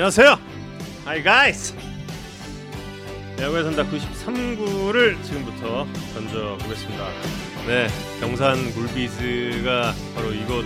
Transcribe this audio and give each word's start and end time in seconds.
안녕하세요. 0.00 0.38
Hi 1.04 1.22
guys. 1.22 1.74
야구의 3.38 3.64
산다 3.64 3.84
93구를 3.84 5.22
지금부터 5.22 5.86
던져보겠습니다. 6.14 7.06
네, 7.66 7.86
경산 8.18 8.72
굴비즈가 8.72 9.92
바로 10.14 10.32
이곳 10.32 10.64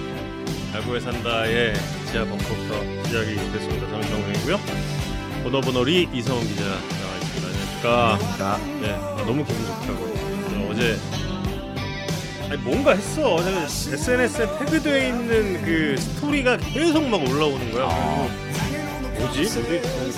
야구의 0.73 1.01
산다의 1.01 1.75
지하 2.13 2.25
벙커부터 2.25 3.03
시작이 3.07 3.35
됐습니다. 3.35 3.89
저는 3.89 4.03
정우이고요. 4.03 4.61
보너보너리 5.43 6.11
이성훈 6.13 6.47
기자 6.47 6.63
나와 6.63 7.17
있습니다. 7.17 7.49
안녕하십니까. 7.83 8.59
네, 8.83 8.93
아, 8.93 9.25
너무 9.27 9.45
기분 9.45 9.67
좋더라고요. 9.67 10.69
어제 10.71 10.97
아니 12.49 12.63
뭔가 12.63 12.93
했어. 12.93 13.35
어제 13.35 13.51
SNS에 13.95 14.59
태그되어 14.61 15.09
있는 15.09 15.61
그 15.65 15.97
스토리가 15.99 16.57
계속 16.59 17.09
막 17.09 17.21
올라오는 17.21 17.73
거야. 17.73 17.89
그리고 17.89 18.44
뭐지? 19.19 19.45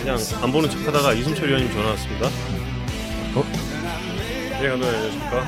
그냥 0.01 0.19
안 0.43 0.53
보는 0.53 0.69
척 0.71 0.81
하다가 0.87 1.13
이순철 1.15 1.49
의원님 1.49 1.73
전화 1.73 1.91
왔습니다. 1.91 2.27
어? 3.35 3.43
네, 4.61 4.69
감독님 4.69 4.95
안녕하십니까? 4.95 5.45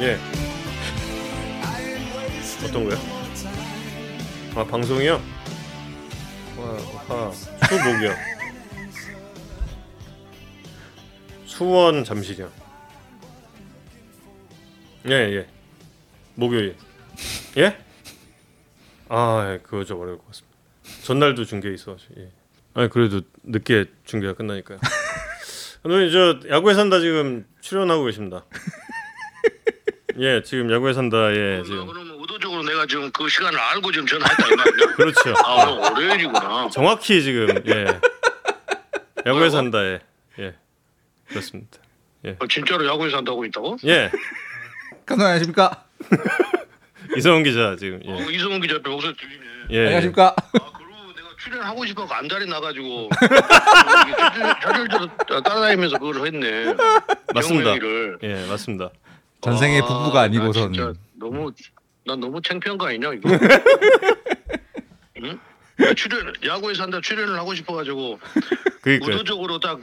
예. 0.02 0.18
어떤 2.66 2.88
거요? 2.88 2.98
아 4.54 4.64
방송이요? 4.64 5.20
와, 6.58 6.76
아, 7.08 7.30
수목이요. 7.68 8.12
수원 11.46 12.04
잠실이요. 12.04 12.50
예, 15.08 15.12
예. 15.12 15.46
목요일. 16.34 16.76
예? 17.56 17.76
아, 19.08 19.52
예, 19.52 19.58
그거 19.62 19.84
좀 19.84 20.00
어려울 20.00 20.18
것 20.18 20.26
같습니다. 20.28 20.47
전날도 21.02 21.44
중계 21.44 21.72
있어가지고. 21.72 22.14
예. 22.18 22.28
아니 22.74 22.88
그래도 22.90 23.22
늦게 23.42 23.86
중계가 24.04 24.34
끝나니까요. 24.34 24.78
오늘 25.84 26.10
저 26.10 26.38
야구에 26.48 26.74
산다 26.74 27.00
지금 27.00 27.46
출연하고 27.60 28.04
계십니다. 28.04 28.44
예, 30.20 30.42
지금 30.42 30.70
야구에 30.72 30.92
산다에 30.92 31.62
지금 31.62 31.86
그러면 31.86 32.18
의도적으로 32.20 32.62
내가 32.64 32.86
지금 32.86 33.10
그 33.12 33.28
시간을 33.28 33.58
알고 33.58 33.92
지금 33.92 34.06
전화했다 34.06 34.46
이 34.48 34.56
말이야? 34.56 34.86
그렇죠. 34.96 35.34
아 35.44 35.64
오늘 35.64 35.78
월요일이구나. 35.82 36.68
정확히 36.70 37.22
지금 37.22 37.48
예 37.66 37.86
야구에 39.24 39.50
산다에 39.50 40.00
예 40.40 40.54
그렇습니다. 41.28 41.78
어, 42.40 42.46
진짜로 42.48 42.84
야구에서 42.86 43.18
한다고 43.18 43.44
있다고? 43.44 43.76
예 43.84 44.10
감독님 45.06 45.26
안녕하십니까? 45.26 45.84
이성훈 47.16 47.44
기자 47.44 47.76
지금 47.78 48.00
어, 48.06 48.18
예 48.28 48.32
이성훈 48.34 48.60
기자 48.60 48.78
목소리 48.84 49.14
들리네. 49.16 49.44
예, 49.70 49.78
안녕하십니까? 49.86 50.34
아 50.36 50.77
출연하고 51.42 51.86
싶어서 51.86 52.14
안달이 52.14 52.46
나가지고 52.46 53.08
저절저절 54.62 55.10
따라다니면서 55.44 55.98
그걸 55.98 56.26
했네. 56.26 56.74
맞습니다. 57.34 57.74
예 58.22 58.46
맞습니다. 58.46 58.90
전생의 59.40 59.80
아, 59.82 59.86
부부가 59.86 60.12
나 60.14 60.20
아니고선 60.22 60.72
진짜 60.72 60.92
너무 61.14 61.52
난 62.04 62.18
너무 62.20 62.40
창피한 62.42 62.76
거 62.76 62.88
아니냐 62.88 63.12
이거? 63.14 63.28
응? 65.22 65.38
나 65.76 65.94
출연 65.94 66.32
야구에서 66.44 66.82
한다 66.82 67.00
출연을 67.00 67.38
하고 67.38 67.54
싶어가지고 67.54 68.18
그러니까 68.80 69.06
의도적으로 69.12 69.60
딱 69.60 69.78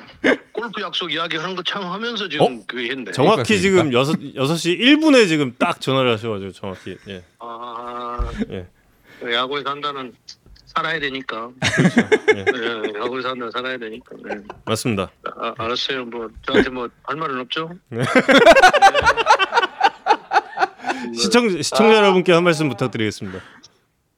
골프 0.52 0.82
약속 0.82 1.12
이야기하는 1.14 1.56
거 1.56 1.64
참 1.66 1.84
하면서 1.86 2.28
지금 2.28 2.46
어? 2.46 2.64
그게 2.68 2.90
했네. 2.92 3.12
정확히 3.14 3.44
그러니까. 3.58 3.62
지금 3.62 3.94
여섯 3.94 4.18
여섯 4.36 4.58
시 4.58 4.78
1분에 4.78 5.28
지금 5.30 5.56
딱 5.58 5.80
전화를 5.80 6.12
하셔가지고 6.14 6.52
정확히 6.52 6.98
예 7.08 7.24
아 7.40 8.30
예. 8.52 8.66
야구에서 9.34 9.70
한다는 9.70 10.14
살아야 10.76 11.00
되니까. 11.00 11.50
예. 12.36 12.44
네, 12.44 13.00
야구에서 13.00 13.30
한다 13.30 13.50
살아야 13.54 13.78
되니까. 13.78 14.16
네. 14.24 14.36
맞습니다. 14.66 15.10
아, 15.38 15.54
알았어요. 15.58 16.06
뭐 16.06 16.28
저한테 16.46 16.70
뭐 16.70 16.88
할 17.04 17.16
말은 17.18 17.40
없죠. 17.42 17.70
시청 21.16 21.50
시청자 21.62 21.96
여러분께 21.98 22.32
한 22.34 22.44
말씀 22.44 22.68
부탁드리겠습니다. 22.70 23.40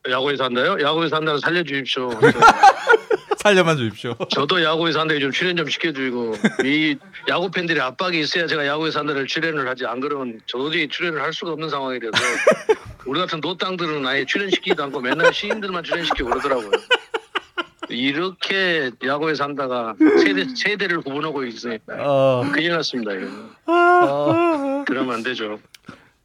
야구에서 0.10 0.46
한다요? 0.46 0.78
야구에서 0.82 1.18
한다는 1.18 1.40
살려주십시오. 1.40 2.10
살려만 3.48 3.78
주십시오. 3.78 4.16
저도 4.30 4.62
야구에서 4.62 5.00
한다에 5.00 5.20
좀 5.20 5.32
출연 5.32 5.56
좀 5.56 5.70
시켜주고 5.70 6.36
이 6.66 6.98
야구 7.30 7.50
팬들의 7.50 7.82
압박이 7.82 8.20
있어야 8.20 8.46
제가 8.46 8.66
야구에서 8.68 9.00
한다를 9.00 9.26
출연을 9.26 9.68
하지 9.68 9.86
안 9.86 10.00
그러면 10.00 10.40
도저히 10.52 10.88
출연을 10.88 11.22
할 11.22 11.32
수가 11.32 11.52
없는 11.52 11.70
상황이라서 11.70 12.12
우리 13.06 13.20
같은 13.20 13.40
노땅들은 13.40 14.06
아예 14.06 14.26
출연시키지도 14.26 14.84
않고 14.84 15.00
맨날 15.00 15.34
시인들만 15.34 15.84
출연시키고 15.84 16.30
그러더라고요. 16.30 16.72
이렇게 17.90 18.92
야구에서 19.02 19.46
한다가 19.46 19.96
세대 20.20 20.46
세대를 20.54 21.02
구분하고 21.02 21.46
있으니 21.46 21.80
어, 21.88 22.44
큰일 22.52 22.72
났습니다. 22.74 23.14
이거. 23.14 23.28
어, 23.68 24.84
그러면 24.86 25.16
안 25.16 25.24
되죠. 25.24 25.58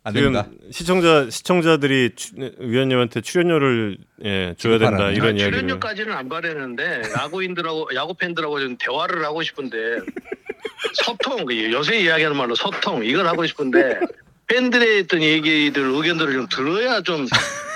안 0.05 0.15
지금 0.15 0.33
됩니다. 0.33 0.49
시청자 0.73 1.31
시청자들이 1.31 2.11
추, 2.17 2.33
위원님한테 2.59 3.21
출연료를 3.21 3.99
예, 4.25 4.55
줘야 4.59 4.79
된다 4.79 5.11
이런 5.11 5.29
아, 5.29 5.31
이야기를 5.31 5.53
출연료까지는 5.53 6.13
안 6.13 6.29
바라는데 6.29 7.03
야구인들하고 7.17 7.91
야구 7.95 8.15
팬들하고 8.15 8.61
좀 8.61 8.77
대화를 8.79 9.25
하고 9.25 9.43
싶은데 9.43 9.79
소통 10.95 11.45
그 11.45 11.73
요새 11.73 12.01
이야기하는 12.01 12.37
말로 12.37 12.55
소통 12.55 13.05
이걸 13.05 13.27
하고 13.29 13.47
싶은데 13.47 14.01
팬들의 14.49 15.03
어떤 15.03 15.23
얘기들 15.23 15.83
의견들을 15.83 16.33
좀 16.33 16.49
들어야 16.49 17.01
좀 17.03 17.27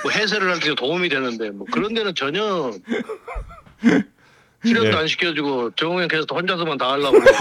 뭐 0.03 0.13
해설을 0.13 0.53
할 0.53 0.61
때 0.61 0.73
도움이 0.75 1.09
되는데 1.09 1.51
뭐 1.51 1.67
그런 1.73 1.93
데는 1.95 2.15
전혀 2.15 2.71
출연도 4.65 4.91
예. 4.91 4.93
안 4.95 5.07
시켜주고 5.09 5.73
정우영 5.75 6.07
계속 6.07 6.31
혼자서만 6.33 6.79
다 6.79 6.93
하려고 6.93 7.19
그래. 7.19 7.33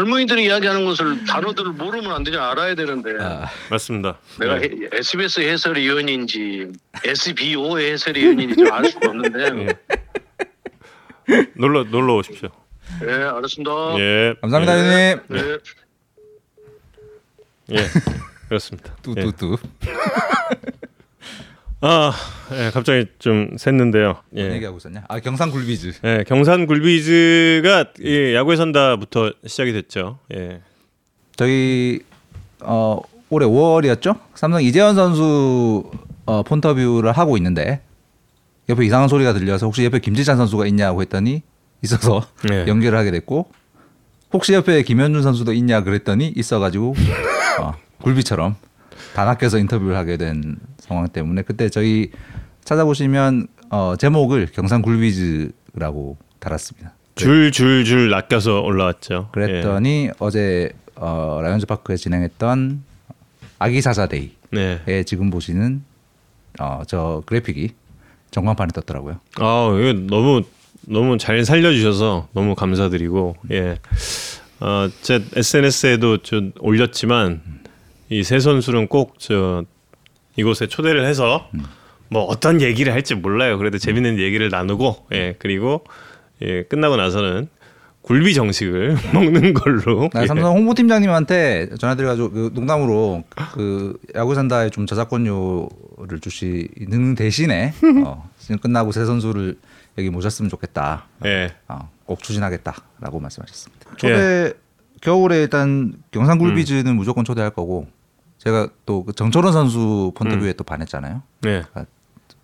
젊은이들이 0.00 0.44
이야기하는 0.44 0.84
것을 0.84 1.24
단어들을 1.24 1.72
모르면 1.72 2.12
안 2.12 2.22
되냐 2.22 2.50
알아야 2.50 2.74
되는데 2.74 3.12
아, 3.18 3.46
맞습니다. 3.70 4.18
내가 4.38 4.58
예. 4.60 4.64
해- 4.66 4.70
SBS 4.92 5.40
해설위원인지 5.40 6.70
SBO 7.02 7.78
해설위원인지 7.78 8.56
좀 8.56 8.70
알 8.72 8.84
수가 8.84 9.08
없는데 9.08 9.74
예. 11.30 11.46
놀러 11.56 11.84
놀러 11.84 12.16
오십시오. 12.16 12.50
네 13.00 13.10
알았습니다 13.14 13.70
예. 13.98 14.34
감사합니다, 14.42 14.76
예. 14.78 15.10
형님. 15.12 15.20
네. 15.28 15.58
예. 17.72 17.86
그렇습니다. 18.50 18.92
예. 18.92 19.02
뚜뚜뚜. 19.14 19.56
아, 21.88 22.12
예, 22.50 22.70
갑자기 22.72 23.06
좀 23.20 23.54
샜는데요. 23.54 24.16
뭔 24.30 24.50
예. 24.50 24.54
얘기하고 24.54 24.78
있었냐? 24.78 25.04
아 25.08 25.20
경상 25.20 25.52
굴비즈. 25.52 25.92
예, 26.02 26.24
경산 26.26 26.66
굴비즈가 26.66 27.92
이 28.00 28.34
야구에 28.34 28.56
산다부터 28.56 29.32
시작이 29.46 29.72
됐죠. 29.72 30.18
예. 30.34 30.62
저희 31.36 32.00
어 32.60 33.00
올해 33.30 33.46
5월이었죠? 33.46 34.18
삼성 34.34 34.64
이재현 34.64 34.96
선수 34.96 35.88
어, 36.24 36.42
폰터뷰를 36.42 37.12
하고 37.12 37.36
있는데 37.36 37.82
옆에 38.68 38.84
이상한 38.84 39.08
소리가 39.08 39.32
들려서 39.32 39.66
혹시 39.66 39.84
옆에 39.84 40.00
김지찬 40.00 40.36
선수가 40.36 40.66
있냐고 40.66 41.02
했더니 41.02 41.42
있어서 41.82 42.26
네. 42.48 42.66
연결을 42.68 42.98
하게 42.98 43.12
됐고 43.12 43.48
혹시 44.32 44.54
옆에 44.54 44.82
김현준 44.82 45.22
선수도 45.22 45.52
있냐 45.52 45.84
그랬더니 45.84 46.32
있어가지고 46.34 46.96
어, 47.60 47.74
굴비처럼 48.02 48.56
다 49.14 49.24
낚여서 49.24 49.58
인터뷰를 49.58 49.96
하게 49.96 50.16
된 50.16 50.56
상황 50.88 51.08
때문에 51.08 51.42
그때 51.42 51.68
저희 51.68 52.10
찾아보시면 52.64 53.48
어, 53.70 53.94
제목을 53.98 54.48
경상 54.52 54.82
굴비즈라고 54.82 56.16
달았습니다. 56.38 56.92
줄줄줄 57.14 58.10
낚여서 58.10 58.60
올라왔죠. 58.60 59.30
그랬더니 59.32 60.10
어제 60.18 60.70
어, 60.96 61.40
라이온즈 61.42 61.66
파크에 61.66 61.96
진행했던 61.96 62.82
아기 63.58 63.80
사자데이에 63.80 64.30
예. 64.54 64.80
네. 64.84 65.02
지금 65.04 65.30
보시는 65.30 65.82
어, 66.60 66.82
저 66.86 67.22
그래픽이 67.26 67.70
전광판에 68.30 68.70
떴더라고요. 68.74 69.18
아, 69.38 69.76
이거 69.80 69.92
너무 70.06 70.42
너무 70.88 71.16
잘 71.18 71.44
살려주셔서 71.44 72.28
너무 72.32 72.54
감사드리고 72.54 73.36
예. 73.52 73.78
어, 74.60 74.88
제 75.02 75.22
SNS에도 75.34 76.18
좀 76.18 76.52
올렸지만 76.60 77.40
이 78.10 78.22
세 78.22 78.38
선수는 78.40 78.88
꼭 78.88 79.14
저 79.18 79.64
이곳에 80.36 80.66
초대를 80.66 81.06
해서 81.06 81.48
뭐 82.08 82.22
어떤 82.24 82.60
얘기를 82.60 82.92
할지 82.92 83.14
몰라요. 83.14 83.58
그래도 83.58 83.78
재밌는 83.78 84.18
얘기를 84.18 84.48
나누고 84.48 85.06
예 85.12 85.34
그리고 85.38 85.84
예 86.42 86.62
끝나고 86.64 86.96
나서는 86.96 87.48
굴비 88.02 88.34
정식을 88.34 88.96
먹는 89.12 89.52
걸로 89.54 90.08
나 90.12 90.22
예. 90.22 90.26
삼성 90.26 90.54
홍보팀장님한테 90.54 91.70
전화드려가지고 91.78 92.30
그 92.30 92.50
농담으로 92.54 93.24
그 93.52 93.98
야구 94.14 94.34
산다에 94.36 94.70
좀 94.70 94.86
저작권료를 94.86 96.20
주시는 96.20 97.16
대신에 97.16 97.72
어, 98.06 98.30
시즌 98.38 98.58
끝나고 98.58 98.92
새 98.92 99.04
선수를 99.04 99.58
여기 99.98 100.10
모셨으면 100.10 100.48
좋겠다. 100.48 101.06
예. 101.24 101.52
어, 101.66 101.90
꼭 102.04 102.22
추진하겠다라고 102.22 103.18
말씀하셨습니다. 103.18 103.90
초대 103.96 104.52
겨울에 105.00 105.38
일단 105.42 105.94
경상 106.12 106.38
굴비즈는 106.38 106.94
무조건 106.94 107.24
초대할 107.24 107.50
거고 107.50 107.88
제가 108.46 108.68
또그 108.86 109.12
정철원 109.14 109.52
선수 109.52 110.12
폰터뷰에 110.14 110.52
또 110.52 110.62
반했잖아요. 110.62 111.20
네. 111.42 111.64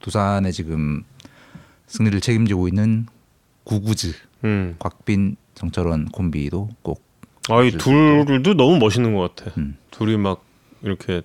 두산에 0.01 0.51
지금 0.51 1.05
승리를 1.87 2.21
책임지고 2.21 2.67
있는 2.67 3.07
구구즈 3.63 4.13
음. 4.43 4.75
곽빈 4.81 5.37
정철원 5.55 6.07
콤비도 6.07 6.71
꼭 6.83 7.05
아이 7.49 7.71
둘도 7.71 8.55
너무 8.55 8.79
멋있는 8.79 9.15
것 9.15 9.37
같아. 9.37 9.53
음. 9.59 9.77
둘이 9.93 10.17
막 10.17 10.43
이렇게 10.83 11.23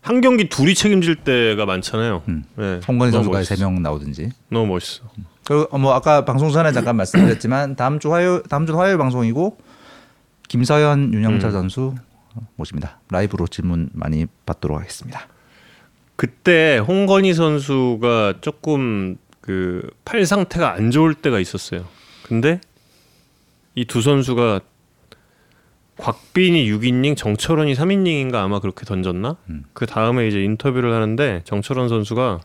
한 0.00 0.22
경기 0.22 0.48
둘이 0.48 0.74
책임질 0.74 1.16
때가 1.16 1.66
많잖아요. 1.66 2.22
음. 2.28 2.44
네, 2.56 2.80
홍건희 2.88 3.12
선수가. 3.12 3.42
세 3.44 3.56
명 3.56 3.82
나오든지 3.82 4.30
너무 4.48 4.66
멋있어. 4.72 5.04
그리고 5.44 5.68
어, 5.70 5.76
뭐 5.76 5.92
아까 5.92 6.24
방송 6.24 6.50
전에 6.50 6.72
잠깐 6.72 6.96
말씀드렸지만 6.96 7.76
다음 7.76 7.98
주 7.98 8.14
화요일 8.14 8.42
다음 8.44 8.64
주 8.64 8.80
화요일 8.80 8.96
방송이고 8.96 9.58
김서현 10.48 11.12
윤영철 11.12 11.50
음. 11.50 11.52
선수 11.52 11.94
모십니다. 12.56 13.00
라이브로 13.10 13.46
질문 13.46 13.90
많이 13.92 14.26
받도록 14.46 14.78
하겠습니다. 14.78 15.26
그때 16.16 16.78
홍건희 16.78 17.34
선수가 17.34 18.34
조금 18.40 19.16
그 19.40 19.90
팔 20.04 20.26
상태가 20.26 20.72
안 20.74 20.90
좋을 20.90 21.14
때가 21.14 21.40
있었어요. 21.40 21.84
근데 22.24 22.60
이 23.74 23.84
두 23.84 24.02
선수가 24.02 24.60
곽빈이 25.96 26.70
6이닝, 26.70 27.16
정철원이 27.16 27.74
3이닝인가 27.74 28.36
아마 28.36 28.58
그렇게 28.60 28.84
던졌나? 28.86 29.36
음. 29.50 29.64
그 29.74 29.84
다음에 29.86 30.26
이제 30.28 30.42
인터뷰를 30.42 30.94
하는데 30.94 31.42
정철원 31.44 31.88
선수가 31.88 32.40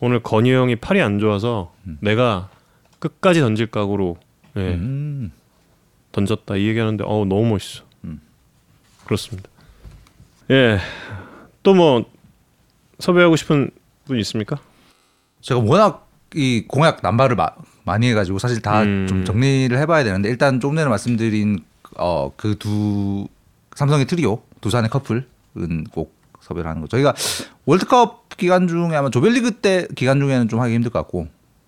오늘 0.00 0.22
건희 0.22 0.52
형이 0.52 0.76
팔이 0.76 1.00
안 1.00 1.18
좋아서 1.18 1.72
내가 2.00 2.50
끝까지 2.98 3.40
던질 3.40 3.68
각오로 3.68 4.18
예, 4.56 4.60
음, 4.74 5.32
던졌다 6.12 6.56
이 6.56 6.66
얘기하는데 6.68 7.04
어우 7.04 7.24
너무 7.24 7.46
멋있어. 7.46 7.84
음. 9.04 9.06
그렇습니다. 9.06 9.48
예, 10.50 10.78
또 11.62 11.74
뭐 11.74 12.04
섭외하고 12.98 13.36
싶은 13.36 13.70
분 14.06 14.18
있습니까? 14.20 14.58
제가 15.40 15.60
워낙 15.60 16.08
이 16.34 16.64
공약 16.66 17.00
남발을 17.02 17.36
마- 17.36 17.50
많이 17.84 18.08
해가지고 18.10 18.38
사실 18.38 18.60
다 18.62 18.82
음. 18.82 19.06
좀 19.08 19.24
정리를 19.24 19.76
해봐야 19.78 20.04
되는데 20.04 20.28
일단 20.28 20.60
좀 20.60 20.76
전에 20.76 20.88
말씀드린 20.88 21.60
어, 21.96 22.32
그 22.36 22.56
두 22.58 23.26
삼성의 23.74 24.06
트리오 24.06 24.40
두산의 24.60 24.88
커플은 24.90 25.84
꼭 25.92 26.14
섭외를 26.40 26.68
하는 26.70 26.82
거. 26.82 26.88
저희가 26.88 27.14
월드컵 27.66 28.28
기간 28.36 28.68
중에 28.68 28.94
아마 28.94 29.10
조별리그 29.10 29.52
때 29.56 29.86
기간 29.96 30.20
중에는 30.20 30.48
좀 30.48 30.60
하기 30.60 30.74
힘들 30.74 30.90
것 30.90 30.98
같고 31.00 31.26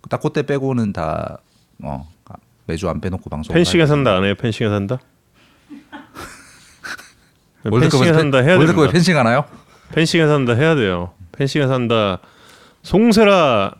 딱 0.08 0.20
그때 0.20 0.42
빼고는 0.42 0.92
다 0.92 1.38
어, 1.82 2.08
매주 2.66 2.88
안 2.88 3.00
빼놓고 3.00 3.28
방송. 3.30 3.54
펜싱에 3.54 3.86
산다 3.86 4.16
안 4.16 4.24
해요? 4.24 4.34
펜싱에 4.38 4.68
산다? 4.68 4.98
월드컵에 7.70 8.00
펜싱에 8.04 8.12
산다 8.18 8.38
해야 8.38 8.56
월드컵에. 8.56 8.88
펜싱 8.92 9.16
하나요? 9.16 9.44
펜싱에 9.92 10.26
산다 10.26 10.54
해야 10.54 10.74
돼요. 10.74 11.12
펜싱에 11.32 11.66
산다. 11.66 12.18
송세라 12.82 13.74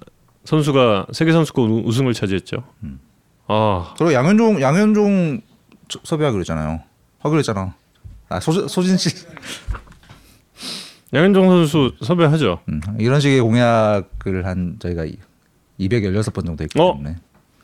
선수가 0.44 1.06
세계 1.12 1.32
선수권 1.32 1.70
우- 1.70 1.82
우승을 1.86 2.12
차지했죠. 2.14 2.64
음. 2.82 3.00
아 3.48 3.94
그리고 3.98 4.12
양현종 4.12 4.60
양현종 4.60 5.40
저- 5.88 6.00
섭외하기로 6.04 6.40
했잖아요. 6.40 6.80
하기로 7.20 7.38
했잖아. 7.38 7.74
아 8.28 8.40
소, 8.40 8.66
소진 8.68 8.96
씨 8.96 9.10
양현종 11.14 11.48
선수 11.48 11.92
섭외하죠. 12.02 12.60
음, 12.68 12.80
이런 12.98 13.20
식의 13.20 13.40
공약을 13.40 14.44
한 14.46 14.76
저희가 14.80 15.04
216번 15.78 16.44
정도 16.46 16.64
했기 16.64 16.80
어? 16.80 16.92
때문에 16.92 17.16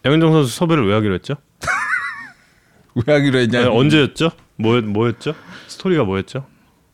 양현종 0.05 0.33
선수 0.33 0.55
섭외를 0.57 0.87
왜 0.87 0.95
하기로 0.95 1.15
했죠? 1.15 1.35
왜 3.07 3.15
하기로 3.15 3.39
했냐? 3.41 3.71
언제였죠? 3.71 4.31
뭐 4.57 4.81
뭐였죠? 4.81 5.35
스토리가 5.69 6.05
뭐였죠? 6.05 6.47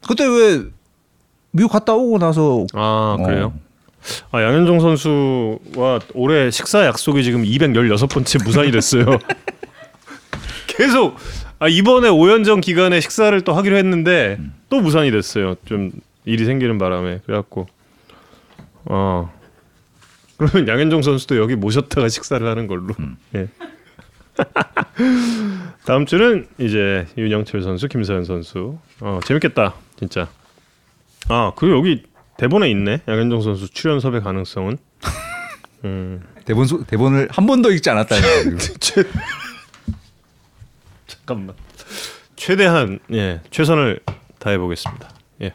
그때 0.06 0.24
왜 0.26 0.64
미국 1.50 1.70
갔다 1.72 1.94
오고 1.94 2.18
나서 2.18 2.66
아 2.74 3.16
어. 3.18 3.22
그래요? 3.24 3.54
아 4.30 4.42
양현종 4.42 4.80
선수와 4.80 6.00
올해 6.14 6.50
식사 6.50 6.84
약속이 6.86 7.24
지금 7.24 7.42
216번째 7.42 8.44
무산이 8.44 8.70
됐어요. 8.70 9.04
계속 10.66 11.16
아 11.58 11.68
이번에 11.68 12.08
5연전 12.08 12.60
기간에 12.60 13.00
식사를 13.00 13.38
또 13.42 13.52
하기로 13.52 13.76
했는데 13.76 14.38
또 14.68 14.80
무산이 14.80 15.10
됐어요. 15.10 15.56
좀 15.64 15.90
일이 16.24 16.44
생기는 16.44 16.78
바람에 16.78 17.20
그래갖고 17.26 17.66
어 18.84 19.32
그러면 20.36 20.68
양현종 20.68 21.02
선수도 21.02 21.36
여기 21.36 21.56
모셨다가 21.56 22.08
식사를 22.08 22.46
하는 22.46 22.68
걸로. 22.68 22.94
예. 23.34 23.48
다음 25.84 26.06
주는 26.06 26.46
이제 26.58 27.06
윤영철 27.16 27.62
선수, 27.62 27.88
김서현 27.88 28.24
선수. 28.24 28.78
어 29.00 29.20
재밌겠다 29.24 29.74
진짜. 29.98 30.28
아 31.28 31.52
그리고 31.56 31.76
여기 31.78 32.04
대본에 32.36 32.70
있네 32.70 33.02
양현종 33.08 33.42
선수 33.42 33.68
출연 33.70 34.00
섭외 34.00 34.20
가능성은. 34.20 34.78
음 35.84 36.22
대본 36.44 36.66
소, 36.66 36.84
대본을 36.84 37.28
한 37.30 37.46
번도 37.46 37.70
읽지 37.72 37.90
않았다는. 37.90 38.58
최... 38.80 39.04
잠깐만 41.06 41.54
최대한 42.36 42.98
예 43.12 43.40
최선을 43.50 44.00
다해 44.38 44.58
보겠습니다. 44.58 45.10
예. 45.42 45.54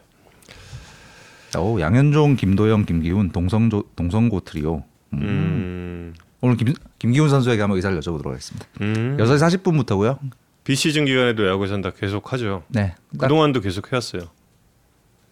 오, 1.58 1.80
양현종, 1.80 2.36
김도영, 2.36 2.86
김기훈 2.86 3.32
동성조 3.32 3.84
동성고 3.96 4.42
트리오. 4.42 4.84
음. 5.14 5.20
음. 5.22 6.14
오늘 6.44 6.58
김, 6.58 6.74
김기훈 7.00 7.30
선수에게 7.30 7.62
한번 7.62 7.78
의사를 7.78 7.98
여쭤보도록 7.98 8.28
하겠습니다. 8.28 8.68
음. 8.82 9.16
6시 9.18 9.62
40분부터고요. 9.64 10.20
비시즌 10.66 11.06
기간에도 11.06 11.48
야구 11.48 11.66
산다 11.68 11.92
계속 11.92 12.34
하죠. 12.34 12.64
네. 12.68 12.96
딱 13.18 13.28
그동안도 13.28 13.62
계속 13.62 13.90
해왔어요. 13.90 14.24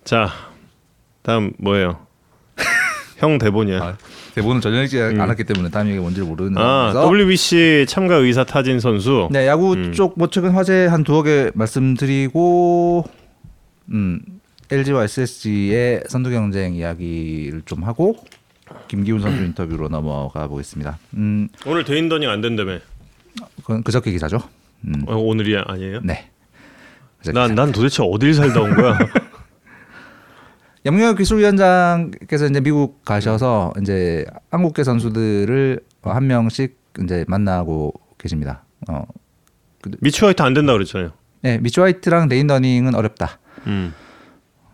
자 0.05 0.29
다음 1.21 1.51
뭐예요? 1.57 2.07
형 3.19 3.37
대본이야. 3.37 3.83
아, 3.83 3.97
대본을 4.35 4.61
전혀 4.61 4.83
읽지 4.83 5.01
음. 5.01 5.19
않았기 5.19 5.43
때문에 5.43 5.69
다음 5.69 5.87
얘기가 5.87 6.01
뭔지 6.01 6.21
모르는 6.21 6.57
아 6.57 6.93
WBC 6.95 7.87
참가 7.89 8.15
의사 8.15 8.45
타진 8.45 8.79
선수. 8.79 9.27
네, 9.31 9.47
야구 9.47 9.73
음. 9.73 9.91
쪽뭐 9.91 10.29
최근 10.31 10.51
화제 10.51 10.85
한 10.85 11.03
두어 11.03 11.23
개 11.23 11.51
말씀드리고 11.53 13.03
음, 13.89 14.21
LG와 14.71 15.03
SSG의 15.03 16.03
선두 16.07 16.29
경쟁 16.29 16.73
이야기를 16.73 17.63
좀 17.65 17.83
하고 17.83 18.15
김기훈 18.87 19.21
선수 19.21 19.43
인터뷰로 19.43 19.89
넘어가 19.89 20.47
보겠습니다. 20.47 20.97
음, 21.15 21.47
오늘 21.65 21.83
대인 21.83 22.09
더닝 22.09 22.29
안 22.29 22.41
된다며. 22.41 22.79
그건 23.57 23.83
그저께 23.83 24.11
기사죠. 24.11 24.39
음, 24.85 25.03
어, 25.07 25.15
오늘이 25.15 25.57
아니에요? 25.57 26.01
네. 26.03 26.29
난, 27.33 27.53
난 27.53 27.71
도대체 27.71 28.03
어딜 28.03 28.33
살다 28.33 28.61
온 28.61 28.75
거야? 28.75 28.97
염경엽 30.85 31.17
기술위원장께서 31.17 32.47
이제 32.47 32.59
미국 32.59 33.05
가셔서 33.05 33.71
이제 33.81 34.25
한국계 34.49 34.83
선수들을 34.83 35.79
한 36.01 36.27
명씩 36.27 36.75
이제 37.03 37.23
만나고 37.27 37.93
계십니다. 38.17 38.63
어, 38.89 39.05
미치 39.99 40.25
화이트 40.25 40.41
안 40.41 40.53
된다 40.55 40.73
그랬잖아요. 40.73 41.11
네, 41.41 41.59
미치 41.59 41.79
화이트랑 41.79 42.29
데인 42.29 42.47
더닝은 42.47 42.95
어렵다. 42.95 43.39
음. 43.67 43.93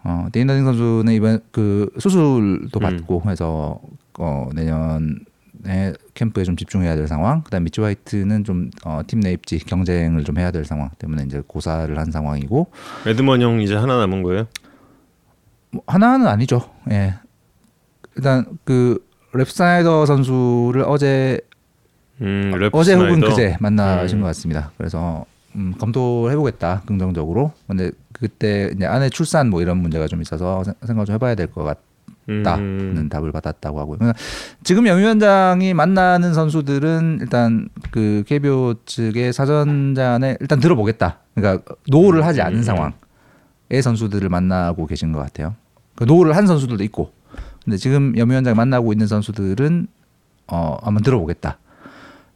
어, 0.08 0.30
데인 0.32 0.48
더닝 0.48 0.64
선수는 0.64 1.12
이번 1.12 1.42
그 1.52 1.92
수술도 2.00 2.80
음. 2.80 2.82
받고 2.82 3.24
해서 3.28 3.78
어, 4.18 4.50
내년에 4.56 5.92
캠프에 6.14 6.46
좀 6.46 6.56
집중해야 6.56 6.96
될 6.96 7.10
상황. 7.10 7.42
그다음 7.44 7.66
미치 7.66 7.82
화이트는 7.82 8.46
좀 8.46 8.72
어, 8.86 9.02
팀내 9.06 9.34
입지 9.34 9.60
경쟁을 9.60 10.24
좀 10.24 10.38
해야 10.40 10.50
될 10.52 10.64
상황 10.64 10.90
때문에 10.98 11.24
이제 11.24 11.44
고사를 11.46 11.96
한 11.98 12.10
상황이고 12.10 12.68
에드먼 13.06 13.42
형 13.42 13.60
이제 13.60 13.76
하나 13.76 13.98
남은 13.98 14.24
거예요? 14.24 14.48
뭐 15.72 15.84
하나는 15.86 16.26
아니죠. 16.26 16.62
예. 16.90 17.16
일단 18.16 18.46
그 18.64 19.06
랩스나이더 19.34 20.06
선수를 20.06 20.86
어제 20.88 21.42
음, 22.22 22.54
랩 22.58 22.74
어제 22.74 22.94
혹은. 22.94 23.20
그제 23.20 23.58
만나신 23.60 24.20
음. 24.20 24.22
것 24.22 24.28
같습니다. 24.28 24.72
그래서 24.78 25.26
음, 25.58 25.74
검토를 25.80 26.32
해보겠다 26.34 26.84
긍정적으로. 26.86 27.52
근데 27.68 27.92
그때 28.14 28.72
이제 28.76 28.86
아내 28.86 29.10
출산 29.10 29.50
뭐 29.50 29.62
이런 29.62 29.78
문제가 29.78 30.08
좀 30.08 30.22
있어서 30.22 30.64
생- 30.64 30.74
생각 30.86 31.06
좀 31.06 31.16
해봐야 31.16 31.36
될 31.36 31.48
것 31.48 31.64
같다는 31.64 32.98
음. 32.98 33.10
답을 33.10 33.32
받았다고 33.32 33.80
하고요. 33.80 33.98
그러니까 33.98 34.20
지금 34.64 34.86
영 34.88 35.00
위원장이 35.00 35.74
만나는 35.74 36.34
선수들은 36.34 37.20
일단 37.22 37.70
그 37.92 38.24
KBO 38.28 38.76
측의 38.86 39.34
사전잔에 39.34 40.38
일단 40.40 40.60
들어보겠다. 40.60 41.20
그러니까 41.36 41.64
노후를 41.90 42.26
하지 42.26 42.42
않은 42.42 42.60
음. 42.60 42.64
상황의 42.64 43.82
선수들을 43.82 44.28
만나고 44.30 44.86
계신 44.88 45.12
것 45.12 45.20
같아요. 45.20 45.56
그 45.96 46.04
노후를 46.04 46.36
한 46.36 46.46
선수들도 46.48 46.84
있고. 46.86 47.12
근데 47.64 47.78
지금 47.78 48.14
영 48.18 48.30
위원장 48.30 48.56
만나고 48.56 48.94
있는 48.94 49.08
선수들은 49.08 49.88
어 50.48 50.78
한번 50.82 51.04
들어보겠다. 51.04 51.58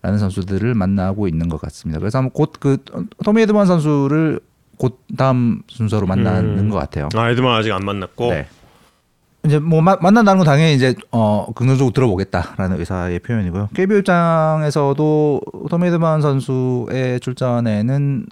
라는 0.01 0.17
선수들을 0.17 0.73
만나고 0.73 1.27
있는 1.27 1.47
것 1.49 1.61
같습니다. 1.61 1.99
그래서 1.99 2.17
아마 2.19 2.29
곧그 2.29 2.77
토미 3.23 3.41
에드먼 3.43 3.65
선수를 3.67 4.39
곧 4.77 4.99
다음 5.15 5.61
순서로 5.67 6.07
만나는 6.07 6.57
음. 6.59 6.69
것 6.69 6.77
같아요. 6.77 7.09
아, 7.15 7.29
에드먼 7.29 7.53
아직 7.55 7.71
안 7.71 7.85
만났고. 7.85 8.31
네. 8.31 8.47
이제 9.45 9.57
뭐 9.59 9.81
마- 9.81 9.97
만난다는 10.01 10.37
건 10.39 10.45
당연히 10.45 10.73
이제 10.75 10.95
어 11.11 11.47
긍정적으로 11.55 11.93
들어보겠다라는 11.93 12.79
의사의 12.79 13.19
표현이고요. 13.19 13.69
KBO 13.75 13.97
입장에서도 13.99 15.41
토미 15.69 15.87
에드먼 15.87 16.21
선수의 16.21 17.19
출전에는 17.19 18.25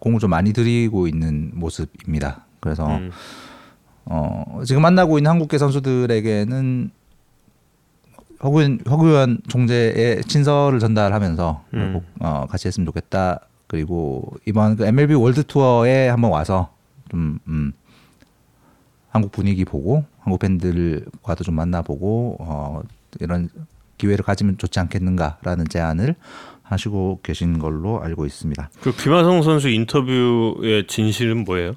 공을 0.00 0.20
좀 0.20 0.30
많이 0.30 0.52
들이고 0.52 1.06
있는 1.06 1.52
모습입니다. 1.54 2.46
그래서 2.60 2.86
음. 2.96 3.10
어, 4.06 4.60
지금 4.66 4.82
만나고 4.82 5.18
있는 5.18 5.30
한국계 5.30 5.56
선수들에게는 5.58 6.90
허구현 8.44 8.80
허구현 8.88 9.38
총재의 9.48 10.22
친서를 10.24 10.78
전달하면서 10.78 11.64
음. 11.74 11.92
꼭, 11.94 12.04
어, 12.20 12.46
같이 12.46 12.68
했으면 12.68 12.84
좋겠다. 12.86 13.40
그리고 13.66 14.30
이번 14.46 14.76
그 14.76 14.84
MLB 14.84 15.14
월드 15.14 15.44
투어에 15.44 16.08
한번 16.08 16.30
와서 16.30 16.70
좀 17.10 17.38
음, 17.48 17.72
한국 19.08 19.32
분위기 19.32 19.64
보고 19.64 20.04
한국 20.20 20.40
팬들과도 20.40 21.42
좀 21.42 21.54
만나보고 21.54 22.36
어, 22.40 22.82
이런 23.20 23.48
기회를 23.96 24.24
가지면 24.24 24.58
좋지 24.58 24.78
않겠는가라는 24.78 25.68
제안을 25.68 26.14
하시고 26.62 27.20
계신 27.22 27.58
걸로 27.58 28.02
알고 28.02 28.26
있습니다. 28.26 28.70
그 28.82 28.94
김하성 28.94 29.42
선수 29.42 29.68
인터뷰의 29.68 30.86
진실은 30.86 31.44
뭐예요? 31.44 31.76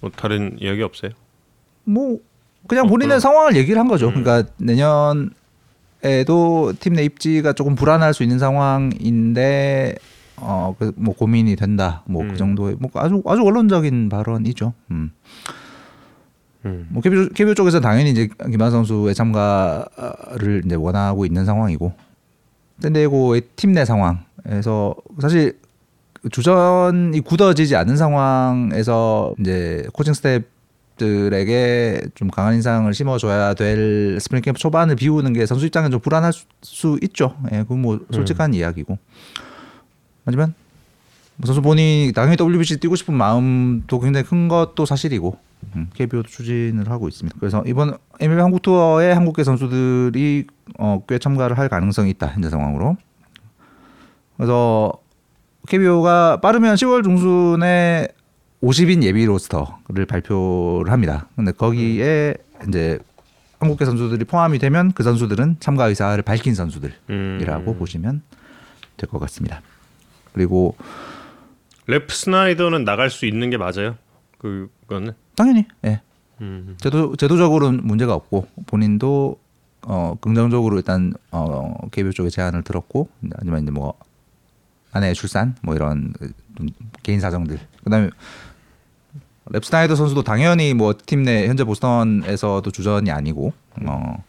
뭐 0.00 0.10
다른 0.14 0.56
이야기 0.60 0.82
없어요? 0.82 1.10
뭐 1.84 2.18
그냥 2.68 2.86
본인의 2.86 3.16
어, 3.16 3.20
상황을 3.20 3.56
얘기를 3.56 3.78
한 3.80 3.88
거죠. 3.88 4.08
음. 4.08 4.22
그러니까 4.22 4.48
내년 4.58 5.30
에도 6.02 6.72
팀 6.78 6.94
내 6.94 7.04
입지가 7.04 7.52
조금 7.54 7.74
불안할 7.74 8.14
수 8.14 8.22
있는 8.22 8.38
상황인데 8.38 9.94
어뭐 10.36 11.14
고민이 11.18 11.56
된다. 11.56 12.02
뭐그 12.06 12.30
음. 12.30 12.36
정도의 12.36 12.76
뭐 12.78 12.90
아주 12.94 13.22
아주 13.26 13.42
원론적인 13.42 14.08
발언이죠. 14.08 14.72
음. 14.90 15.10
음. 16.64 16.86
뭐 16.90 17.00
KBO, 17.02 17.28
KBO 17.30 17.54
쪽에서 17.54 17.80
당연히 17.80 18.10
이제 18.10 18.28
김한 18.50 18.70
선수의 18.70 19.14
참가를 19.14 20.62
이제 20.64 20.74
원하고 20.74 21.24
있는 21.24 21.44
상황이고 21.44 21.92
샌디에고의 22.80 23.42
팀 23.56 23.72
내 23.72 23.84
상황에서 23.84 24.94
사실 25.20 25.58
주전이 26.30 27.20
굳어지지 27.20 27.76
않은 27.76 27.96
상황에서 27.96 29.34
이제 29.40 29.86
코칭 29.92 30.12
스태프들에게 30.12 32.08
좀 32.14 32.28
강한 32.28 32.54
인상을 32.54 32.92
심어줘야 32.92 33.54
될 33.54 34.18
스프링 34.20 34.42
캠프 34.42 34.58
초반을 34.58 34.96
비우는 34.96 35.32
게 35.32 35.46
선수 35.46 35.66
입장에 35.66 35.88
좀 35.90 36.00
불안할 36.00 36.32
수, 36.32 36.46
수 36.62 36.98
있죠. 37.02 37.36
예, 37.52 37.58
그건 37.58 37.82
뭐 37.82 38.00
솔직한 38.10 38.54
이야기고. 38.54 38.98
하지만 40.24 40.54
뭐 41.36 41.46
선수 41.46 41.62
본인이 41.62 42.12
당연히 42.12 42.36
WBC 42.40 42.78
뛰고 42.80 42.96
싶은 42.96 43.14
마음도 43.14 44.00
굉장히 44.00 44.26
큰 44.26 44.48
것도 44.48 44.86
사실이고 44.86 45.38
음, 45.76 45.90
KBO도 45.94 46.28
추진을 46.28 46.90
하고 46.90 47.08
있습니다. 47.08 47.36
그래서 47.38 47.62
이번 47.66 47.96
MLB 48.20 48.40
한국 48.40 48.62
투어에 48.62 49.12
한국계 49.12 49.44
선수들이 49.44 50.46
어, 50.78 51.02
꽤 51.08 51.18
참가를 51.18 51.58
할 51.58 51.68
가능성이 51.68 52.10
있다 52.10 52.28
현재 52.28 52.50
상황으로. 52.50 52.96
그래서 54.36 54.92
KBO가 55.68 56.40
빠르면 56.40 56.76
10월 56.76 57.02
중순에 57.02 58.08
50인 58.62 59.02
예비 59.02 59.24
로스터를 59.26 60.06
발표를 60.06 60.90
합니다. 60.92 61.28
근데 61.36 61.52
거기에 61.52 62.34
이제 62.68 62.98
한국계 63.58 63.84
선수들이 63.84 64.24
포함이 64.24 64.58
되면 64.58 64.92
그 64.92 65.02
선수들은 65.02 65.56
참가 65.60 65.86
의사를 65.86 66.20
밝힌 66.22 66.54
선수들이라고 66.54 67.72
음. 67.72 67.78
보시면 67.78 68.22
될 68.96 69.08
것 69.10 69.18
같습니다. 69.20 69.60
그리고 70.32 70.76
랩 71.86 72.10
스나이더는 72.10 72.84
나갈 72.84 73.10
수 73.10 73.26
있는 73.26 73.50
게 73.50 73.56
맞아요? 73.56 73.96
그거는. 74.38 75.12
당연히 75.36 75.66
예. 75.84 76.00
음. 76.40 76.76
제도 76.80 77.14
제도적으로는 77.16 77.80
문제가 77.86 78.14
없고 78.14 78.46
본인도 78.66 79.38
어 79.82 80.16
긍정적으로 80.20 80.76
일단 80.76 81.12
어 81.30 81.74
KBO 81.90 82.12
쪽에 82.12 82.28
제안을 82.28 82.62
들었고 82.62 83.08
하지만 83.38 83.62
이제 83.62 83.70
뭐 83.70 83.94
아내의 84.92 85.14
출산 85.14 85.54
뭐 85.62 85.74
이런 85.74 86.12
좀 86.56 86.68
개인 87.02 87.20
사정들 87.20 87.58
그다음에 87.84 88.10
랩스나이더 89.52 89.94
선수도 89.96 90.22
당연히 90.22 90.74
뭐 90.74 90.92
팀 90.92 91.24
내 91.24 91.46
현재 91.48 91.64
보스턴에서도 91.64 92.68
주전이 92.70 93.10
아니고 93.10 93.52
어 93.84 94.24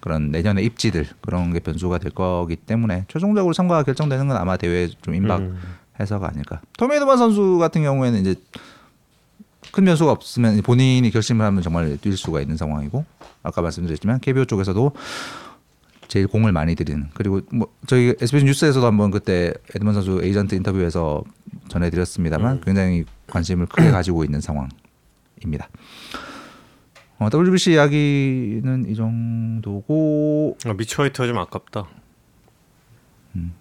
그런 0.00 0.30
내년의 0.30 0.64
입지들 0.64 1.06
그런 1.20 1.52
게 1.52 1.60
변수가 1.60 1.98
될 1.98 2.12
거기 2.12 2.56
때문에 2.56 3.04
최종적으로 3.08 3.52
참가가 3.54 3.82
결정되는 3.82 4.28
건 4.28 4.36
아마 4.36 4.56
대회에 4.56 4.88
좀 5.02 5.14
임박해서가 5.14 6.28
아닐까. 6.28 6.60
토미드만 6.78 7.16
선수 7.18 7.58
같은 7.58 7.82
경우에는 7.82 8.20
이제 8.20 8.34
큰 9.72 9.84
변수가 9.84 10.10
없으면 10.12 10.62
본인이 10.62 11.10
결심을 11.10 11.44
하면 11.46 11.62
정말 11.62 11.98
뛸 11.98 12.16
수가 12.16 12.40
있는 12.40 12.56
상황이고 12.56 13.04
아까 13.42 13.62
말씀드렸지만 13.62 14.20
KBO 14.20 14.44
쪽에서도 14.44 14.92
제일 16.08 16.28
공을 16.28 16.52
많이 16.52 16.76
들이는 16.76 17.08
그리고 17.14 17.40
뭐 17.52 17.66
저희 17.88 18.14
SBS 18.20 18.44
뉴스에서도 18.44 18.86
한번 18.86 19.10
그때 19.10 19.52
에드먼 19.74 19.92
선수 19.94 20.20
에이전트 20.22 20.54
인터뷰에서 20.54 21.24
전해드렸습니다만 21.68 22.60
굉장히 22.60 23.04
관심을 23.26 23.66
크게 23.66 23.90
가지고 23.90 24.24
있는 24.24 24.40
상황입니다. 24.40 25.68
어, 27.18 27.28
WBC 27.32 27.72
이야기는 27.72 28.86
이 28.88 28.94
정도고 28.94 30.58
아, 30.66 30.72
미치 30.74 30.94
화이트가 30.96 31.26
좀 31.26 31.38
아깝다. 31.38 31.86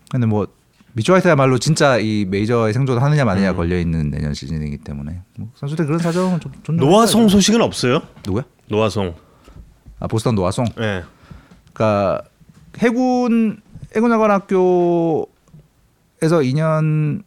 근데 0.09 0.25
뭐 0.27 0.47
미치 0.93 1.13
화이트야말로 1.13 1.57
진짜 1.59 1.97
이 1.97 2.25
메이저에 2.25 2.71
생존 2.71 3.01
하느냐 3.01 3.25
마느냐 3.25 3.51
음. 3.51 3.55
걸려 3.57 3.77
있는 3.77 4.09
내년 4.11 4.33
시즌이기 4.33 4.77
때문에 4.77 5.21
뭐 5.37 5.49
선수들 5.55 5.85
그런 5.85 5.99
사정은 5.99 6.39
좀 6.39 6.53
존중해야죠. 6.63 6.85
노아 6.85 7.03
송 7.03 7.27
소식은 7.27 7.61
없어요? 7.61 8.01
누구야? 8.25 8.43
노화송. 8.69 9.13
아 9.99 10.07
보스턴 10.07 10.35
노화송. 10.35 10.65
예. 10.79 11.03
그러니까 11.73 12.21
해군 12.77 13.59
해군여관학교에서 13.93 15.27
2년 16.21 17.23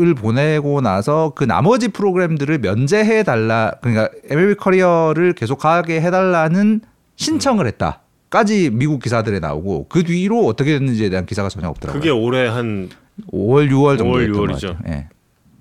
을 0.00 0.12
보내고 0.14 0.80
나서 0.80 1.32
그 1.36 1.44
나머지 1.44 1.86
프로그램들을 1.86 2.58
면제해 2.58 3.22
달라 3.22 3.72
그러니까 3.80 4.08
MLB 4.28 4.56
커리어를 4.56 5.34
계속하게 5.34 6.00
해달라는 6.00 6.80
신청을 7.14 7.68
했다까지 7.68 8.70
미국 8.72 9.00
기사들에 9.00 9.38
나오고 9.38 9.86
그 9.88 10.02
뒤로 10.02 10.46
어떻게 10.46 10.72
됐는지에 10.72 11.10
대한 11.10 11.26
기사가 11.26 11.48
전혀 11.48 11.68
없더라고요. 11.68 12.00
그게 12.00 12.10
올해 12.10 12.48
한 12.48 12.90
5월 13.32 13.70
6월 13.70 13.96
정도 13.96 14.18
5월, 14.18 14.28
였던 14.30 14.46
것 14.46 14.56
6월이죠. 14.56 14.76
같아요. 14.78 14.94
예. 14.96 15.08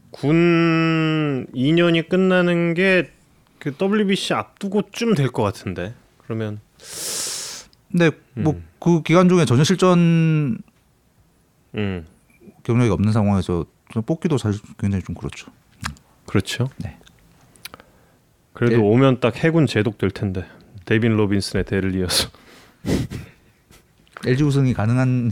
군 0.09 1.45
2년이 1.53 2.09
끝나는 2.09 2.73
게 2.73 3.07
그 3.63 3.73
WBC 3.81 4.33
앞두고쯤 4.33 5.15
될 5.15 5.29
것 5.29 5.41
같은데. 5.41 5.93
그러면 6.17 6.59
근데 7.89 8.11
뭐 8.33 8.53
음. 8.53 8.63
그 8.79 9.01
기간 9.03 9.29
중에 9.29 9.45
전혀 9.45 9.63
실전 9.63 10.57
음. 11.75 12.05
경력이 12.63 12.89
없는 12.89 13.13
상황에서 13.13 13.43
좀 13.43 13.63
뽑기도 14.01 14.37
사실 14.37 14.61
굉장히 14.79 15.03
좀 15.03 15.15
그렇죠. 15.15 15.51
그렇죠. 16.25 16.69
네. 16.77 16.97
그래도 18.53 18.77
네. 18.77 18.81
오면 18.81 19.19
딱 19.19 19.35
해군 19.37 19.65
제독 19.67 19.97
될 19.97 20.11
텐데. 20.11 20.45
데빈 20.85 21.15
로빈슨의 21.15 21.65
대를 21.65 21.95
이어서. 21.95 22.29
LG 24.25 24.43
우승이 24.43 24.73
가능한 24.73 25.31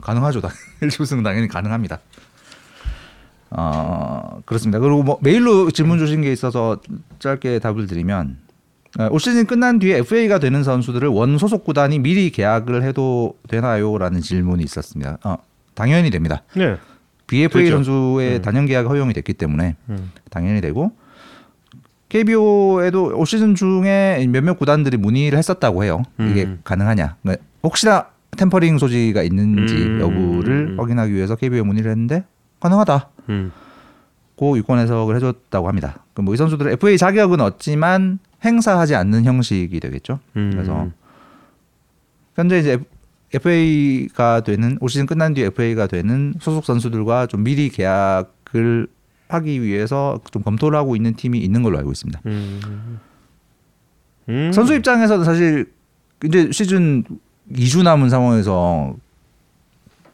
가능하죠. 0.00 0.40
당- 0.40 0.50
LG 0.82 1.02
우승은 1.02 1.22
당연히 1.22 1.48
가능합니다. 1.48 2.00
어 3.50 4.40
그렇습니다. 4.44 4.78
그리고 4.78 5.02
뭐 5.02 5.18
메일로 5.22 5.70
질문 5.70 5.98
주신 5.98 6.20
게 6.20 6.30
있어서 6.32 6.80
짧게 7.18 7.60
답을 7.60 7.86
드리면 7.86 8.36
어, 8.98 9.08
올 9.10 9.20
시즌 9.20 9.46
끝난 9.46 9.78
뒤에 9.78 9.98
FA가 9.98 10.38
되는 10.38 10.62
선수들을 10.62 11.08
원 11.08 11.38
소속 11.38 11.64
구단이 11.64 11.98
미리 11.98 12.30
계약을 12.30 12.82
해도 12.82 13.38
되나요?라는 13.48 14.20
질문이 14.20 14.62
있었습니다. 14.64 15.18
어, 15.24 15.36
당연히 15.74 16.10
됩니다. 16.10 16.42
네. 16.54 16.76
BFA 17.28 17.64
되죠. 17.64 17.76
선수의 17.76 18.36
음. 18.36 18.42
단연 18.42 18.66
계약 18.66 18.86
허용이 18.86 19.12
됐기 19.12 19.34
때문에 19.34 19.76
음. 19.88 20.10
당연히 20.30 20.60
되고 20.60 20.92
KBO에도 22.08 23.12
올 23.16 23.26
시즌 23.26 23.54
중에 23.54 24.26
몇몇 24.30 24.58
구단들이 24.58 24.96
문의를 24.96 25.38
했었다고 25.38 25.84
해요. 25.84 26.02
이게 26.18 26.44
음. 26.44 26.60
가능하냐? 26.64 27.16
그러니까 27.22 27.44
혹시나 27.62 28.06
템퍼링 28.36 28.78
소지가 28.78 29.22
있는지 29.22 29.74
음. 29.74 30.00
여부를 30.00 30.68
음. 30.70 30.80
확인하기 30.80 31.12
위해서 31.12 31.36
KBO에 31.36 31.62
문의를 31.62 31.90
했는데 31.90 32.24
가능하다. 32.60 33.10
음. 33.28 33.52
고 34.36 34.56
유권 34.56 34.78
해석을 34.78 35.16
해줬다고 35.16 35.68
합니다. 35.68 36.04
그럼 36.14 36.26
뭐이 36.26 36.36
선수들은 36.36 36.72
FA 36.72 36.96
자격은 36.96 37.40
얻지만 37.40 38.20
행사하지 38.44 38.94
않는 38.94 39.24
형식이 39.24 39.80
되겠죠. 39.80 40.20
음. 40.36 40.50
그래서 40.52 40.88
현재 42.36 42.58
이제 42.58 42.78
FA가 43.34 44.40
되는 44.40 44.78
올 44.80 44.88
시즌 44.88 45.06
끝난 45.06 45.34
뒤에 45.34 45.46
FA가 45.46 45.86
되는 45.86 46.34
소속 46.40 46.64
선수들과 46.64 47.26
좀 47.26 47.44
미리 47.44 47.68
계약을 47.68 48.88
하기 49.28 49.62
위해서 49.62 50.20
좀 50.30 50.42
검토를 50.42 50.78
하고 50.78 50.96
있는 50.96 51.14
팀이 51.14 51.38
있는 51.38 51.62
걸로 51.62 51.78
알고 51.78 51.92
있습니다. 51.92 52.20
음. 52.26 53.00
음. 54.28 54.52
선수 54.52 54.74
입장에서는 54.74 55.24
사실 55.24 55.70
이제 56.24 56.50
시즌 56.52 57.04
2주 57.52 57.82
남은 57.82 58.10
상황에서 58.10 58.96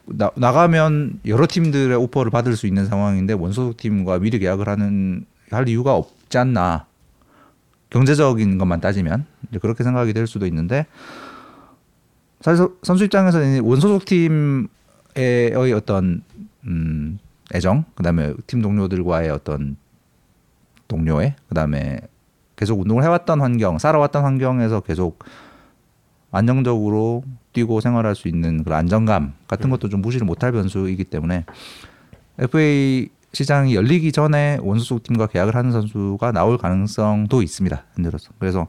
나, 0.05 0.29
나가면 0.35 1.21
여러 1.25 1.47
팀들의 1.47 1.95
오퍼를 1.97 2.31
받을 2.31 2.55
수 2.55 2.67
있는 2.67 2.85
상황인데 2.85 3.33
원소속 3.33 3.77
팀과 3.77 4.19
미리 4.19 4.39
계약을 4.39 4.67
하는 4.69 5.25
할 5.49 5.67
이유가 5.67 5.95
없지 5.95 6.37
않나 6.37 6.85
경제적인 7.89 8.57
것만 8.57 8.81
따지면 8.81 9.25
그렇게 9.61 9.83
생각이 9.83 10.13
될 10.13 10.27
수도 10.27 10.45
있는데 10.47 10.85
사실 12.45 12.57
서- 12.57 12.71
선수 12.83 13.03
입장에서는 13.05 13.61
원소속 13.61 14.05
팀의 14.05 14.67
어떤 15.75 16.21
음, 16.67 17.17
애정 17.55 17.85
그다음에 17.95 18.35
팀 18.45 18.61
동료들과의 18.61 19.31
어떤 19.31 19.77
동료애 20.87 21.35
그다음에 21.49 21.99
계속 22.55 22.79
운동을 22.79 23.01
해왔던 23.03 23.41
환경 23.41 23.79
살아왔던 23.79 24.23
환경에서 24.23 24.81
계속 24.81 25.23
안정적으로 26.29 27.23
뛰고 27.53 27.81
생활할 27.81 28.13
수 28.13 28.27
있는 28.27 28.63
그런 28.63 28.77
안정감 28.77 29.33
같은 29.47 29.71
것도 29.71 29.89
좀 29.89 30.03
무시를 30.03 30.27
못할 30.27 30.51
변수이기 30.51 31.05
때문에 31.05 31.45
FA 32.37 33.09
시장이 33.33 33.73
열리기 33.73 34.11
전에 34.11 34.59
원수 34.61 34.85
속 34.85 35.01
팀과 35.01 35.25
계약을 35.27 35.55
하는 35.55 35.71
선수가 35.71 36.31
나올 36.31 36.59
가능성도 36.59 37.41
있습니다. 37.41 37.85
현재로서. 37.95 38.29
그래서 38.37 38.67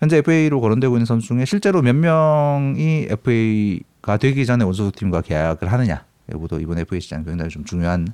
현재 0.00 0.16
FA로 0.18 0.60
거론되고 0.60 0.96
있는 0.96 1.06
선수 1.06 1.28
중에 1.28 1.44
실제로 1.44 1.82
몇 1.82 1.94
명이 1.94 3.08
FA가 3.10 4.16
되기 4.16 4.46
전에 4.46 4.64
원수 4.64 4.84
속 4.84 4.96
팀과 4.96 5.20
계약을 5.20 5.70
하느냐 5.70 6.04
여부도 6.32 6.60
이번 6.60 6.78
FA 6.78 7.00
시장 7.00 7.24
굉장히 7.24 7.50
좀 7.50 7.64
중요한 7.64 8.08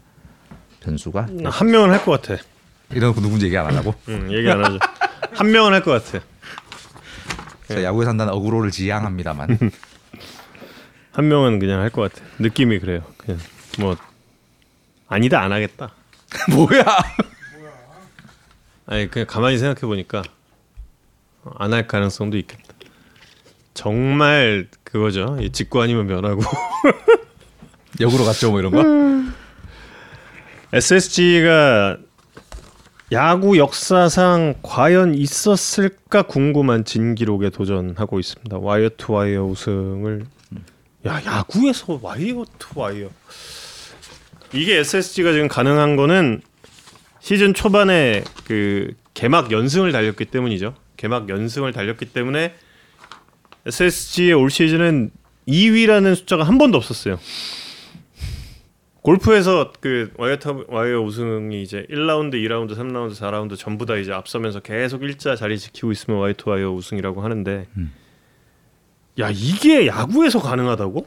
변수가 0.81 1.29
한 1.45 1.71
명은 1.71 1.91
할 1.91 2.05
것 2.05 2.21
같아. 2.23 2.43
이런 2.91 3.13
거 3.15 3.21
누군지 3.21 3.47
얘기 3.47 3.57
안 3.57 3.75
하고 3.77 3.95
응, 4.09 4.33
얘기 4.33 4.49
안 4.49 4.65
하죠. 4.65 4.79
한 5.33 5.51
명은 5.51 5.73
할 5.73 5.83
것 5.83 6.05
같아. 6.05 6.25
제가 7.69 7.83
야구에 7.83 8.05
산다는 8.05 8.33
어그로를 8.33 8.71
지향합니다만 8.71 9.59
한 11.13 11.29
명은 11.29 11.59
그냥 11.59 11.81
할 11.81 11.91
것 11.91 12.13
같아. 12.13 12.25
느낌이 12.39 12.79
그래요. 12.81 13.03
그냥 13.17 13.41
뭐 13.79 13.97
아니다 15.09 15.41
안 15.41 15.53
하겠다. 15.53 15.91
뭐야? 16.51 16.85
아니 18.87 19.11
그냥 19.11 19.27
가만히 19.27 19.59
생각해 19.59 19.81
보니까 19.81 20.23
안 21.59 21.73
할 21.73 21.87
가능성도 21.87 22.37
있겠다. 22.39 22.63
정말 23.75 24.69
그거죠. 24.85 25.37
이 25.41 25.51
직구 25.51 25.83
아니면 25.83 26.07
면하고 26.07 26.41
역으로 28.01 28.25
갔죠 28.25 28.51
뭐 28.51 28.61
이런 28.61 28.73
거? 28.73 28.83
SSG가 30.73 31.99
야구 33.13 33.57
역사상 33.59 34.57
과연 34.63 35.15
있었을까 35.15 36.23
궁금한 36.23 36.85
진기록에 36.85 37.51
도전하고 37.51 38.19
있습니다. 38.19 38.59
와이어 38.59 38.91
투 38.97 39.13
와이어 39.13 39.45
우승을 39.45 40.27
야 41.07 41.23
야구에서 41.25 42.01
와이어 42.03 42.45
투 42.59 42.81
와이어 42.81 43.09
이게 44.53 44.79
SSG가 44.79 45.33
지금 45.33 45.47
가능한 45.49 45.97
거는 45.97 46.41
시즌 47.21 47.55
초반에 47.55 48.25
그 48.45 48.93
개막 49.15 49.53
연승을 49.53 49.93
달렸기 49.93 50.25
때문이죠. 50.27 50.75
개막 50.97 51.29
연승을 51.29 51.73
달렸기 51.73 52.07
때문에 52.07 52.55
SSG의 53.67 54.33
올 54.35 54.51
시즌은 54.51 55.11
2위라는 55.49 56.15
숫자가 56.15 56.45
한 56.45 56.59
번도 56.59 56.79
없었어요. 56.79 57.19
골프에서 59.03 59.73
그 59.81 60.13
와이어 60.17 60.39
터 60.39 60.65
와이어 60.67 61.01
우승이 61.01 61.63
이제 61.63 61.87
1라운드, 61.91 62.35
2라운드, 62.35 62.77
3라운드, 62.77 63.13
4라운드 63.15 63.57
전부 63.57 63.87
다 63.87 63.95
이제 63.97 64.13
앞서면서 64.13 64.59
계속 64.61 65.05
1위 65.05 65.37
자리 65.37 65.59
지키고 65.59 65.93
있으면 65.93 66.19
와이어 66.19 66.35
투 66.37 66.51
와이어 66.51 66.73
우승이라고 66.73 67.23
하는데 67.23 67.69
야 69.21 69.31
이게 69.31 69.87
야구에서 69.87 70.41
가능하다고? 70.41 71.07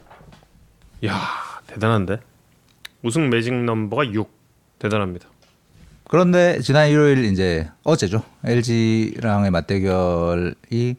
야 1.06 1.14
대단한데 1.66 2.20
우승 3.02 3.28
매직 3.28 3.52
넘버가 3.54 4.06
6 4.12 4.30
대단합니다. 4.78 5.28
그런데 6.10 6.60
지난 6.60 6.88
일요일 6.88 7.24
이제 7.24 7.68
어제죠. 7.84 8.24
LG랑의 8.44 9.52
맞대결이 9.52 10.96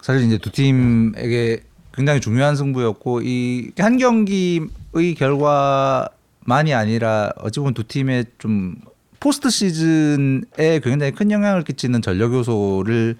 사실 0.00 0.22
이제 0.26 0.38
두 0.38 0.50
팀에게 0.50 1.60
굉장히 1.92 2.18
중요한 2.18 2.56
승부였고 2.56 3.20
이 3.22 3.72
한 3.78 3.98
경기의 3.98 5.14
결과만이 5.14 6.72
아니라 6.72 7.32
어찌 7.36 7.60
보면 7.60 7.74
두 7.74 7.84
팀의 7.84 8.24
좀 8.38 8.76
포스트 9.20 9.50
시즌에 9.50 10.80
굉장히 10.82 11.12
큰 11.12 11.30
영향을 11.30 11.62
끼치는 11.62 12.00
전력 12.00 12.32
요소를 12.32 13.16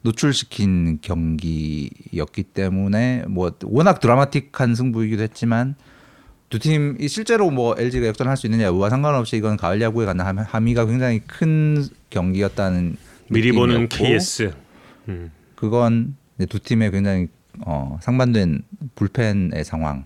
노출시킨 0.00 1.00
경기였기 1.02 2.44
때문에 2.54 3.24
뭐 3.28 3.52
워낙 3.64 4.00
드라마틱한 4.00 4.74
승부이기도 4.74 5.22
했지만 5.22 5.74
두 6.50 6.58
팀이 6.58 7.06
실제로 7.08 7.48
뭐 7.50 7.76
LG가 7.78 8.08
역전할 8.08 8.36
수 8.36 8.46
있느냐 8.48 8.64
여부와 8.64 8.90
상관없이 8.90 9.36
이건 9.36 9.56
가을 9.56 9.80
야구에 9.80 10.04
관한 10.04 10.26
함- 10.26 10.44
함의가 10.44 10.84
굉장히 10.84 11.20
큰 11.20 11.86
경기였다는 12.10 12.96
미리 13.28 13.52
보는 13.52 13.82
느낌이었고 13.82 14.04
KS. 14.18 14.52
음. 15.08 15.30
그건 15.54 16.16
두 16.48 16.58
팀의 16.58 16.90
굉장히 16.90 17.28
어, 17.64 17.98
상반된 18.02 18.62
불펜의 18.96 19.64
상황. 19.64 20.04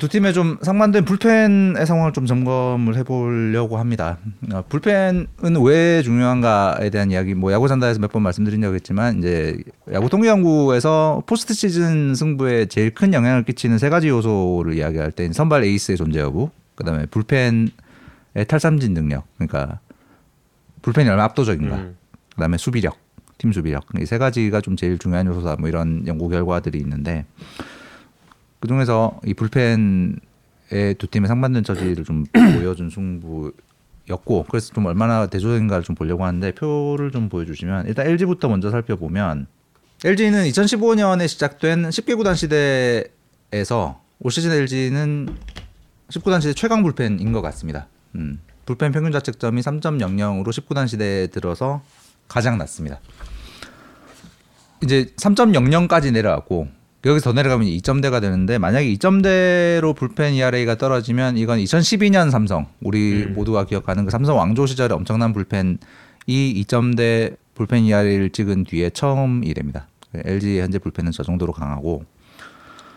두 0.00 0.08
팀의 0.08 0.34
좀 0.34 0.58
상반된 0.62 1.04
불펜의 1.04 1.86
상황을 1.86 2.12
좀 2.12 2.26
점검을 2.26 2.96
해보려고 2.96 3.78
합니다. 3.78 4.18
어, 4.52 4.64
불펜은 4.68 5.26
왜 5.64 6.02
중요한가에 6.02 6.90
대한 6.90 7.12
이야기, 7.12 7.34
뭐 7.34 7.52
야구 7.52 7.68
산다에서 7.68 8.00
몇 8.00 8.10
번 8.10 8.22
말씀드린 8.22 8.60
적이 8.62 8.76
있지만 8.78 9.18
이제 9.18 9.56
야구 9.92 10.08
통계 10.10 10.28
연구에서 10.28 11.22
포스트 11.26 11.54
시즌 11.54 12.16
승부에 12.16 12.66
제일 12.66 12.92
큰 12.94 13.14
영향을 13.14 13.44
끼치는 13.44 13.78
세 13.78 13.88
가지 13.88 14.08
요소를 14.08 14.74
이야기할 14.74 15.12
때 15.12 15.32
선발 15.32 15.62
에이스의 15.62 15.96
존재 15.96 16.18
여부, 16.18 16.50
그다음에 16.74 17.06
불펜의 17.06 17.68
탈삼진 18.48 18.92
능력, 18.92 19.24
그러니까 19.36 19.78
불펜이 20.82 21.08
얼마나 21.08 21.24
압도적인가, 21.26 21.76
음. 21.76 21.96
그다음에 22.34 22.56
수비력, 22.58 22.96
팀 23.38 23.52
수비력 23.52 23.84
이 24.00 24.04
세 24.04 24.18
가지가 24.18 24.60
좀 24.62 24.74
제일 24.76 24.98
중요한 24.98 25.26
요소다. 25.28 25.56
뭐 25.60 25.68
이런 25.68 26.04
연구 26.08 26.28
결과들이 26.28 26.76
있는데 26.78 27.24
그 28.66 28.68
중에서 28.68 29.20
이 29.24 29.32
불펜의 29.32 30.94
두 30.98 31.06
팀의 31.06 31.28
상반된 31.28 31.62
처지를 31.62 32.04
좀 32.04 32.24
보여준 32.58 32.90
승부였고 32.90 34.46
그래서 34.50 34.74
좀 34.74 34.86
얼마나 34.86 35.28
대조적인가를 35.28 35.84
좀 35.84 35.94
보려고 35.94 36.24
하는데 36.24 36.50
표를 36.50 37.12
좀 37.12 37.28
보여주시면 37.28 37.86
일단 37.86 38.08
LG부터 38.08 38.48
먼저 38.48 38.72
살펴보면 38.72 39.46
LG는 40.04 40.46
2015년에 40.46 41.28
시작된 41.28 41.90
10개 41.90 42.16
구단 42.16 42.34
시대에서 42.34 44.02
올 44.18 44.32
시즌 44.32 44.50
LG는 44.50 45.28
19단 46.10 46.40
시대 46.40 46.52
최강 46.52 46.82
불펜인 46.82 47.30
것 47.30 47.42
같습니다. 47.42 47.86
음, 48.16 48.40
불펜 48.64 48.90
평균 48.90 49.12
자책점이 49.12 49.60
3.00으로 49.60 50.48
19단 50.48 50.88
시대에 50.88 51.28
들어서 51.28 51.82
가장 52.26 52.58
낮습니다. 52.58 52.98
이제 54.82 55.04
3.00까지 55.16 56.12
내려왔고 56.12 56.75
여기서 57.04 57.30
더 57.30 57.32
내려가면 57.34 57.68
2점대가 57.68 58.20
되는데 58.20 58.58
만약에 58.58 58.86
2점대로 58.94 59.94
불펜 59.94 60.34
ERA가 60.34 60.76
떨어지면 60.76 61.36
이건 61.36 61.58
2012년 61.60 62.30
삼성 62.30 62.66
우리 62.80 63.24
음. 63.24 63.34
모두가 63.34 63.64
기억하는 63.64 64.04
그 64.04 64.10
삼성 64.10 64.36
왕조 64.38 64.66
시절에 64.66 64.92
엄청난 64.94 65.32
불펜이 65.32 65.76
2점대 66.28 67.36
불펜 67.54 67.84
ERA를 67.84 68.30
찍은 68.30 68.64
뒤에 68.64 68.90
처음이 68.90 69.52
됩니다. 69.54 69.86
LG 70.14 70.60
현재 70.60 70.78
불펜은 70.78 71.12
저 71.12 71.22
정도로 71.22 71.52
강하고 71.52 72.04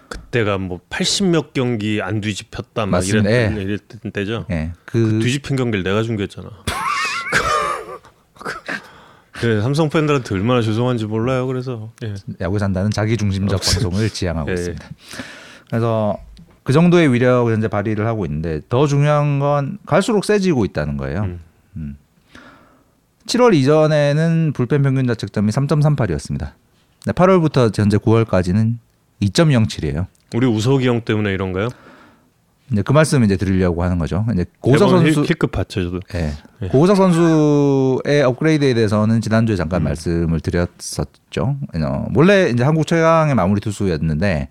그때가 0.08 0.58
뭐 0.58 0.80
80몇 0.90 1.54
경기 1.54 2.02
안 2.02 2.20
뒤집혔다 2.20 2.88
막. 2.88 3.08
이랬던, 3.08 3.32
예. 3.32 3.62
이랬던 3.62 4.12
때죠. 4.12 4.46
예, 4.50 4.72
그 4.86 5.12
그 5.12 5.20
뒤집힌 5.20 5.56
경기를 5.56 5.84
내가 5.84 6.02
중계했잖아. 6.02 6.50
그래 9.40 9.62
삼성 9.62 9.90
팬들한테 9.90 10.36
얼마나 10.36 10.62
죄송한지 10.62 11.06
몰라요. 11.06 11.48
그래서 11.48 11.92
예. 12.04 12.14
야구 12.42 12.60
산다는 12.60 12.92
자기 12.92 13.18
중심적 13.18 13.60
어, 13.60 13.62
방송을 13.64 14.10
지향하고 14.12 14.50
예. 14.50 14.54
있습니다. 14.54 14.90
그래서 15.70 16.18
그 16.64 16.74
정도의 16.74 17.12
위력을 17.14 17.52
현재 17.52 17.68
발휘를 17.68 18.06
하고 18.06 18.26
있는데 18.26 18.62
더 18.70 18.86
중요한 18.86 19.40
건 19.40 19.80
갈수록 19.86 20.26
세지고 20.26 20.66
있다는 20.66 20.98
거예요. 20.98 21.22
음. 21.22 21.40
음. 21.78 21.98
7월 23.26 23.54
이전에는 23.54 24.54
불펜 24.54 24.82
평균 24.82 25.08
자책점이 25.08 25.52
3.38이었습니다. 25.52 26.52
8월부터 27.06 27.78
현재 27.78 27.98
9월까지는 27.98 28.78
2.07이에요. 29.22 30.08
우리 30.36 30.48
우석이 30.48 30.88
형 30.88 31.02
때문에 31.02 31.34
이런가요? 31.34 31.70
이제 32.72 32.82
그 32.84 32.92
말씀 32.94 33.24
이제 33.24 33.36
드리려고 33.36 33.84
하는 33.84 33.98
거죠. 33.98 34.26
이제 34.34 34.46
고우석 34.60 34.90
선수 34.90 35.22
힐- 35.22 35.30
힐급 35.30 35.52
봤죠 35.52 35.84
저도. 35.84 36.00
예. 36.16 36.32
예. 36.62 36.68
고우석 36.68 36.98
선수의 36.98 38.22
업그레이드에 38.24 38.74
대해서는 38.76 39.22
지난주에 39.22 39.56
잠깐 39.56 39.82
음. 39.82 39.86
말씀을 39.86 40.40
드렸었죠. 40.40 41.56
어, 41.76 42.06
원래 42.16 42.50
이제 42.50 42.64
한국 42.64 42.86
최강의 42.86 43.34
마무리 43.36 43.60
투수였는데 43.62 44.50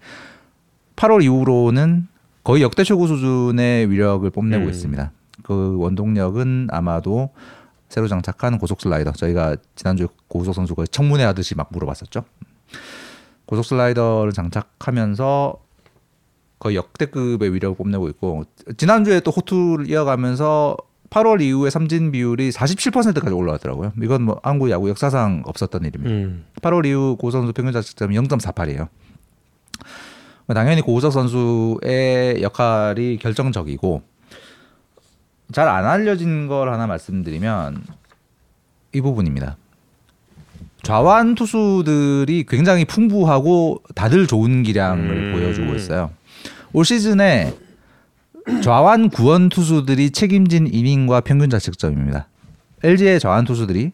8월 0.97 1.23
이후로는 1.23 2.09
거의 2.43 2.63
역대 2.63 2.83
최고 2.83 3.07
수준의 3.07 3.91
위력을 3.91 4.29
뽐내고 4.31 4.65
음. 4.65 4.71
있습니다. 4.71 5.13
그 5.45 5.77
원동력은 5.79 6.69
아마도 6.71 7.31
새로 7.89 8.09
장착한 8.09 8.59
고속 8.59 8.81
슬라이더. 8.81 9.13
저희가 9.13 9.57
지난주에 9.77 10.09
고우석 10.29 10.55
선수가 10.55 10.87
청문회 10.91 11.23
하듯이 11.25 11.55
막 11.55 11.69
물어봤었죠. 11.73 12.25
고속 13.47 13.65
슬라이더를 13.65 14.33
장착하면서 14.33 15.55
거의 16.59 16.77
역대급의 16.77 17.55
위력을 17.55 17.77
뽐내고 17.77 18.09
있고 18.11 18.45
지난주에 18.77 19.21
또 19.21 19.31
호투를 19.31 19.89
이어가면서 19.89 20.77
8월 21.11 21.41
이후에 21.41 21.71
삼진 21.71 22.13
비율이 22.13 22.51
47%까지 22.51 23.33
올라왔더라고요. 23.33 23.93
이건 24.03 24.23
뭐 24.23 24.41
한국 24.43 24.69
야구 24.71 24.89
역사상 24.91 25.43
없었던 25.47 25.85
일입니다. 25.85 26.11
음. 26.15 26.45
8월 26.61 26.85
이후 26.87 27.17
고 27.19 27.31
선수 27.31 27.53
평균 27.53 27.73
자책점이 27.73 28.15
0.48이에요. 28.17 28.89
당연히 30.55 30.81
고우석 30.83 31.13
선수의 31.13 32.43
역할이 32.43 33.19
결정적이고 33.19 34.03
잘 35.53 35.69
안 35.69 35.87
알려진 35.87 36.47
걸 36.47 36.73
하나 36.73 36.87
말씀드리면 36.87 37.83
이 38.95 39.01
부분입니다. 39.01 39.57
좌완 40.83 41.35
투수들이 41.35 42.45
굉장히 42.49 42.85
풍부하고 42.85 43.83
다들 43.95 44.27
좋은 44.27 44.63
기량을 44.63 45.11
음. 45.11 45.33
보여주고 45.33 45.75
있어요. 45.75 46.11
올 46.73 46.85
시즌에 46.85 47.55
좌완 48.63 49.11
구원 49.11 49.49
투수들이 49.49 50.11
책임진 50.11 50.67
이닝과 50.73 51.21
평균 51.23 51.51
자책점입니다. 51.51 52.29
LG의 52.83 53.21
좌완 53.21 53.45
투수들이 53.45 53.93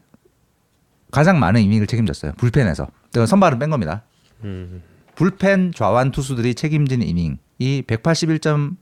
가장 1.11 1.39
많은 1.39 1.61
이닝을 1.63 1.87
책임졌어요. 1.87 2.33
불펜에서. 2.37 2.89
그러니까 3.11 3.27
선발은 3.27 3.59
뺀 3.59 3.71
겁니다. 3.71 4.03
음. 4.43 4.83
불펜 5.15 5.73
좌완 5.73 6.11
투수들이 6.11 6.55
책임진 6.55 7.03
이닝이 7.03 7.39
181.0 7.61 8.77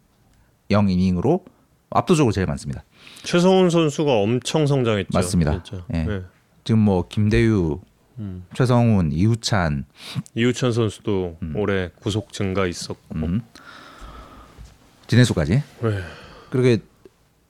이닝으로 0.70 1.44
압도적으로 1.90 2.32
제일 2.32 2.46
많습니다. 2.46 2.84
최성훈 3.22 3.70
선수가 3.70 4.10
엄청 4.12 4.66
성장했죠. 4.66 5.10
맞습니다. 5.12 5.62
진짜. 5.62 5.84
예. 5.92 6.04
네. 6.04 6.22
지금 6.64 6.80
뭐 6.80 7.06
김대유, 7.06 7.80
음. 8.18 8.44
최성훈, 8.54 9.12
이우찬, 9.12 9.84
이우찬 10.34 10.72
선수도 10.72 11.36
올해 11.54 11.90
구속 12.00 12.32
증가 12.32 12.66
있었고. 12.66 13.16
음, 13.16 13.42
진해수까지 15.06 15.62
네. 15.82 15.98
그렇게 16.50 16.78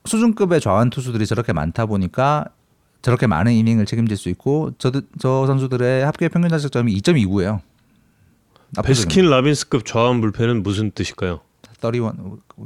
수준급의 0.05 0.59
좌완 0.61 0.89
투수들이 0.89 1.25
저렇게 1.25 1.53
많다 1.53 1.85
보니까 1.85 2.45
저렇게 3.01 3.27
많은 3.27 3.51
이닝을 3.53 3.85
책임질 3.85 4.17
수 4.17 4.29
있고 4.29 4.71
저, 4.77 4.91
저 5.19 5.45
선수들의 5.47 6.05
합계 6.05 6.27
평균 6.29 6.49
자책점이 6.49 6.93
2.29예요. 7.01 7.59
베스킨 8.83 9.29
라빈스급 9.29 9.85
좌완 9.85 10.19
불펜은 10.21 10.63
무슨 10.63 10.91
뜻일까요? 10.91 11.41
31 11.81 12.11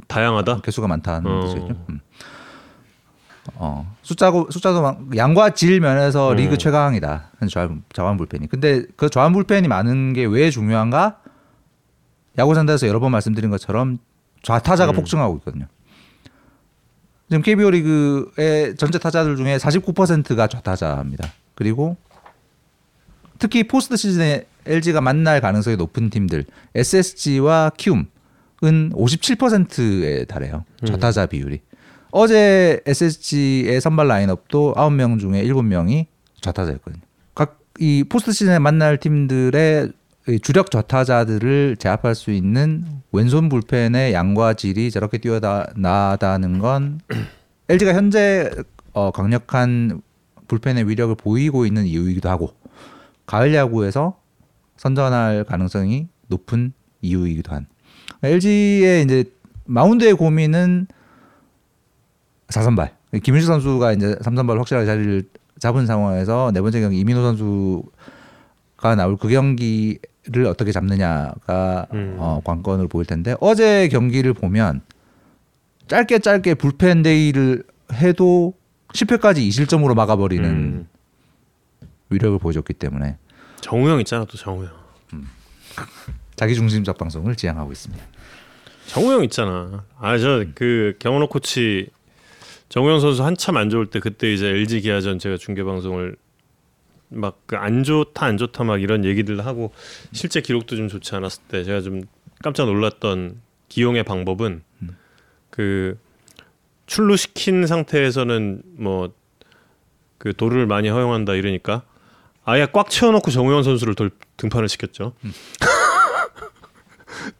다양하다. 0.06 0.60
개수가 0.62 0.86
많다는 0.88 1.30
어. 1.30 1.40
뜻이죠. 1.42 1.84
음. 1.90 2.00
어 3.54 3.96
숫자고 4.02 4.48
숫자도 4.50 4.82
많- 4.82 5.08
양과 5.16 5.50
질 5.50 5.80
면에서 5.80 6.28
어. 6.28 6.34
리그 6.34 6.58
최강이다. 6.58 7.30
좌완, 7.50 7.82
좌완 7.92 8.16
불펜이. 8.16 8.46
근데 8.46 8.84
그 8.96 9.08
좌완 9.10 9.32
불펜이 9.32 9.68
많은 9.68 10.12
게 10.12 10.24
왜 10.26 10.50
중요한가? 10.50 11.20
야구 12.38 12.54
산다에서 12.54 12.86
여러 12.86 13.00
번 13.00 13.10
말씀드린 13.10 13.50
것처럼 13.50 13.98
좌타자가 14.48 14.92
음. 14.92 14.96
폭증하고 14.96 15.36
있거든요. 15.38 15.66
지금 17.28 17.42
KBO 17.42 17.70
리그의 17.70 18.76
전체 18.76 18.98
타자들 18.98 19.36
중에 19.36 19.58
49%가 19.58 20.46
좌타자입니다. 20.46 21.30
그리고 21.54 21.96
특히 23.38 23.64
포스트 23.64 23.96
시즌에 23.96 24.46
LG가 24.66 25.00
만날 25.00 25.40
가능성이 25.40 25.76
높은 25.76 26.10
팀들 26.10 26.44
SSG와 26.74 27.72
키움은 27.76 28.06
57%에 28.62 30.24
달해요. 30.24 30.64
좌타자 30.86 31.26
비율이. 31.26 31.60
어제 32.10 32.80
SSG의 32.86 33.80
선발 33.80 34.08
라인업도 34.08 34.74
9명 34.74 35.20
중에 35.20 35.44
7명이 35.44 36.06
좌타자였거든요. 36.40 37.02
각 37.34 37.58
이 37.78 38.04
포스트 38.08 38.32
시즌에 38.32 38.58
만날 38.58 38.98
팀들의 38.98 39.88
이 39.88 39.92
주력 40.42 40.70
좌타자들을 40.70 41.76
제압할 41.78 42.14
수 42.14 42.30
있는 42.30 42.84
왼손 43.12 43.48
불펜의 43.48 44.12
양과 44.12 44.54
질이 44.54 44.90
저렇게 44.90 45.18
뛰어나다는 45.18 46.58
건 46.58 47.00
LG가 47.70 47.94
현재 47.94 48.50
어, 48.92 49.10
강력한 49.10 50.02
불펜의 50.48 50.88
위력을 50.88 51.14
보이고 51.14 51.64
있는 51.64 51.86
이유이기도 51.86 52.28
하고 52.28 52.52
가을 53.26 53.54
야구에서 53.54 54.18
선전할 54.76 55.44
가능성이 55.44 56.08
높은 56.28 56.72
이유이기도 57.00 57.52
한. 57.52 57.66
LG의 58.22 59.04
이제 59.04 59.24
마운드의 59.64 60.14
고민은 60.14 60.86
4선발. 62.48 62.90
김윤식 63.22 63.46
선수가 63.46 63.92
이제 63.92 64.14
3선발 64.16 64.56
확실하게 64.56 64.86
자리를 64.86 65.28
잡은 65.58 65.86
상황에서 65.86 66.50
네 66.52 66.60
번째 66.60 66.80
경기 66.80 66.98
이민호 67.00 67.22
선수가 67.22 68.94
나올 68.96 69.16
그 69.16 69.28
경기 69.28 69.98
를 70.30 70.44
어떻게 70.46 70.72
잡느냐가 70.72 71.86
음. 71.94 72.16
어, 72.18 72.42
관건으로 72.44 72.88
보일 72.88 73.06
텐데 73.06 73.34
어제 73.40 73.88
경기를 73.88 74.34
보면 74.34 74.82
짧게 75.86 76.18
짧게 76.18 76.54
불펜 76.54 77.02
데이를 77.02 77.64
해도 77.94 78.52
10회까지 78.92 79.38
2실점으로 79.48 79.94
막아버리는 79.94 80.44
음. 80.44 80.88
위력을 82.10 82.38
보여줬기 82.38 82.74
때문에 82.74 83.16
정우영 83.62 84.00
있잖아 84.00 84.26
또 84.26 84.36
정우영. 84.36 84.70
자기 86.36 86.54
중심적 86.54 86.98
방송을 86.98 87.34
지향하고 87.34 87.72
있습니다. 87.72 88.04
정우영 88.86 89.24
있잖아. 89.24 89.84
아 89.98 90.18
저 90.18 90.44
그 90.54 90.94
경원호 90.98 91.28
코치 91.28 91.88
정우영 92.68 93.00
선수 93.00 93.24
한참 93.24 93.56
안 93.56 93.70
좋을 93.70 93.86
때 93.86 93.98
그때 94.00 94.32
이제 94.32 94.46
LG 94.46 94.82
기아전 94.82 95.18
제가 95.18 95.36
중계 95.38 95.64
방송을 95.64 96.16
막그안 97.08 97.84
좋다 97.84 98.26
안 98.26 98.36
좋다 98.36 98.64
막 98.64 98.82
이런 98.82 99.04
얘기들 99.04 99.44
하고 99.46 99.72
실제 100.12 100.40
기록도 100.40 100.76
좀 100.76 100.88
좋지 100.88 101.14
않았을 101.14 101.42
때 101.48 101.64
제가 101.64 101.80
좀 101.80 102.02
깜짝 102.42 102.66
놀랐던 102.66 103.40
기용의 103.68 104.04
방법은 104.04 104.62
그 105.50 105.98
출루시킨 106.86 107.66
상태에서는 107.66 108.62
뭐 108.78 109.18
그 110.18 110.34
도를 110.36 110.66
많이 110.66 110.88
허용한다 110.88 111.34
이러니까 111.34 111.82
아예 112.44 112.66
꽉 112.72 112.90
채워놓고 112.90 113.30
정우영 113.30 113.62
선수를 113.62 113.94
돌, 113.94 114.10
등판을 114.36 114.68
시켰죠. 114.68 115.14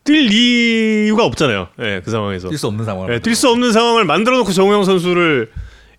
뛸 0.05 0.33
이유가 0.33 1.25
없잖아요. 1.25 1.69
예, 1.81 2.01
그 2.05 2.11
상황에서. 2.11 2.49
뛸 2.49 2.57
수 2.57 2.67
없는 2.67 2.85
상황. 2.85 3.13
예, 3.13 3.19
뛸수 3.19 3.49
없는 3.51 3.73
상황을 3.73 4.05
만들어 4.05 4.39
놓고 4.39 4.53
정우영 4.53 4.85
선수를 4.85 5.51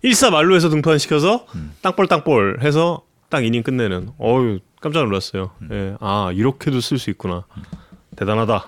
일사만루에서 0.02 0.70
등판시켜서 0.70 1.46
땅볼 1.82 2.06
땅볼 2.06 2.60
해서 2.62 3.02
딱 3.30 3.44
이닝 3.44 3.62
끝내는. 3.62 4.10
어유 4.20 4.58
깜짝 4.80 5.04
놀랐어요. 5.04 5.52
예, 5.70 5.96
아 6.00 6.30
이렇게도 6.34 6.80
쓸 6.80 6.98
수 6.98 7.10
있구나. 7.10 7.44
대단하다. 8.16 8.66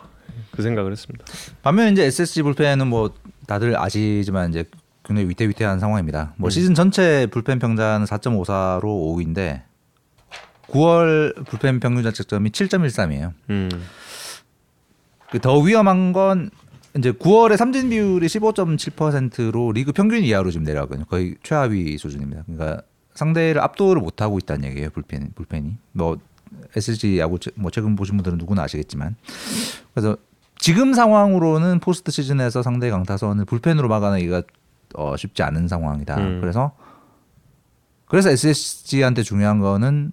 그 0.52 0.62
생각을 0.62 0.92
했습니다. 0.92 1.24
반면 1.62 1.92
이제 1.92 2.04
SSG 2.04 2.42
불펜은 2.42 2.86
뭐 2.86 3.12
다들 3.46 3.78
아시지만 3.78 4.50
이제 4.50 4.64
굉장히 5.04 5.28
위태위태한 5.28 5.80
상황입니다. 5.80 6.34
뭐 6.36 6.48
시즌 6.48 6.74
전체 6.74 7.26
불펜 7.26 7.58
평자는 7.58 8.06
4.54로 8.06 8.82
5위인데 8.82 9.62
9월 10.68 11.46
불펜 11.46 11.80
평균 11.80 12.04
자책점이 12.04 12.50
7.13이에요. 12.50 13.32
음, 13.50 13.68
그더 15.30 15.58
위험한 15.58 16.12
건 16.12 16.50
이제 16.96 17.10
9월에 17.10 17.56
삼진 17.56 17.88
비율이 17.90 18.26
15.7%로 18.26 19.72
리그 19.72 19.92
평균 19.92 20.22
이하로 20.22 20.50
지금 20.50 20.64
내려가거든요. 20.64 21.06
거의 21.06 21.36
최하위 21.42 21.96
수준입니다. 21.98 22.44
그러니까 22.46 22.82
상대를 23.14 23.60
압도를 23.60 24.00
못 24.02 24.22
하고 24.22 24.38
있다는 24.38 24.68
얘기예요. 24.70 24.90
불펜 24.90 25.30
불펜이 25.34 25.76
뭐 25.92 26.16
SSG 26.76 27.18
야구 27.18 27.38
최- 27.38 27.50
뭐 27.54 27.70
최근 27.70 27.96
보신 27.96 28.16
분들은 28.16 28.38
누구나 28.38 28.62
아시겠지만 28.62 29.16
그래서 29.94 30.16
지금 30.58 30.92
상황으로는 30.94 31.80
포스트 31.80 32.12
시즌에서 32.12 32.62
상대 32.62 32.88
강타선을 32.90 33.44
불펜으로 33.46 33.88
막아내기가 33.88 34.42
어, 34.94 35.16
쉽지 35.16 35.42
않은 35.42 35.68
상황이다. 35.68 36.16
음. 36.18 36.40
그래서 36.40 36.72
그래서 38.06 38.30
SSG한테 38.30 39.22
중요한 39.22 39.58
거는 39.58 40.12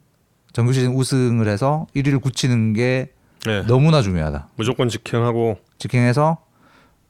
정규 0.54 0.72
시즌 0.74 0.94
우승을 0.94 1.48
해서 1.48 1.86
1위를 1.96 2.22
굳히는 2.22 2.74
게 2.74 3.12
네. 3.46 3.62
너무나 3.64 4.02
중요하다. 4.02 4.48
무조건 4.56 4.90
직행하고 4.90 5.58
직행해서 5.78 6.38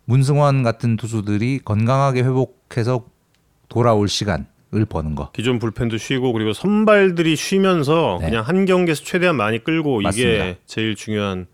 문승원 0.06 0.63
같은 0.63 0.97
투수들이 0.97 1.60
건강하게 1.63 2.23
회복해서 2.23 3.06
돌아올 3.69 4.08
시간 4.10 4.47
을 4.76 4.86
버는 4.86 5.16
거. 5.16 5.32
기존 5.32 5.58
불펜도 5.58 5.98
쉬고 5.98 6.32
그리고 6.32 6.54
선발들이 6.54 7.36
쉬면서 7.36 8.20
네. 8.22 8.30
그냥 8.30 8.44
한 8.44 8.66
경기에서 8.66 9.04
최대한 9.04 9.36
많이 9.36 9.64
끌고 9.64 10.02
맞습니다. 10.02 10.32
이게 10.32 10.58
제일 10.68 10.96
중요한 10.96 11.48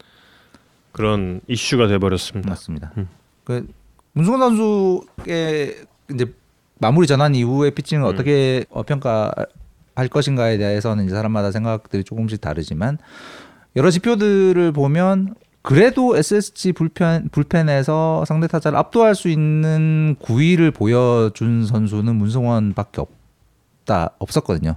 그런 0.91 1.39
이슈가 1.47 1.88
돼 1.88 1.97
버렸습니다. 1.97 2.49
맞습니다. 2.49 2.91
음. 2.97 3.08
그 3.45 3.65
문승원 4.12 4.41
선수의 4.41 5.75
이제 6.12 6.34
마무리 6.78 7.08
전환 7.08 7.36
이후의 7.36 7.71
피칭을 7.71 8.06
음. 8.06 8.13
어떻게 8.13 8.65
어, 8.69 8.84
평가할 8.84 10.10
것인가에 10.10 10.58
대해서는 10.58 11.06
이제 11.06 11.15
사람마다 11.15 11.51
생각들이 11.51 12.04
조금씩 12.04 12.41
다르지만 12.41 12.97
여러 13.78 13.91
지표들을 13.91 14.73
보면 14.73 15.36
그래도 15.65 16.15
SSG 16.15 16.73
불펜 16.73 17.28
불펜에서 17.30 18.23
상대 18.28 18.45
타자를 18.45 18.78
압도할 18.78 19.15
수 19.15 19.30
있는 19.30 20.15
구위를 20.19 20.69
보여준 20.69 21.65
선수는 21.65 22.15
문승원밖에 22.15 23.01
없다 23.01 24.12
없었거든요. 24.19 24.75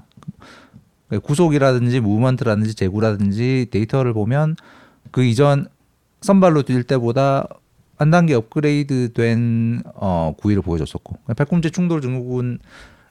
구속이라든지 1.22 2.00
무브먼트라든지 2.00 2.74
제구라든지 2.74 3.66
데이터를 3.70 4.14
보면 4.14 4.56
그 5.10 5.22
이전 5.24 5.66
선발로 6.22 6.62
뛸 6.62 6.82
때보다 6.84 7.46
한 7.98 8.10
단계 8.10 8.32
업그레이드 8.32 9.12
된 9.12 9.82
어, 9.94 10.32
구위를 10.38 10.62
보여줬었고 10.62 11.18
팔꿈치 11.36 11.70
충돌 11.70 12.00
증후군 12.00 12.60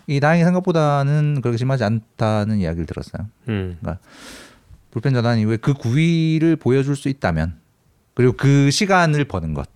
이 0.08 0.20
다행히 0.20 0.44
생각보다는 0.46 1.42
그렇게 1.42 1.58
심하지 1.58 1.84
않다는 1.84 2.58
이야기를 2.58 2.88
들었어요. 2.88 3.28
음. 3.50 3.78
불펜 4.90 5.14
전환 5.14 5.38
이후에 5.38 5.58
그 5.58 5.76
구위를 5.76 6.56
보여줄 6.56 6.96
수 6.96 7.08
있다면 7.08 7.67
그리고 8.18 8.34
그 8.34 8.72
시간을 8.72 9.26
버는 9.26 9.54
것 9.54 9.70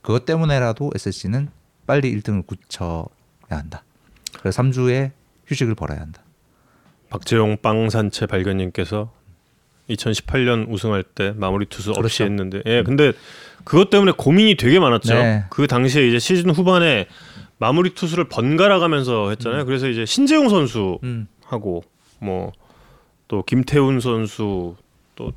그것 0.00 0.24
때문에라도 0.24 0.92
SSC는 0.94 1.48
빨리 1.88 2.14
1등을 2.14 2.46
굳혀야 2.46 3.08
한다. 3.48 3.82
그래서 4.38 4.62
3주에 4.62 5.10
휴식을 5.48 5.74
벌어야 5.74 6.00
한다. 6.00 6.22
박재용 7.10 7.56
빵산채 7.60 8.26
발견님께서 8.26 9.12
2018년 9.90 10.70
우승할 10.70 11.02
때 11.02 11.32
마무리 11.34 11.66
투수 11.66 11.90
없이 11.90 12.18
그렇죠. 12.18 12.24
했는데 12.26 12.62
예 12.64 12.84
근데 12.84 13.12
그것 13.64 13.90
때문에 13.90 14.12
고민이 14.16 14.56
되게 14.56 14.78
많았죠. 14.78 15.12
네. 15.12 15.44
그 15.50 15.66
당시에 15.66 16.06
이제 16.06 16.20
시즌 16.20 16.50
후반에 16.50 17.08
마무리 17.58 17.92
투수를 17.92 18.28
번갈아 18.28 18.78
가면서 18.78 19.30
했잖아요. 19.30 19.64
그래서 19.64 19.88
이제 19.88 20.06
신재용 20.06 20.48
선수 20.48 21.00
음. 21.02 21.26
하고 21.44 21.82
뭐또 22.20 23.42
김태훈 23.44 23.98
선수 23.98 24.76
또 25.16 25.32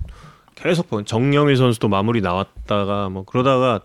계속 0.57 0.89
본- 0.89 1.05
정영일 1.05 1.55
선수도 1.55 1.87
마무리 1.87 2.21
나왔다가 2.21 3.09
뭐 3.09 3.23
그러다가 3.23 3.81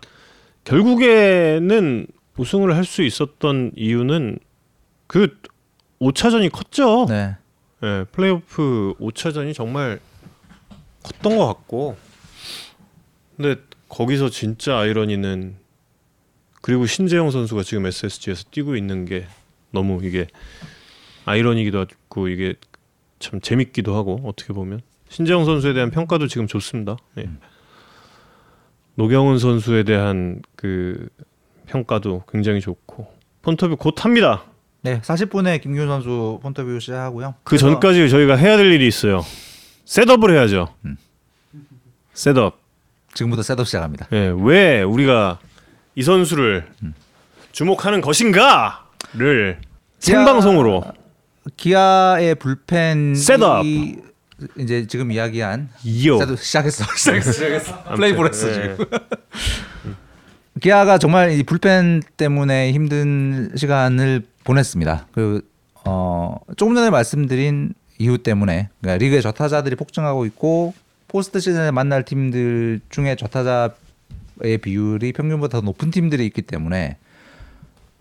결국에는 0.63 2.07
우승을 2.37 2.75
할 2.75 2.83
수 2.83 3.03
있었던 3.03 3.71
이유는 3.75 4.39
그 5.07 5.37
5차전이 6.01 6.51
컸죠. 6.51 7.05
네. 7.07 7.35
예, 7.83 8.05
플레이오프 8.11 8.95
5차전이 8.99 9.53
정말 9.53 9.99
컸던 11.03 11.37
것 11.37 11.45
같고 11.47 11.95
근데 13.37 13.55
거기서 13.89 14.29
진짜 14.29 14.77
아이러니는 14.79 15.55
그리고 16.61 16.85
신재영 16.85 17.29
선수가 17.29 17.63
지금 17.63 17.85
SSG에서 17.85 18.45
뛰고 18.51 18.75
있는 18.75 19.05
게 19.05 19.27
너무 19.71 19.99
이게 20.03 20.27
아이러니기도 21.25 21.79
하고 22.09 22.27
이게 22.29 22.55
참 23.19 23.41
재밌기도 23.41 23.95
하고 23.95 24.21
어떻게 24.25 24.53
보면 24.53 24.81
신재영 25.13 25.45
선수에 25.45 25.73
대한 25.73 25.91
평가도 25.91 26.25
지금 26.25 26.47
좋습니다. 26.47 26.97
예. 27.19 27.29
노경은 28.95 29.37
선수에 29.37 29.83
대한 29.83 30.41
그 30.55 31.07
평가도 31.67 32.23
굉장히 32.31 32.59
좋고 32.61 33.13
폰터뷰 33.43 33.77
곧 33.77 34.03
합니다. 34.03 34.43
네, 34.81 35.01
40분에 35.01 35.61
김기훈 35.61 35.87
선수 35.87 36.39
폰터뷰 36.41 36.79
시작하고요. 36.79 37.35
그 37.43 37.59
전까지 37.59 38.09
저희가 38.09 38.37
해야 38.37 38.57
될 38.57 38.71
일이 38.71 38.87
있어요. 38.87 39.23
setup을 39.85 40.33
해야죠. 40.33 40.73
setup. 42.13 42.59
지금부터 43.13 43.43
setup 43.43 43.67
시작합니다. 43.67 44.07
예, 44.13 44.33
왜 44.35 44.81
우리가 44.81 45.37
이 45.93 46.01
선수를 46.01 46.67
주목하는 47.51 48.01
것인가를 48.01 49.61
생방송으로 49.99 50.83
기아의 51.55 52.33
불펜 52.35 53.13
setup. 53.13 53.63
이 53.63 54.12
제 54.67 54.87
지금 54.87 55.11
이야기한 55.11 55.69
이어. 55.83 56.17
setup 56.19 56.39
시작했어. 56.41 56.85
시작했어. 56.95 57.31
시작했어. 57.31 57.83
플레이볼 57.95 58.27
했어 58.29 58.49
예. 58.49 58.53
지금. 58.53 58.77
기아가 60.61 60.97
정말 60.97 61.31
이 61.31 61.43
불펜 61.43 62.01
때문에 62.17 62.71
힘든 62.71 63.51
시간을 63.55 64.23
보냈습니다. 64.43 65.07
그 65.11 65.47
어, 65.85 66.37
조금 66.57 66.75
전에 66.75 66.89
말씀드린 66.89 67.73
이유 67.97 68.17
때문에 68.17 68.69
그러니까 68.81 69.03
리그의 69.03 69.21
좌타자들이 69.21 69.75
폭증하고 69.75 70.25
있고 70.27 70.73
포스트 71.07 71.39
시즌에 71.39 71.71
만날 71.71 72.03
팀들 72.03 72.81
중에 72.89 73.15
좌타자의 73.15 74.57
비율이 74.61 75.13
평균보다 75.13 75.59
더 75.59 75.65
높은 75.65 75.91
팀들이 75.91 76.25
있기 76.27 76.41
때문에 76.43 76.97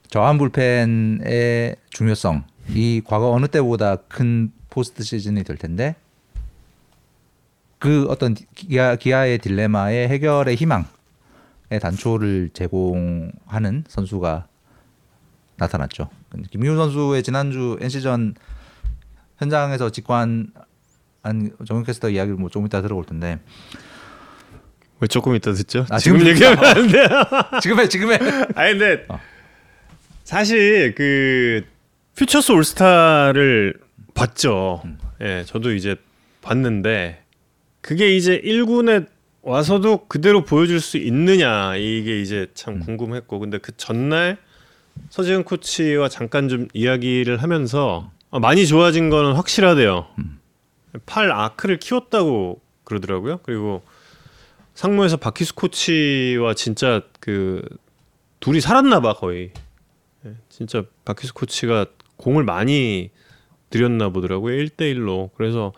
좌완 0.08 0.38
불펜의 0.38 1.76
중요성이 1.90 3.02
과거 3.04 3.30
어느 3.32 3.46
때보다 3.48 3.96
큰 4.08 4.52
포스트 4.70 5.02
시즌이 5.02 5.42
될 5.44 5.56
텐데 5.56 5.94
그 7.82 8.06
어떤 8.08 8.34
기아, 8.54 8.94
기아의 8.94 9.38
딜레마의 9.38 10.08
해결의 10.08 10.54
희망의 10.54 10.86
단초를 11.80 12.50
제공하는 12.52 13.82
선수가 13.88 14.46
나타났죠. 15.56 16.08
김기훈 16.52 16.76
선수의 16.76 17.24
지난주 17.24 17.76
NC전 17.80 18.34
현장에서 19.38 19.90
직관 19.90 20.52
한 21.24 21.50
정윤 21.66 21.84
캐스터 21.84 22.10
이야기를 22.10 22.36
뭐 22.38 22.48
조금 22.50 22.66
이따 22.66 22.80
들어볼 22.82 23.04
텐데 23.04 23.40
왜 25.00 25.08
조금 25.08 25.34
이따 25.34 25.52
듣죠? 25.52 25.84
아, 25.90 25.98
지금 25.98 26.20
지금 26.20 26.30
얘기하면 26.30 26.64
안 26.64 26.86
돼요. 26.86 27.06
지금 27.60 27.80
해 27.80 27.88
지금 27.88 28.12
해 28.12 28.18
아니 28.54 28.78
근데 28.78 29.04
어. 29.08 29.18
사실 30.22 30.94
그 30.94 31.64
퓨처스 32.14 32.52
올스타를 32.52 33.74
봤죠. 34.14 34.84
예, 35.20 35.42
저도 35.44 35.74
이제 35.74 35.96
봤는데 36.42 37.21
그게 37.82 38.16
이제 38.16 38.40
1군에 38.40 39.06
와서도 39.42 40.06
그대로 40.06 40.44
보여줄 40.44 40.80
수 40.80 40.96
있느냐 40.96 41.76
이게 41.76 42.20
이제 42.20 42.46
참 42.54 42.80
궁금했고 42.80 43.40
근데 43.40 43.58
그 43.58 43.76
전날 43.76 44.38
서지은 45.10 45.44
코치와 45.44 46.08
잠깐 46.08 46.48
좀 46.48 46.68
이야기를 46.72 47.42
하면서 47.42 48.10
아, 48.30 48.38
많이 48.38 48.66
좋아진 48.66 49.10
거는 49.10 49.32
확실하대요. 49.34 50.06
팔 51.06 51.30
아크를 51.30 51.78
키웠다고 51.78 52.60
그러더라고요. 52.84 53.40
그리고 53.42 53.82
상무에서 54.74 55.16
바키스 55.16 55.54
코치와 55.54 56.54
진짜 56.54 57.02
그 57.20 57.62
둘이 58.40 58.60
살았나 58.60 59.00
봐 59.00 59.14
거의. 59.14 59.52
예, 60.24 60.34
진짜 60.48 60.84
바키스 61.04 61.34
코치가 61.34 61.86
공을 62.16 62.44
많이 62.44 63.10
들였나 63.70 64.10
보더라고요. 64.10 64.56
1대1로. 64.64 65.30
그래서 65.34 65.72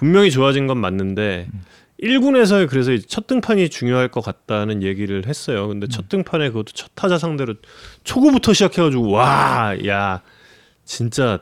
분명히 0.00 0.30
좋아진 0.30 0.66
건 0.66 0.78
맞는데 0.78 1.46
1군에서의 2.02 2.70
그래서 2.70 2.90
이제 2.92 3.06
첫 3.06 3.26
등판이 3.26 3.68
중요할 3.68 4.08
것 4.08 4.22
같다는 4.22 4.82
얘기를 4.82 5.26
했어요. 5.26 5.68
근데 5.68 5.86
첫 5.88 6.08
등판에 6.08 6.48
그것도 6.48 6.72
첫 6.72 6.90
타자 6.94 7.18
상대로 7.18 7.52
초구부터 8.04 8.54
시작해가지고 8.54 9.10
와, 9.10 9.74
야, 9.86 10.22
진짜 10.86 11.40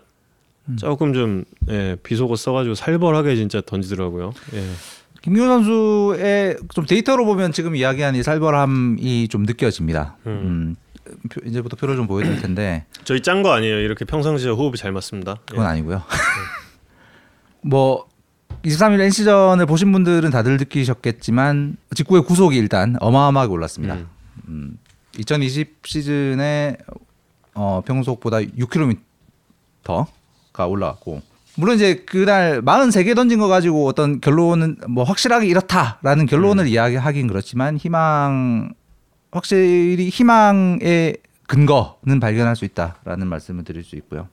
조금 0.76 1.12
좀 1.14 1.44
예, 1.70 1.96
비속어 2.02 2.34
써가지고 2.34 2.74
살벌하게 2.74 3.36
진짜 3.36 3.60
던지더라고요. 3.64 4.32
예. 4.54 4.64
김기훈 5.22 5.46
선수의 5.48 6.56
좀 6.74 6.84
데이터로 6.84 7.24
보면 7.26 7.52
지금 7.52 7.76
이야기한 7.76 8.16
이 8.16 8.24
살벌함이 8.24 9.28
좀 9.28 9.44
느껴집니다. 9.44 10.16
음. 10.26 10.74
표- 11.30 11.40
이제부터 11.46 11.76
표를 11.76 11.94
좀 11.94 12.08
보여드릴 12.08 12.42
텐데 12.42 12.84
저희 13.04 13.22
짠 13.22 13.44
거 13.44 13.52
아니에요. 13.52 13.78
이렇게 13.78 14.04
평상시에 14.04 14.50
호흡이 14.50 14.76
잘 14.76 14.90
맞습니다. 14.90 15.36
그건 15.48 15.64
아니고요. 15.66 16.02
뭐 17.62 18.06
23일 18.64 19.00
NC전을 19.00 19.66
보신 19.66 19.92
분들은 19.92 20.30
다들 20.30 20.56
느끼셨겠지만 20.56 21.76
직구의 21.94 22.24
구속이 22.24 22.56
일단 22.56 22.96
어마어마하게 23.00 23.52
올랐습니다. 23.52 23.94
음. 23.94 24.08
음, 24.48 24.78
2020 25.18 25.80
시즌에 25.84 26.76
어, 27.54 27.82
평속보다 27.84 28.38
6km가 28.38 30.06
올라갔고 30.68 31.22
물론 31.56 31.74
이제 31.74 32.04
그날 32.06 32.62
43개 32.62 33.16
던진 33.16 33.40
거 33.40 33.48
가지고 33.48 33.86
어떤 33.88 34.20
결론은 34.20 34.76
뭐 34.88 35.02
확실하게 35.02 35.46
이렇다라는 35.48 36.26
결론을 36.26 36.68
이야기하긴 36.68 37.26
그렇지만 37.26 37.76
희망 37.76 38.72
확실히 39.32 40.08
희망의 40.08 41.16
근거는 41.48 42.20
발견할 42.20 42.54
수 42.54 42.64
있다라는 42.64 43.26
말씀을 43.26 43.64
드릴 43.64 43.82
수 43.82 43.96
있고요. 43.96 44.28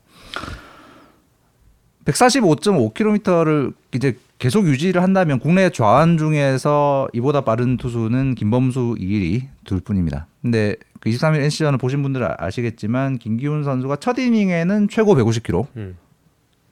145.5km를 2.05 3.73
이제 3.93 4.17
계속 4.37 4.67
유지를 4.67 5.01
한다면 5.01 5.39
국내 5.39 5.69
좌완 5.69 6.17
중에서 6.17 7.07
이보다 7.13 7.41
빠른 7.41 7.77
투수는 7.77 8.35
김범수 8.35 8.95
이일이 8.99 9.47
둘 9.63 9.79
뿐입니다. 9.79 10.27
근데 10.41 10.75
그 10.99 11.09
23일 11.09 11.41
NC전을 11.41 11.77
보신 11.77 12.03
분들은 12.03 12.27
아- 12.27 12.35
아시겠지만 12.37 13.17
김기훈 13.17 13.63
선수가 13.63 13.97
첫 13.97 14.17
이닝에는 14.19 14.89
최고 14.89 15.15
150km, 15.15 15.67
음. 15.77 15.97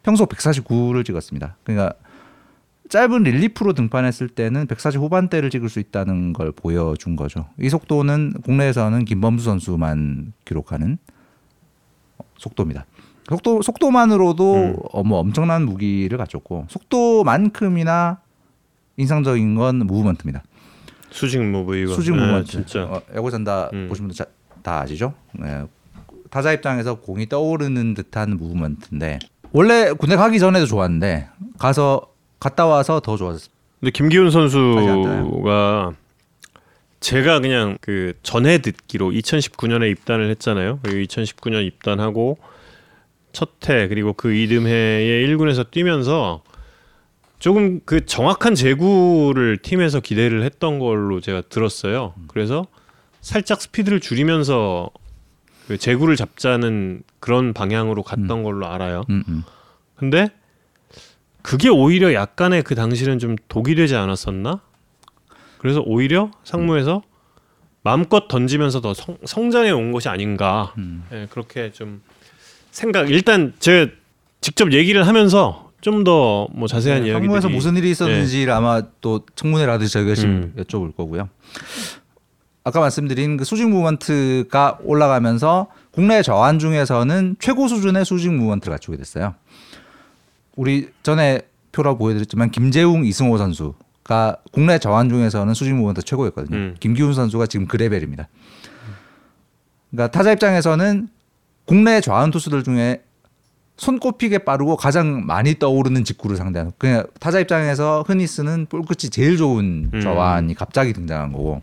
평소 0.03 0.25
149를 0.25 1.05
찍었습니다. 1.05 1.55
그러니까 1.63 1.93
짧은 2.89 3.23
릴리프로 3.23 3.73
등판했을 3.73 4.27
때는 4.27 4.67
140 4.67 4.99
후반대를 5.01 5.49
찍을 5.49 5.69
수 5.69 5.79
있다는 5.79 6.33
걸 6.33 6.51
보여준 6.51 7.15
거죠. 7.15 7.47
이 7.59 7.69
속도는 7.69 8.33
국내에서는 8.43 9.05
김범수 9.05 9.45
선수만 9.45 10.33
기록하는 10.45 10.97
속도입니다. 12.37 12.85
속도 13.33 13.63
속도만으로도 13.63 14.53
음. 14.55 14.75
어, 14.91 15.03
뭐 15.03 15.17
엄청난 15.19 15.65
무기를 15.65 16.19
갖췄고 16.19 16.67
속도만큼이나 16.69 18.19
인상적인 18.97 19.55
건 19.55 19.77
무브먼트입니다. 19.87 20.43
수직 21.09 21.41
무브 21.41 21.75
이거. 21.75 21.93
수직 21.95 22.13
예, 22.13 22.19
무브먼트. 22.19 22.51
진짜. 22.51 22.83
어, 22.83 23.01
산다 23.31 23.69
음. 23.73 23.89
분들 23.91 24.15
자- 24.15 24.25
다 24.61 24.81
아시죠? 24.81 25.13
예. 25.43 25.63
타자 26.29 26.53
입장에서 26.53 26.95
공이 26.99 27.27
떠오르는 27.27 27.95
듯한 27.95 28.37
무브먼트인데 28.37 29.17
원래 29.51 29.91
군대 29.93 30.15
가기 30.15 30.37
전에도 30.39 30.65
좋았는데 30.67 31.27
가서 31.57 32.01
갔다 32.39 32.65
와서 32.67 32.99
더 32.99 33.17
좋았어요. 33.17 33.49
근데 33.79 33.91
김기훈 33.91 34.29
선수가 34.31 35.93
제가 36.99 37.39
그냥 37.39 37.77
그 37.81 38.13
전해 38.23 38.59
듣기로 38.59 39.09
2019년에 39.11 39.89
입단을 39.91 40.29
했잖아요. 40.29 40.79
그리고 40.83 40.99
2019년 40.99 41.65
입단하고 41.65 42.37
첫해 43.33 43.89
그리고 43.89 44.13
그 44.13 44.33
이듬해에 44.33 45.27
1군에서 45.27 45.69
뛰면서 45.69 46.43
조금 47.39 47.81
그 47.83 48.05
정확한 48.05 48.55
제구를 48.55 49.57
팀에서 49.57 49.99
기대를 49.99 50.43
했던 50.43 50.79
걸로 50.79 51.19
제가 51.19 51.41
들었어요. 51.49 52.13
그래서 52.27 52.65
살짝 53.19 53.61
스피드를 53.61 53.99
줄이면서 53.99 54.89
그 55.67 55.77
제구를 55.77 56.15
잡자는 56.15 57.03
그런 57.19 57.53
방향으로 57.53 58.03
갔던 58.03 58.43
걸로 58.43 58.67
알아요. 58.67 59.03
음, 59.09 59.23
음. 59.27 59.43
근데 59.95 60.29
그게 61.41 61.69
오히려 61.69 62.13
약간의 62.13 62.63
그 62.63 62.75
당시는 62.75 63.19
좀 63.19 63.35
독이 63.49 63.75
되지 63.75 63.95
않았었나? 63.95 64.61
그래서 65.57 65.81
오히려 65.81 66.31
상무에서 66.43 67.01
마음껏 67.81 68.27
던지면서 68.27 68.79
더 68.79 68.93
성, 68.93 69.17
성장해 69.25 69.71
온 69.71 69.91
것이 69.91 70.07
아닌가. 70.07 70.73
음. 70.77 71.05
예, 71.11 71.27
그렇게 71.29 71.71
좀 71.71 72.01
생각 72.73 73.09
일단 73.09 73.53
제가 73.59 73.91
직접 74.41 74.73
얘기를 74.73 75.07
하면서 75.07 75.71
좀 75.81 76.03
더 76.03 76.47
뭐 76.53 76.67
자세한 76.67 76.99
이야기들이 77.05 77.25
상무에서 77.25 77.47
네, 77.49 77.53
무슨 77.53 77.75
일이 77.77 77.91
있었는지를 77.91 78.51
아마 78.53 78.81
또 79.01 79.21
청문회라든지 79.35 79.91
저희가 79.91 80.21
음. 80.23 80.53
여쭤볼 80.57 80.95
거고요. 80.95 81.29
아까 82.63 82.79
말씀드린 82.79 83.35
그 83.37 83.43
수직 83.43 83.67
무브먼트가 83.69 84.79
올라가면서 84.83 85.67
국내 85.91 86.21
저환 86.21 86.59
중에서는 86.59 87.35
최고 87.39 87.67
수준의 87.67 88.05
수직 88.05 88.31
무브먼트를 88.31 88.71
갖추게 88.73 88.95
됐어요. 88.97 89.35
우리 90.55 90.89
전에 91.03 91.41
표라고 91.73 91.97
보여드렸지만 91.97 92.51
김재웅, 92.51 93.05
이승호 93.05 93.37
선수가 93.37 94.37
국내 94.53 94.79
저환 94.79 95.09
중에서는 95.09 95.53
수직 95.53 95.73
무브먼트 95.75 96.03
최고였거든요. 96.03 96.55
음. 96.55 96.75
김기훈 96.79 97.13
선수가 97.13 97.47
지금 97.47 97.67
그 97.67 97.75
레벨입니다. 97.75 98.29
그러니까 99.91 100.11
타자 100.17 100.31
입장에서는 100.31 101.09
국내 101.65 102.01
저환 102.01 102.31
투수들 102.31 102.63
중에 102.63 103.03
손꼽히게 103.77 104.39
빠르고 104.39 104.75
가장 104.75 105.25
많이 105.25 105.57
떠오르는 105.57 106.03
직구를 106.03 106.37
상대하는 106.37 106.71
그냥 106.77 107.05
타자 107.19 107.39
입장에서 107.39 108.03
흔히 108.05 108.27
쓰는 108.27 108.67
볼 108.67 108.81
끝이 108.81 109.09
제일 109.09 109.37
좋은 109.37 109.89
음. 109.93 110.01
저환이 110.01 110.53
갑자기 110.53 110.93
등장한 110.93 111.31
거고 111.31 111.61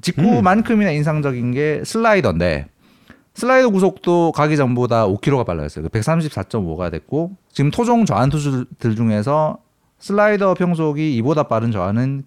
직구만큼이나 0.00 0.90
인상적인 0.90 1.52
게 1.52 1.82
슬라이더인데 1.84 2.66
슬라이더 3.34 3.70
구속도 3.70 4.32
가기 4.32 4.56
전보다 4.56 5.06
5km가 5.06 5.44
빨라졌어요. 5.44 5.88
134.5가 5.88 6.90
됐고 6.90 7.36
지금 7.52 7.70
토종 7.70 8.04
저환 8.04 8.30
투수들 8.30 8.94
중에서 8.96 9.58
슬라이더 9.98 10.54
평속이 10.54 11.16
이보다 11.16 11.44
빠른 11.44 11.72
저환은 11.72 12.24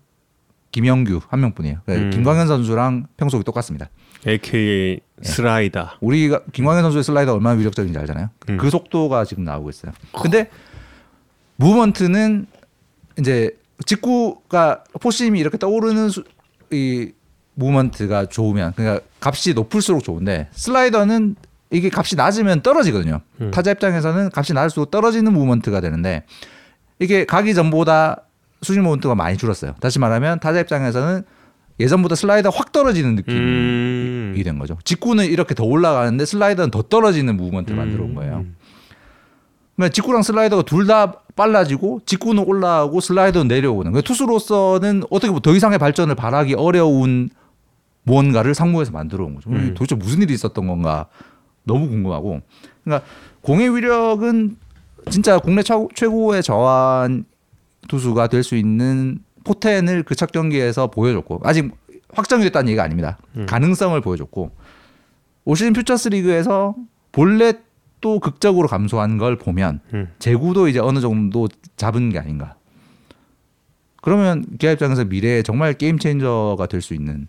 김영규 0.72 1.22
한 1.30 1.40
명뿐이에요. 1.40 1.80
그러니까 1.86 2.08
음. 2.08 2.12
김광현 2.12 2.48
선수랑 2.48 3.08
평속이 3.18 3.44
똑같습니다. 3.44 3.90
AKA 4.26 5.00
스라이더. 5.22 5.90
우리가 6.00 6.42
김광현 6.52 6.84
선수의 6.84 7.04
슬라이더 7.04 7.34
얼마나 7.34 7.58
위력적인지 7.60 7.98
알잖아요. 8.00 8.30
음. 8.50 8.58
그 8.58 8.70
속도가 8.70 9.26
지금 9.26 9.44
나오고 9.44 9.70
있어요. 9.70 9.92
근데 10.22 10.50
무브먼트는 11.58 12.46
이제 13.20 13.52
직구가 13.86 14.84
포심이 15.00 15.40
이렇게 15.40 15.58
떠오르는 15.58 16.10
수, 16.10 16.24
이 16.72 17.12
무브먼트가 17.56 18.28
좋으면 18.28 18.74
그러니까 18.76 19.04
값이 19.20 19.54
높을수록 19.54 20.04
좋은데 20.04 20.50
슬라이더는 20.52 21.36
이게 21.72 21.90
값이 21.94 22.16
낮으면 22.16 22.62
떨어지거든요. 22.62 23.22
음. 23.42 23.52
타자 23.52 23.72
입장에서는 23.72 24.30
값이 24.34 24.54
낮을수록 24.54 24.92
떨어지는 24.92 25.34
무브먼트가 25.34 25.82
되는데 25.82 26.24
이게 27.00 27.26
가기 27.26 27.54
전보다 27.54 28.24
수직 28.62 28.82
무브먼트가 28.82 29.16
많이 29.16 29.38
줄었어요. 29.38 29.74
다시 29.80 30.00
말하면 30.00 30.40
타자 30.40 30.60
입장에서는 30.60 31.24
예전보다 31.80 32.16
슬라이더 32.16 32.50
확 32.50 32.72
떨어지는 32.72 33.16
느낌이 33.16 33.38
음. 33.38 34.42
된 34.44 34.58
거죠. 34.60 34.78
직구는 34.84 35.26
이렇게 35.26 35.54
더 35.54 35.64
올라가는데 35.64 36.26
슬라이더는 36.26 36.72
더 36.72 36.82
떨어지는 36.82 37.38
무브먼트를 37.38 37.78
만들어 37.78 38.04
온 38.04 38.16
거예요. 38.16 38.38
음. 38.38 38.56
그러니까 39.76 39.94
직구랑 39.94 40.24
슬라이더가 40.24 40.64
둘 40.64 40.88
다 40.88 41.22
빨라지고 41.36 42.02
직구는 42.06 42.46
올라가고 42.46 43.00
슬라이더는 43.00 43.48
내려오는. 43.48 43.92
그러니까 43.92 44.02
투수로서는 44.08 45.04
어떻게 45.12 45.28
보면 45.28 45.42
더 45.44 45.54
이상의 45.54 45.78
발전을 45.78 46.16
바라기 46.16 46.56
어려운 46.56 47.30
무언가를 48.04 48.56
상무에서 48.56 48.92
만들어 48.92 49.26
온 49.26 49.36
거죠. 49.36 49.50
음. 49.52 49.76
도대체 49.76 49.94
무슨 49.94 50.24
일이 50.24 50.34
있었던 50.34 50.66
건가 50.66 51.08
너무 51.64 51.88
궁금하고. 51.90 52.42
그러니까 52.84 53.06
공의 53.42 53.76
위력은 53.76 54.58
진짜 55.12 55.38
국내 55.38 55.62
최고, 55.62 55.90
최고의 55.94 56.42
저한 56.42 57.26
투수가 57.88 58.28
될 58.28 58.44
수 58.44 58.56
있는 58.56 59.20
포텐을 59.48 60.04
그 60.04 60.16
첫 60.16 60.32
경기에서 60.32 60.88
보여줬고 60.88 61.42
아직 61.44 61.72
확정이 62.14 62.44
됐다는 62.44 62.70
얘기가 62.70 62.84
아닙니다. 62.84 63.18
음. 63.36 63.46
가능성을 63.46 64.00
보여줬고 64.02 64.52
올 65.46 65.56
시즌 65.58 65.74
퓨처스 65.74 66.10
리그에서 66.10 66.76
볼넷도 67.12 68.20
극적으로 68.20 68.68
감소한 68.68 69.18
걸 69.18 69.38
보면 69.38 69.80
음. 69.94 70.08
제구도 70.20 70.68
이제 70.68 70.80
어느 70.80 71.00
정도 71.00 71.48
잡은 71.78 72.10
게 72.10 72.20
아닌가. 72.20 72.56
그러면 74.02 74.46
기아 74.58 74.72
입장에서 74.72 75.06
미래에 75.06 75.44
정말 75.44 75.74
게임 75.74 76.00
체인저가 76.00 76.66
될 76.68 76.82
수 76.82 76.94
있는 76.94 77.28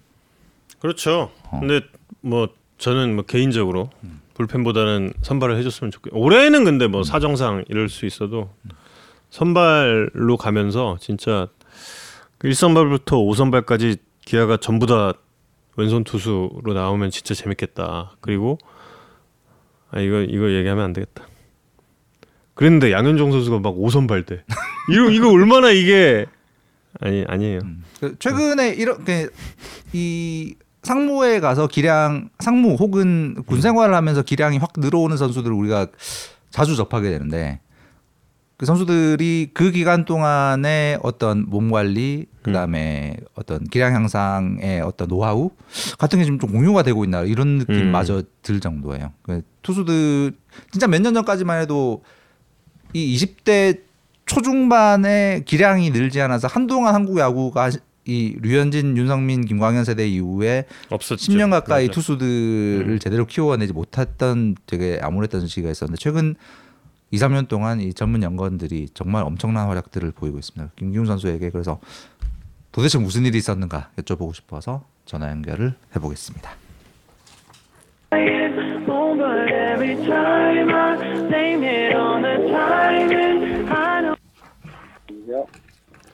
그렇죠. 0.81 1.31
어. 1.51 1.59
근데 1.61 1.81
뭐 2.21 2.49
저는 2.79 3.15
뭐 3.17 3.25
개인적으로 3.25 3.91
불펜보다는 4.35 5.13
선발을 5.23 5.59
해줬으면 5.59 5.91
좋겠. 5.91 6.13
올해는 6.15 6.63
근데 6.65 6.87
뭐 6.87 7.03
사정상 7.03 7.65
이럴 7.69 7.89
수 7.89 8.07
있어도 8.07 8.51
선발로 9.31 10.37
가면서 10.39 10.97
진짜 11.01 11.49
그 11.58 11.58
1선발부터 12.41 13.07
5선발까지 13.07 13.99
기아가 14.25 14.57
전부 14.57 14.87
다 14.87 15.13
왼손 15.77 16.05
투수로 16.05 16.75
나오면 16.75 17.11
진짜 17.11 17.35
재밌겠다. 17.35 18.17
그리고 18.21 18.59
아 19.91 20.01
이거 20.01 20.21
이거 20.21 20.51
얘기하면 20.51 20.85
안 20.85 20.93
되겠다. 20.93 21.27
그랬는데 22.55 22.93
양현종 22.93 23.31
선수가 23.33 23.61
막 23.61 23.77
5선발 23.77 24.27
돼. 24.27 24.45
이거 24.93 25.11
이거 25.11 25.31
얼마나 25.31 25.71
이게 25.71 26.27
아니 27.01 27.25
아니에요. 27.27 27.61
그 28.01 28.17
최근에 28.19 28.71
이렇게 28.71 29.29
이 29.93 30.55
상무에 30.83 31.41
가서 31.41 31.67
기량 31.67 32.31
상무 32.39 32.75
혹은 32.75 33.43
군 33.47 33.61
생활을 33.61 33.95
하면서 33.95 34.23
기량이 34.23 34.59
확 34.59 34.73
늘어오는 34.77 35.17
선수들을 35.17 35.55
우리가 35.55 35.89
자주 36.51 36.77
접하게 36.77 37.11
되는데 37.11 37.61
그 38.59 38.67
선수들이 38.67 39.51
그 39.55 39.71
기간 39.71 40.05
동안에 40.05 40.99
어떤 41.03 41.45
몸 41.49 41.71
관리 41.71 42.27
그다음에 42.43 43.17
어떤 43.37 43.63
기량 43.65 43.95
향상의 43.95 44.81
어떤 44.81 45.07
노하우 45.07 45.51
같은 45.97 46.19
게 46.19 46.25
지금 46.25 46.41
좀 46.41 46.51
공유가 46.51 46.83
되고 46.83 47.05
있나 47.05 47.23
이런 47.23 47.59
느낌마저 47.59 48.25
들 48.43 48.59
정도예요. 48.61 49.13
그 49.23 49.43
투수들 49.63 50.33
진짜 50.73 50.89
몇 50.89 51.01
년 51.01 51.15
전까지만 51.15 51.61
해도 51.63 52.03
이 52.93 53.17
20대 53.17 53.81
초중반에 54.27 55.43
기량이 55.47 55.91
늘지 55.91 56.21
않아서 56.21 56.49
한동안 56.49 56.95
한국 56.97 57.19
야구가 57.19 57.71
이 58.07 58.37
류현진, 58.41 58.97
윤성민, 58.97 59.45
김광현 59.45 59.85
세대 59.85 60.09
이후에 60.09 60.65
없었죠. 60.89 61.31
10년 61.31 61.51
가까이 61.51 61.87
맞아. 61.87 61.95
투수들을 61.95 62.87
음. 62.89 62.99
제대로 62.99 63.25
키워내지 63.27 63.73
못했던 63.73 64.57
되게 64.67 64.99
암울했던 65.01 65.47
시기가 65.47 65.71
있었는데 65.71 65.99
최근 66.01 66.35
2, 67.11 67.17
3년 67.17 67.49
동안 67.49 67.81
이 67.81 67.95
전문 67.95 68.23
연건들이 68.23 68.89
정말 68.93 69.23
엄청난 69.25 69.69
활약들을 69.69 70.13
보이고 70.13 70.39
있습니다. 70.39 70.73
김기훈 70.77 71.07
선수에게 71.07 71.51
그래서 71.51 71.81
도대체 72.71 72.99
무슨 72.99 73.25
일이 73.25 73.39
있었는가 73.39 73.91
여쭤보고 73.97 74.35
싶어서 74.35 74.85
전화 75.07 75.31
연결을 75.31 75.75
해보겠습니다. 75.97 76.51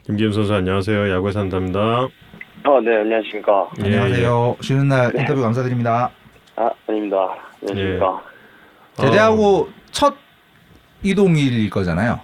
김기현 0.07 0.33
선수 0.33 0.55
안녕하세요. 0.55 1.11
야구의 1.11 1.33
산담입니다. 1.33 1.81
어, 2.67 2.81
네, 2.81 2.97
안녕하십니까. 2.97 3.71
예, 3.81 3.85
안녕하세요. 3.85 4.57
쉬는 4.61 4.89
날 4.89 5.13
네. 5.13 5.21
인터뷰 5.21 5.41
감사드립니다. 5.43 6.11
아, 6.57 6.71
아닙니다. 6.87 7.17
안녕하십니까. 7.63 8.23
예. 8.99 9.03
제대하고 9.03 9.69
첫 9.91 10.15
이동일 11.05 11.69
거잖아요. 11.71 12.19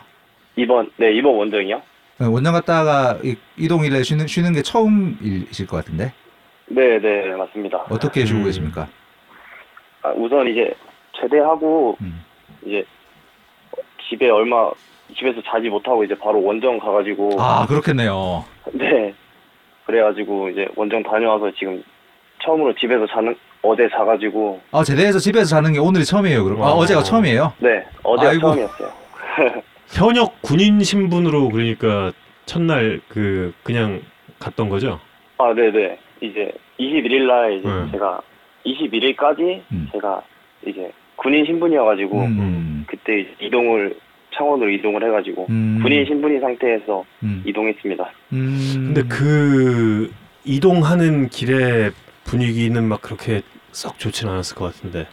이번, 0.56 0.90
네, 0.96 1.12
이번 1.12 1.36
원정이요? 1.36 1.80
원정 2.18 2.52
갔다가 2.54 3.18
이- 3.22 3.36
이동일에 3.56 4.02
쉬는 4.02 4.26
쉬는 4.26 4.52
게 4.52 4.62
처음이실 4.62 5.66
것 5.66 5.76
같은데 5.76 6.12
네, 6.66 6.98
네, 6.98 7.28
맞습니다. 7.36 7.78
어떻게 7.90 8.24
쉬고 8.26 8.40
음. 8.40 8.44
계십니까? 8.44 8.88
아, 10.02 10.10
우선 10.16 10.46
이제 10.48 10.72
제대하고 11.20 11.96
음. 12.00 12.22
이제 12.64 12.84
집에 14.08 14.28
얼마, 14.30 14.70
집에서 15.16 15.40
자지 15.42 15.68
못하고 15.68 16.02
이제 16.04 16.14
바로 16.16 16.42
원정 16.42 16.78
가가지고, 16.78 17.36
아 17.40 17.66
그렇겠네요. 17.66 18.44
네. 18.72 19.14
그래가지고 19.86 20.48
이제 20.50 20.66
원정 20.76 21.02
다녀와서 21.02 21.50
지금 21.58 21.82
처음으로 22.42 22.74
집에서 22.74 23.06
자는, 23.06 23.34
어제 23.62 23.88
자가지고, 23.90 24.60
아 24.72 24.82
제대해서 24.82 25.18
집에서 25.18 25.46
자는 25.46 25.72
게 25.72 25.78
오늘이 25.78 26.04
처음이에요. 26.04 26.44
그럼 26.44 26.62
아, 26.62 26.66
와. 26.66 26.72
어제가 26.74 27.02
처음이에요. 27.02 27.52
네, 27.58 27.84
어제 28.02 28.24
가 28.24 28.30
아이고. 28.30 28.40
처음이었어요. 28.48 28.90
현역 29.88 30.40
군인 30.42 30.82
신분으로 30.82 31.48
그러니까 31.50 32.12
첫날 32.46 33.00
그 33.08 33.52
그냥 33.62 34.00
갔던 34.38 34.68
거죠. 34.68 35.00
아, 35.38 35.52
네네. 35.54 35.98
이제 36.20 36.52
21일 36.78 37.26
날 37.26 37.52
이제 37.58 37.68
네. 37.68 37.90
제가 37.92 38.20
21일까지 38.66 39.62
음. 39.72 39.88
제가 39.92 40.22
이제 40.66 40.90
군인 41.16 41.44
신분이어가지고 41.44 42.20
음. 42.20 42.84
그때 42.86 43.20
이제 43.20 43.30
이동을 43.40 43.96
창원으로 44.34 44.70
이동을 44.70 45.04
해가지고 45.04 45.46
음. 45.50 45.80
군인 45.82 46.04
신분인 46.06 46.40
상태에서 46.40 47.04
음. 47.22 47.42
이동했습니다. 47.46 48.10
음. 48.32 48.92
근데 48.94 49.02
그 49.08 50.10
이동하는 50.44 51.28
길의 51.28 51.90
분위기는 52.30 52.82
막 52.88 53.02
그렇게 53.02 53.42
썩 53.72 53.98
좋진 53.98 54.28
않았을 54.28 54.56
것 54.56 54.72
같은데. 54.72 55.06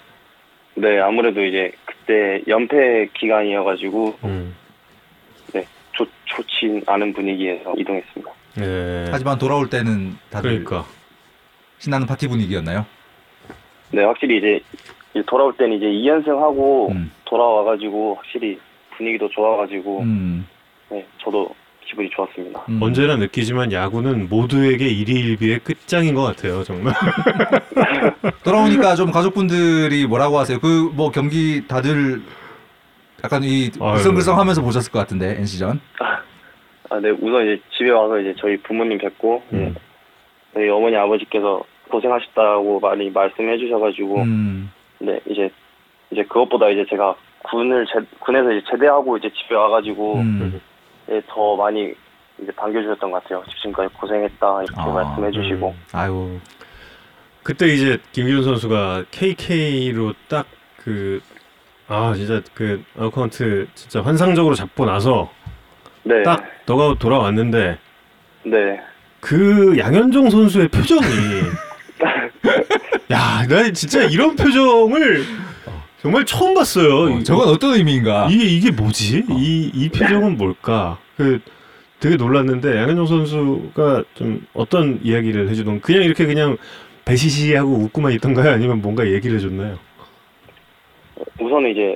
네, 0.75 0.99
아무래도 0.99 1.43
이제 1.43 1.71
그때 1.85 2.41
연패 2.47 3.09
기간이어가지고 3.13 4.19
음. 4.23 4.55
좋진 6.37 6.83
않은 6.85 7.13
분위기에서 7.13 7.73
이동했습니다. 7.77 8.31
네. 8.55 9.07
하지만 9.11 9.37
돌아올 9.37 9.69
때는 9.69 10.17
다들 10.29 10.63
그러니까 10.63 10.85
신나는 11.79 12.05
파티 12.07 12.27
분위기였나요? 12.27 12.85
네, 13.91 14.03
확실히 14.03 14.37
이제 14.37 14.59
이제 15.13 15.23
돌아올 15.27 15.55
때는 15.57 15.77
이제 15.77 15.85
2연승 15.85 16.37
하고 16.39 16.89
음. 16.91 17.11
돌아와가지고 17.25 18.15
확실히 18.15 18.59
분위기도 18.95 19.29
좋아가지고 19.29 20.01
음. 20.01 20.47
네, 20.89 21.05
저도 21.19 21.49
기분이 21.87 22.09
좋았습니다. 22.09 22.63
음. 22.69 22.79
언제나 22.81 23.15
느끼지만 23.15 23.71
야구는 23.71 24.27
모두에게 24.29 24.87
일희일비의 24.87 25.59
끝장인 25.59 26.13
것 26.15 26.23
같아요 26.23 26.63
정말. 26.63 26.93
돌아오니까 28.43 28.95
좀 28.95 29.11
가족분들이 29.11 30.05
뭐라고 30.07 30.37
하세요? 30.37 30.59
그 30.59 30.87
뭐 30.93 31.11
경기 31.11 31.67
다들 31.67 32.21
약간 33.23 33.43
이. 33.43 33.69
글썽글썽하면서 33.69 34.61
보셨을 34.61 34.91
것 34.91 34.99
같은데 34.99 35.35
NC전. 35.39 35.79
아, 36.89 36.99
네, 36.99 37.09
우선 37.09 37.43
이제 37.45 37.61
집에 37.77 37.89
와서 37.91 38.19
이제 38.19 38.33
저희 38.39 38.57
부모님 38.57 38.97
뵙고 38.97 39.43
음. 39.53 39.57
네, 39.57 39.73
저희 40.53 40.69
어머니 40.69 40.95
아버지께서 40.95 41.61
고생하셨다고 41.89 42.79
많이 42.79 43.09
말씀해 43.09 43.57
주셔가지고 43.57 44.21
음. 44.21 44.71
네 44.99 45.19
이제 45.29 45.49
이제 46.11 46.23
그것보다 46.23 46.69
이제 46.69 46.85
제가 46.89 47.15
군을 47.43 47.85
제, 47.87 47.99
군에서 48.19 48.51
이제 48.53 48.65
제대하고 48.71 49.17
이제 49.17 49.29
집에 49.29 49.55
와가지고 49.55 50.15
음. 50.15 50.61
네, 51.07 51.21
더 51.27 51.55
많이 51.55 51.93
이제 52.41 52.51
반겨주셨던 52.55 53.11
것 53.11 53.23
같아요. 53.23 53.43
지금까지 53.61 53.93
고생했다 53.95 54.63
이렇게 54.63 54.79
아, 54.81 54.85
말씀해 54.87 55.31
주시고 55.31 55.69
음. 55.69 55.83
아유. 55.93 56.39
그때 57.43 57.67
이제 57.67 57.97
김기훈 58.11 58.43
선수가 58.43 59.05
KK로 59.11 60.13
딱 60.27 60.45
그 60.83 61.19
아 61.89 62.13
진짜 62.15 62.41
그 62.53 62.83
아웃카운트 62.97 63.65
진짜 63.73 64.01
환상적으로 64.01 64.55
잡고 64.55 64.85
나서 64.85 65.31
네, 66.03 66.21
딱 66.23 66.43
너가 66.65 66.95
돌아왔는데 66.99 67.77
네, 68.43 68.79
그 69.21 69.77
양현종 69.77 70.29
선수의 70.29 70.67
표정이 70.67 71.01
야, 73.11 73.45
나 73.47 73.71
진짜 73.71 74.03
이런 74.03 74.35
표정을 74.35 75.23
정말 76.01 76.25
처음 76.25 76.53
봤어요. 76.53 77.17
어, 77.17 77.23
저건 77.23 77.49
어떤 77.49 77.73
의미인가? 77.73 78.27
이게 78.29 78.45
이게 78.45 78.71
뭐지? 78.71 79.25
이이 79.29 79.89
표정은 79.89 80.37
뭘까? 80.37 80.99
그 81.15 81.39
되게 81.99 82.15
놀랐는데 82.15 82.77
양현종 82.77 83.07
선수가 83.07 84.03
좀 84.13 84.45
어떤 84.53 84.99
이야기를 85.01 85.49
해주던 85.49 85.81
그냥 85.81 86.03
이렇게 86.03 86.25
그냥 86.25 86.57
배시시하고 87.05 87.69
웃고만 87.71 88.11
있던가요? 88.13 88.53
아니면 88.53 88.81
뭔가 88.81 89.07
얘기를 89.07 89.37
해줬나요? 89.37 89.79
우선은 91.39 91.71
이제 91.71 91.95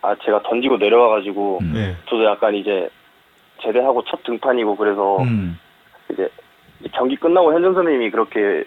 아 0.00 0.14
제가 0.24 0.42
던지고 0.44 0.78
내려와가지고 0.78 1.58
음. 1.60 1.72
네. 1.74 1.96
저도 2.08 2.24
약간 2.24 2.54
이제 2.54 2.88
제대하고 3.62 4.04
첫 4.04 4.22
등판이고 4.22 4.76
그래서 4.76 5.18
음. 5.18 5.58
이제 6.10 6.28
경기 6.92 7.16
끝나고 7.16 7.52
현정 7.52 7.74
선생님이 7.74 8.10
그렇게 8.10 8.64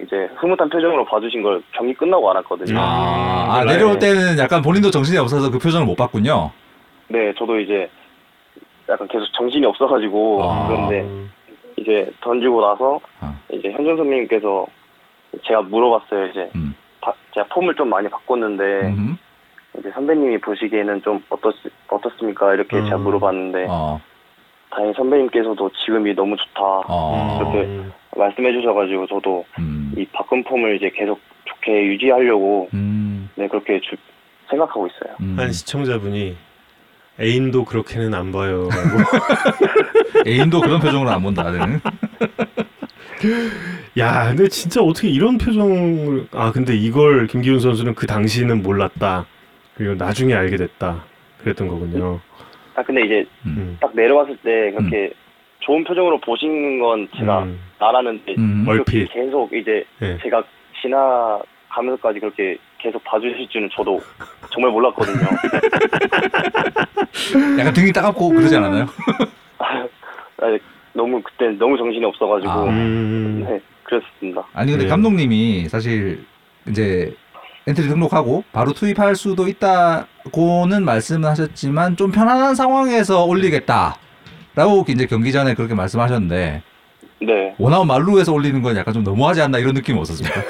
이제 0.00 0.28
흐뭇한 0.36 0.68
표정으로 0.68 1.04
봐주신 1.04 1.42
걸 1.42 1.60
경기 1.72 1.92
끝나고 1.94 2.30
알았거든요. 2.30 2.78
아, 2.78 2.82
아, 2.82 3.58
몰라요. 3.60 3.76
내려올 3.76 3.98
때는 3.98 4.38
약간 4.38 4.62
본인도 4.62 4.90
정신이 4.90 5.18
없어서 5.18 5.50
그 5.50 5.58
표정을 5.58 5.86
못 5.86 5.96
봤군요. 5.96 6.50
네, 7.08 7.32
저도 7.36 7.58
이제 7.58 7.90
약간 8.88 9.08
계속 9.08 9.26
정신이 9.32 9.66
없어가지고 9.66 10.40
아. 10.44 10.68
그런데 10.68 11.06
이제 11.76 12.10
던지고 12.20 12.60
나서 12.60 13.00
아. 13.20 13.34
이제 13.52 13.70
현정 13.72 13.96
선생님께서 13.96 14.66
제가 15.44 15.62
물어봤어요. 15.62 16.26
이제 16.26 16.50
음. 16.54 16.74
바- 17.00 17.12
제가 17.34 17.46
폼을 17.50 17.74
좀 17.74 17.88
많이 17.90 18.08
바꿨는데 18.08 18.62
음흠. 18.88 19.16
이제 19.78 19.90
선배님이 19.92 20.38
보시기에는 20.38 21.02
좀 21.02 21.22
어떻 21.28 21.52
어떻습니까? 21.88 22.54
이렇게 22.54 22.82
제가 22.84 22.96
음. 22.96 23.02
물어봤는데 23.02 23.66
어. 23.68 24.00
다행히 24.70 24.92
선배님께서도 24.94 25.70
지금이 25.84 26.14
너무 26.14 26.36
좋다 26.36 26.62
어. 26.88 27.38
이렇게 27.40 27.80
말씀해 28.16 28.52
주셔가지고 28.52 29.06
저도 29.06 29.44
음. 29.58 29.92
이 29.96 30.04
바꾼 30.12 30.42
폼을 30.44 30.76
이제 30.76 30.90
계속 30.94 31.20
좋게 31.44 31.86
유지하려고 31.86 32.68
음. 32.74 33.28
네 33.36 33.46
그렇게 33.48 33.80
주- 33.80 33.96
생각하고 34.50 34.86
있어요. 34.86 35.14
음. 35.20 35.34
한 35.38 35.52
시청자분이 35.52 36.36
애인도 37.20 37.64
그렇게는 37.64 38.14
안 38.14 38.32
봐요라고. 38.32 38.70
애인도 40.26 40.60
그런 40.60 40.80
표정으로 40.80 41.10
안 41.10 41.22
본다. 41.22 41.42
나는. 41.44 41.80
야, 43.98 44.28
근데 44.28 44.48
진짜 44.48 44.80
어떻게 44.80 45.08
이런 45.08 45.38
표정을 45.38 46.28
아 46.32 46.52
근데 46.52 46.76
이걸 46.76 47.26
김기훈 47.26 47.58
선수는 47.58 47.94
그 47.94 48.06
당시는 48.06 48.62
몰랐다. 48.62 49.26
그리고 49.74 49.94
나중에 49.94 50.34
알게 50.34 50.56
됐다. 50.56 51.04
그랬던 51.42 51.68
거군요. 51.68 52.20
아 52.74 52.82
근데 52.82 53.04
이제 53.04 53.24
음. 53.46 53.76
딱 53.80 53.92
내려왔을 53.94 54.36
때 54.38 54.70
그렇게 54.76 55.10
좋은 55.68 55.84
표정으로 55.84 56.18
보시는 56.20 56.80
건 56.80 57.06
제가 57.18 57.42
음. 57.42 57.60
알았는데 57.78 58.34
음. 58.38 58.64
그렇게 58.64 59.00
얼핏. 59.00 59.12
계속 59.12 59.52
이제 59.52 59.84
예. 60.00 60.16
제가 60.22 60.42
지나가면서까지 60.80 62.20
그렇게 62.20 62.56
계속 62.78 63.04
봐주실 63.04 63.46
줄은 63.50 63.68
저도 63.76 64.00
정말 64.50 64.72
몰랐거든요. 64.72 65.18
약간 67.60 67.74
등이 67.74 67.92
따갑고 67.92 68.30
그러지 68.30 68.56
않았나요? 68.56 68.86
아, 70.40 70.58
너무 70.94 71.20
그때 71.22 71.50
너무 71.58 71.76
정신이 71.76 72.02
없어가지고 72.02 72.50
아. 72.50 72.64
음. 72.64 73.44
네 73.46 73.60
그랬습니다. 73.82 74.42
아니 74.54 74.70
근데 74.70 74.84
네. 74.84 74.90
감독님이 74.90 75.68
사실 75.68 76.24
이제 76.66 77.14
엔트리 77.66 77.88
등록하고 77.88 78.42
바로 78.52 78.72
투입할 78.72 79.16
수도 79.16 79.46
있다고는 79.46 80.86
말씀을 80.86 81.28
하셨지만 81.28 81.96
좀 81.96 82.10
편안한 82.10 82.54
상황에서 82.54 83.26
올리겠다 83.26 83.96
라고 84.58 84.84
이제 84.88 85.06
경기 85.06 85.30
전에 85.30 85.54
그렇게 85.54 85.72
말씀하셨는데 85.76 86.62
네. 87.20 87.54
원아웃 87.60 87.86
만루에서 87.86 88.32
올리는 88.32 88.60
건 88.60 88.76
약간 88.76 88.92
좀 88.92 89.04
너무하지 89.04 89.40
않나 89.40 89.58
이런 89.58 89.72
느낌 89.72 89.96
없었습니까? 89.98 90.40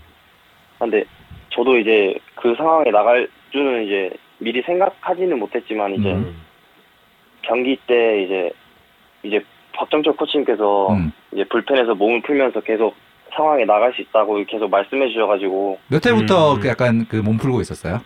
근데 0.80 1.04
저도 1.50 1.78
이제 1.78 2.14
그 2.36 2.54
상황에 2.56 2.90
나갈 2.90 3.28
줄은 3.50 3.84
이제 3.84 4.10
미리 4.38 4.62
생각하지는 4.62 5.38
못했지만 5.38 5.92
이제 5.94 6.10
음. 6.10 6.40
경기 7.42 7.76
때 7.86 8.22
이제 8.22 8.50
이제 9.24 9.44
박정철 9.74 10.16
코치님께서 10.16 10.94
음. 10.94 11.12
이제 11.32 11.44
불펜에서 11.44 11.94
몸을 11.94 12.22
풀면서 12.22 12.60
계속 12.62 12.94
상황에 13.34 13.66
나갈 13.66 13.92
수 13.92 14.00
있다고 14.00 14.42
계속 14.46 14.70
말씀해 14.70 15.08
주셔가지고 15.08 15.78
몇 15.88 16.06
회부터 16.06 16.54
음. 16.54 16.60
그 16.60 16.68
약간 16.68 17.06
그 17.06 17.16
몸 17.16 17.36
풀고 17.36 17.60
있었어요? 17.60 18.00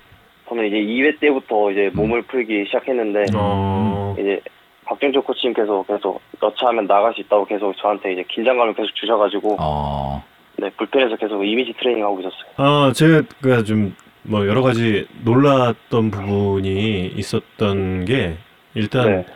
저는 0.48 0.66
이제 0.66 0.76
2회 0.78 1.20
때부터 1.20 1.70
이제 1.70 1.90
음. 1.94 1.96
몸을 1.96 2.22
풀기 2.22 2.64
시작했는데 2.66 3.26
어. 3.36 4.16
이제 4.18 4.40
박정철 4.86 5.22
코치님께서 5.22 5.84
계속 5.88 6.20
여차하면 6.42 6.86
나갈 6.86 7.12
수 7.14 7.20
있다고 7.20 7.44
계속 7.44 7.76
저한테 7.76 8.12
이제 8.12 8.24
긴장감을 8.28 8.74
계속 8.74 8.94
주셔가지고 8.94 9.56
어. 9.60 10.24
네 10.58 10.70
불펜에서 10.70 11.16
계속 11.16 11.44
이미지 11.44 11.74
트레이닝 11.78 12.02
하고 12.04 12.18
있었어요. 12.20 12.44
아, 12.56 12.92
제가 12.92 13.62
좀 13.62 13.94
뭐 14.28 14.46
여러 14.46 14.62
가지 14.62 15.06
놀랐던 15.22 16.10
부분이 16.10 17.12
있었던 17.16 18.04
게 18.04 18.36
일단 18.74 19.06
네. 19.06 19.26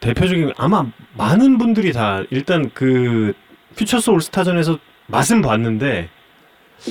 대표적인 0.00 0.52
아마 0.56 0.86
많은 1.16 1.58
분들이 1.58 1.92
다 1.92 2.22
일단 2.30 2.70
그 2.72 3.32
퓨처스 3.76 4.10
올스타전에서 4.10 4.78
맛은 5.08 5.42
봤는데 5.42 6.08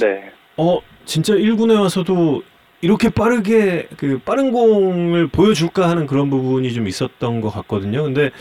네. 0.02 0.32
어 0.58 0.80
진짜 1.06 1.34
1군에 1.34 1.80
와서도 1.80 2.44
이렇게 2.82 3.10
빠르게 3.10 3.88
그 3.98 4.20
빠른 4.20 4.52
공을 4.52 5.28
보여줄까 5.28 5.90
하는 5.90 6.06
그런 6.06 6.30
부분이 6.30 6.74
좀 6.74 6.88
있었던 6.88 7.42
것 7.42 7.50
같거든요. 7.50 8.04
근데 8.04 8.32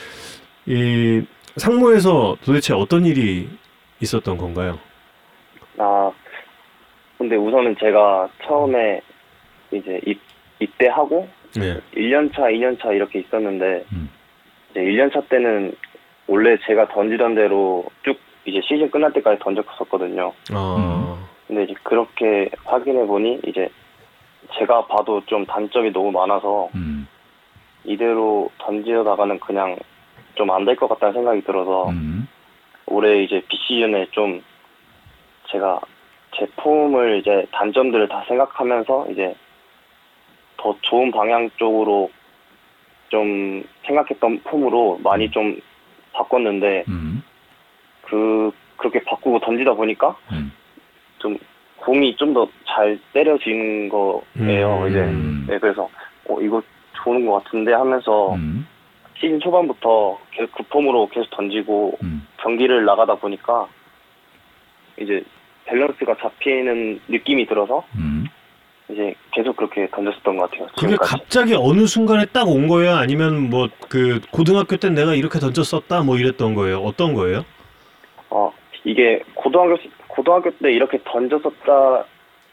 이 0.67 1.23
상무에서 1.57 2.37
도대체 2.45 2.75
어떤 2.75 3.07
일이 3.07 3.49
있었던 4.01 4.37
건가요? 4.37 4.79
아, 5.79 6.11
근데 7.19 7.37
우선은 7.37 7.77
제가 7.79 8.29
처음에 8.45 9.01
이제 9.71 10.01
입, 10.07 10.21
입대하고 10.61 11.29
네. 11.57 11.81
1년차, 11.95 12.51
2년차 12.51 12.95
이렇게 12.95 13.21
있었는데, 13.21 13.85
음. 13.93 14.11
이제 14.71 14.81
1년차 14.81 15.29
때는 15.29 15.75
원래 16.27 16.57
제가 16.67 16.89
던지던 16.89 17.35
대로 17.35 17.85
쭉 18.05 18.19
이제 18.45 18.61
시즌 18.63 18.91
끝날 18.91 19.13
때까지 19.13 19.39
던졌었거든요. 19.41 20.33
어. 20.53 21.29
근데 21.47 21.65
이제 21.65 21.75
그렇게 21.83 22.51
확인해 22.65 23.07
보니 23.07 23.41
이제 23.47 23.69
제가 24.59 24.87
봐도 24.87 25.23
좀 25.27 25.45
단점이 25.47 25.93
너무 25.93 26.11
많아서 26.13 26.69
음. 26.75 27.07
이대로 27.85 28.51
던지다가는 28.59 29.41
그냥 29.41 29.77
좀 30.35 30.51
안 30.51 30.65
될 30.65 30.75
것 30.77 30.89
같다는 30.89 31.15
생각이 31.15 31.43
들어서 31.43 31.89
음. 31.91 32.27
올해 32.87 33.23
이제 33.23 33.43
비시즌에 33.49 34.07
좀 34.11 34.43
제가 35.51 35.81
제 36.37 36.47
폼을 36.57 37.21
이제 37.21 37.47
단점들을 37.53 38.09
다 38.09 38.25
생각하면서 38.27 39.07
이제 39.11 39.35
더 40.57 40.77
좋은 40.83 41.11
방향 41.13 41.49
쪽으로 41.57 42.11
좀 43.11 43.63
생각했던 43.87 44.41
폼으로 44.43 44.99
많이 45.05 45.31
좀 45.31 45.61
바꿨는데 46.13 46.85
음. 46.89 47.23
그 48.03 48.51
그렇게 48.77 49.03
바꾸고 49.05 49.39
던지다 49.41 49.75
보니까 49.75 50.17
음. 50.33 50.53
좀 51.19 51.39
공이 51.85 52.17
좀 52.17 52.33
더 52.35 52.49
잘 52.67 52.99
때려지는 53.13 53.89
거예요. 53.89 54.83
음. 54.83 54.89
이제 54.89 54.99
음. 55.01 55.47
네, 55.49 55.59
그래서 55.59 55.89
어 56.29 56.41
이거 56.41 56.61
좋은 57.05 57.25
것 57.27 57.45
같은데 57.45 57.73
하면서 57.73 58.35
음. 58.35 58.67
시즌 59.17 59.39
초반부터 59.39 60.19
계속 60.33 60.51
그 60.53 60.63
폼으로 60.65 61.09
계속 61.09 61.31
던지고 61.31 61.97
음. 62.03 62.27
경기를 62.43 62.85
나가다 62.85 63.15
보니까 63.17 63.69
이제 65.01 65.23
밸런스가 65.67 66.17
잡히는 66.21 67.01
느낌이 67.09 67.47
들어서 67.47 67.85
음. 67.97 68.27
이제 68.91 69.15
계속 69.33 69.57
그렇게 69.57 69.89
던졌었던 69.91 70.37
것 70.37 70.51
같아요. 70.51 70.67
그게 70.75 70.81
지금까지. 70.89 71.11
갑자기 71.13 71.55
어느 71.55 71.87
순간에 71.87 72.25
딱 72.27 72.49
온 72.49 72.67
거예요? 72.67 72.95
아니면 72.97 73.51
뭐 73.51 73.69
그 73.89 74.21
고등학교 74.33 74.77
때 74.77 74.91
내가 74.91 75.15
이렇게 75.15 75.39
던졌었다 75.39 76.03
뭐 76.03 76.19
이랬던 76.19 76.55
거예요? 76.55 76.79
어떤 76.79 77.15
거예요? 77.15 77.45
어, 78.31 78.53
이게 78.85 79.23
고등학교 79.35 79.77
고등학교 80.15 80.51
때 80.59 80.73
이렇게 80.73 80.99
던졌었다 81.05 82.05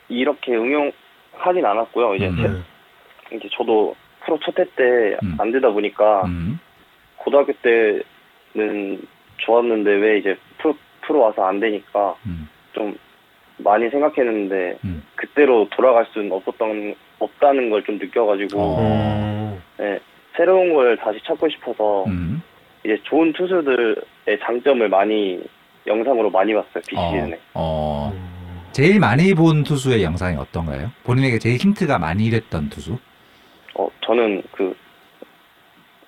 이렇게 0.09 0.55
응용하진 0.55 1.65
않았고요. 1.65 2.15
이제 2.15 2.27
음. 2.27 2.35
제- 2.37 2.47
네. 2.47 3.37
이제 3.37 3.49
저도 3.53 3.95
프로 4.21 4.37
첫해때 4.39 5.17
음. 5.23 5.37
안 5.39 5.51
되다 5.51 5.69
보니까 5.69 6.23
음. 6.25 6.59
고등학교 7.17 7.53
때는 7.61 9.01
좋았는데 9.37 9.91
왜 9.91 10.17
이제 10.17 10.35
프로 10.57 10.75
프로 11.01 11.19
와서 11.21 11.45
안 11.45 11.59
되니까 11.59 12.15
음. 12.25 12.49
좀 12.73 12.97
많이 13.57 13.89
생각했는데 13.89 14.77
음. 14.83 15.03
그때로 15.15 15.67
돌아갈 15.69 16.05
수는 16.13 16.31
없었던 16.31 16.95
없다는 17.19 17.69
걸 17.69 17.83
좀 17.83 17.97
느껴가지고 17.99 18.59
어. 18.59 18.75
어. 18.79 19.61
네, 19.77 19.99
새로운 20.35 20.73
걸 20.73 20.97
다시 20.97 21.19
찾고 21.23 21.47
싶어서 21.49 22.05
음. 22.05 22.41
이제 22.83 22.99
좋은 23.03 23.31
투수들의 23.33 23.95
장점을 24.41 24.87
많이 24.89 25.39
영상으로 25.87 26.29
많이 26.29 26.53
봤어요 26.53 26.81
어. 26.95 27.11
비시즌에. 27.11 27.39
어. 27.53 28.13
제일 28.71 28.99
많이 28.99 29.33
본 29.33 29.63
투수의 29.63 30.03
영상이 30.03 30.37
어떤가요? 30.37 30.91
본인에게 31.03 31.39
제일 31.39 31.57
힌트가 31.57 31.99
많이 31.99 32.29
됐던 32.29 32.69
투수? 32.69 32.97
어 33.75 33.87
저는 34.05 34.43
그 34.51 34.75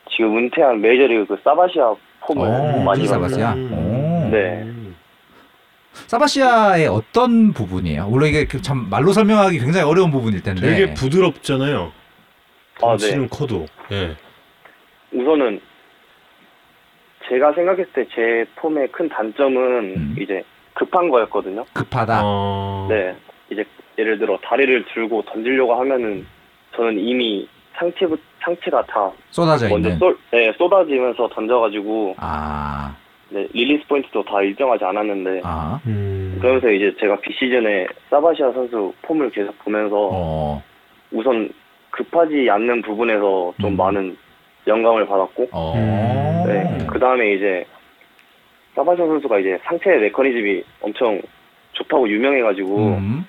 지금 0.09 0.37
은퇴한 0.37 0.79
메이저리그 0.79 1.25
그 1.25 1.41
사바시아 1.43 1.93
폼을 2.21 2.47
어, 2.47 2.83
많이 2.83 3.05
사바시아? 3.05 3.47
봤어요. 3.47 3.67
사바시아? 3.67 3.77
오. 3.77 4.29
네. 4.31 4.65
사바시아의 6.07 6.87
어떤 6.87 7.53
부분이에요? 7.53 8.07
물론 8.07 8.29
이게 8.29 8.45
그참 8.45 8.87
말로 8.89 9.11
설명하기 9.11 9.59
굉장히 9.59 9.85
어려운 9.89 10.09
부분일 10.11 10.41
텐데. 10.41 10.61
되게 10.61 10.93
부드럽잖아요. 10.93 11.91
아, 12.81 12.91
네. 12.93 12.97
치는 12.97 13.29
커도. 13.29 13.65
예. 13.91 14.15
우선은 15.11 15.59
제가 17.33 17.51
생각했을 17.53 17.91
때 17.93 18.05
제 18.13 18.45
폼의 18.57 18.89
큰 18.91 19.09
단점은 19.09 19.61
음. 19.95 20.15
이제 20.19 20.43
급한 20.73 21.09
거였거든요. 21.09 21.65
급하다. 21.73 22.21
어. 22.23 22.87
네, 22.89 23.15
이제 23.49 23.65
예를 23.97 24.19
들어 24.19 24.37
다리를 24.43 24.85
들고 24.93 25.23
던지려고 25.23 25.73
하면은 25.75 26.25
저는 26.75 26.99
이미 26.99 27.47
상체 27.75 28.07
상체가 28.43 28.83
다 28.85 29.11
쏟아져 29.31 29.67
먼저 29.69 29.89
있는. 29.89 29.99
쏟, 29.99 30.17
네, 30.31 30.51
쏟아지면서 30.57 31.27
던져가지고 31.29 32.15
아, 32.19 32.95
네, 33.29 33.47
릴리스 33.53 33.87
포인트도 33.87 34.23
다 34.25 34.41
일정하지 34.41 34.83
않았는데 34.85 35.41
아, 35.43 35.79
음. 35.87 36.37
그러면서 36.39 36.69
이제 36.69 36.93
제가 36.99 37.19
비시즌에 37.21 37.87
사바시아 38.11 38.51
선수 38.51 38.93
폼을 39.03 39.31
계속 39.31 39.57
보면서 39.59 40.09
어, 40.11 40.63
우선 41.11 41.49
급하지 41.91 42.47
않는 42.49 42.81
부분에서 42.83 43.53
좀 43.59 43.73
음. 43.73 43.77
많은 43.77 44.17
영감을 44.67 45.05
받았고 45.05 45.49
어. 45.51 45.73
음. 45.75 46.43
네, 46.47 46.85
그 46.87 46.99
다음에 46.99 47.33
이제 47.33 47.65
사바시아 48.75 49.05
선수가 49.05 49.39
이제 49.39 49.59
상체 49.63 49.89
메커니즘이 49.89 50.63
엄청 50.81 51.21
좋다고 51.73 52.09
유명해가지고 52.09 52.77
음. 52.77 53.25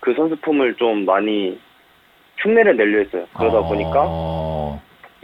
그 0.00 0.14
선수 0.14 0.36
폼을 0.36 0.74
좀 0.74 1.04
많이 1.04 1.58
흉내를 2.38 2.76
내려 2.76 2.98
했어요. 2.98 3.26
그러다 3.36 3.58
어. 3.58 3.68
보니까 3.68 4.04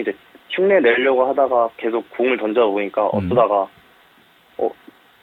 이제 0.00 0.12
흉내 0.50 0.80
내려고 0.80 1.24
하다가 1.26 1.70
계속 1.76 2.08
공을 2.10 2.36
던져 2.38 2.66
보니까 2.66 3.04
음. 3.14 3.26
어쩌다가 3.26 3.54
어 3.54 3.70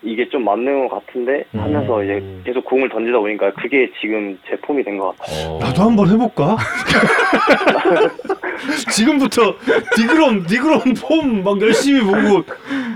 이게 0.04 0.28
좀 0.30 0.44
맞는 0.46 0.88
것 0.88 1.06
같은데 1.06 1.44
하면서 1.54 2.00
음. 2.00 2.04
이제 2.04 2.42
계속 2.46 2.66
공을 2.66 2.90
던지다 2.90 3.20
보니까 3.20 3.52
그게 3.54 3.88
지금 4.02 4.38
제 4.50 4.56
폼이 4.58 4.84
된 4.84 4.98
것 4.98 5.16
같아요. 5.18 5.50
어. 5.50 5.60
나도 5.60 5.82
한번 5.84 6.10
해볼까? 6.10 6.58
지금부터 8.92 9.56
디그럼 9.96 10.46
디그럼 10.48 10.82
폼막 11.00 11.62
열심히 11.62 12.02
보고 12.02 12.44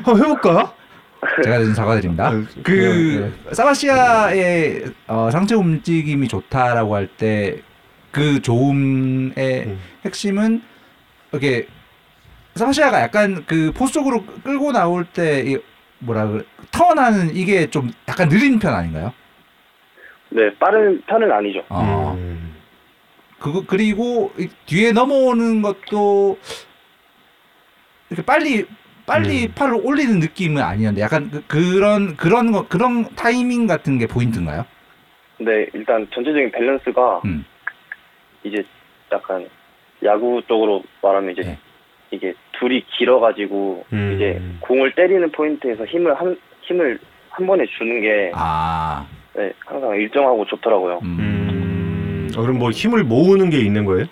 한번 0.03 0.17
해볼까? 0.17 0.73
제가 1.43 1.57
대신 1.59 1.73
사과드립니다. 1.73 2.27
아, 2.27 2.43
그 2.63 3.33
사바시아의 3.51 4.83
어, 5.07 5.29
상체 5.31 5.55
움직임이 5.55 6.27
좋다라고 6.27 6.95
할 6.95 7.07
때 7.17 7.61
그 8.11 8.41
좋음의 8.41 9.33
음. 9.65 9.77
핵심은 10.05 10.61
이렇게 11.33 11.67
사바시아가 12.55 13.01
약간 13.01 13.43
그 13.45 13.73
포스 13.75 13.91
쪽으로 13.91 14.23
끌고 14.45 14.71
나올 14.71 15.03
때 15.03 15.43
이 15.45 15.57
뭐라 16.05 16.27
그래 16.27 16.43
턴하는 16.71 17.35
이게 17.35 17.69
좀 17.69 17.91
약간 18.07 18.29
느린 18.29 18.59
편 18.59 18.73
아닌가요? 18.73 19.13
네, 20.29 20.53
빠른 20.55 21.01
편은 21.07 21.31
아니죠. 21.31 21.63
어. 21.69 22.15
음. 22.17 22.55
그거 23.39 23.63
그리고 23.65 24.31
이 24.37 24.49
뒤에 24.65 24.91
넘어오는 24.91 25.61
것도 25.61 26.37
이렇게 28.09 28.25
빨리 28.25 28.65
빨리 29.05 29.45
음. 29.45 29.51
팔을 29.53 29.81
올리는 29.83 30.19
느낌은 30.19 30.61
아니었는데 30.61 31.01
약간 31.01 31.29
그, 31.29 31.43
그런 31.47 32.15
그런 32.15 32.51
거 32.51 32.67
그런 32.67 33.05
타이밍 33.15 33.67
같은 33.67 33.99
게 33.99 34.07
포인트인가요? 34.07 34.65
네, 35.37 35.67
일단 35.73 36.07
전체적인 36.13 36.51
밸런스가 36.51 37.21
음. 37.25 37.45
이제 38.43 38.63
약간 39.11 39.47
야구 40.03 40.41
쪽으로 40.47 40.83
말하면 41.01 41.31
이제 41.31 41.41
네. 41.41 41.59
이게 42.11 42.33
둘이 42.59 42.83
길어가지고 42.97 43.85
음. 43.93 44.13
이제 44.15 44.41
공을 44.61 44.93
때리는 44.95 45.31
포인트에서 45.31 45.85
힘을 45.85 46.13
한 46.15 46.37
힘을 46.61 46.99
한 47.29 47.45
번에 47.45 47.65
주는 47.77 48.01
게 48.01 48.31
아, 48.33 49.05
네, 49.33 49.51
항상 49.65 49.95
일정하고 49.95 50.45
좋더라고요. 50.45 50.99
음. 51.03 51.17
음. 51.19 52.29
어, 52.37 52.41
그럼 52.41 52.59
뭐 52.59 52.71
힘을 52.71 53.03
모으는 53.03 53.49
게 53.49 53.59
있는 53.59 53.85
거예요? 53.85 54.05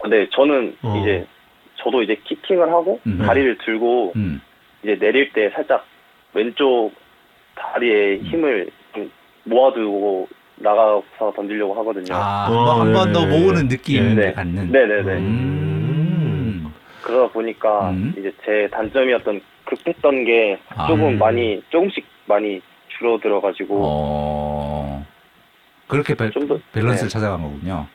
근데 0.00 0.28
저는 0.30 0.76
어. 0.82 1.00
이제 1.00 1.26
저도 1.76 2.02
이제 2.02 2.14
키킹을 2.24 2.68
하고 2.68 3.00
음. 3.06 3.18
다리를 3.18 3.58
들고 3.64 4.12
음. 4.16 4.40
이제 4.82 4.96
내릴 4.98 5.32
때 5.32 5.50
살짝 5.50 5.86
왼쪽 6.34 6.92
다리에 7.54 8.18
음. 8.18 8.24
힘을 8.24 8.70
좀 8.94 9.10
모아두고 9.44 10.28
나가서 10.56 11.32
던지려고 11.34 11.74
하거든요. 11.74 12.14
아, 12.14 12.48
어, 12.50 12.80
한번더 12.80 13.26
네. 13.26 13.38
모으는 13.38 13.68
느낌을 13.68 14.14
네. 14.14 14.32
갖는. 14.32 14.70
네네네. 14.70 15.73
음. 17.04 17.06
그러다 17.06 17.32
보니까 17.32 17.90
음. 17.90 18.14
이제 18.18 18.32
제 18.44 18.68
단점이었던 18.72 19.40
급했던 19.64 20.24
게 20.24 20.58
아. 20.74 20.86
조금 20.86 21.08
음. 21.08 21.18
많이 21.18 21.62
조금씩 21.70 22.04
많이 22.26 22.60
줄어들어가지고 22.98 23.80
어. 23.82 25.06
그렇게 25.86 26.14
밸, 26.14 26.30
좀 26.32 26.46
더- 26.48 26.58
밸런스를 26.72 27.08
네. 27.08 27.12
찾아간 27.12 27.42
거군요. 27.42 27.86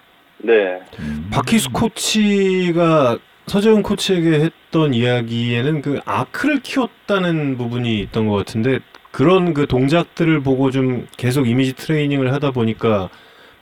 네 0.41 0.79
음. 0.99 1.27
박희수 1.31 1.71
코치가 1.71 3.17
서재훈 3.47 3.81
코치에게 3.83 4.39
했던 4.39 4.93
이야기에는 4.93 5.81
그 5.81 5.99
아크를 6.05 6.61
키웠다는 6.61 7.57
부분이 7.57 7.99
있던 8.01 8.27
것 8.27 8.35
같은데 8.35 8.79
그런 9.11 9.53
그 9.55 9.65
동작들을 9.65 10.41
보고 10.41 10.69
좀 10.69 11.07
계속 11.17 11.47
이미지 11.49 11.75
트레이닝을 11.75 12.31
하다 12.31 12.51
보니까 12.51 13.09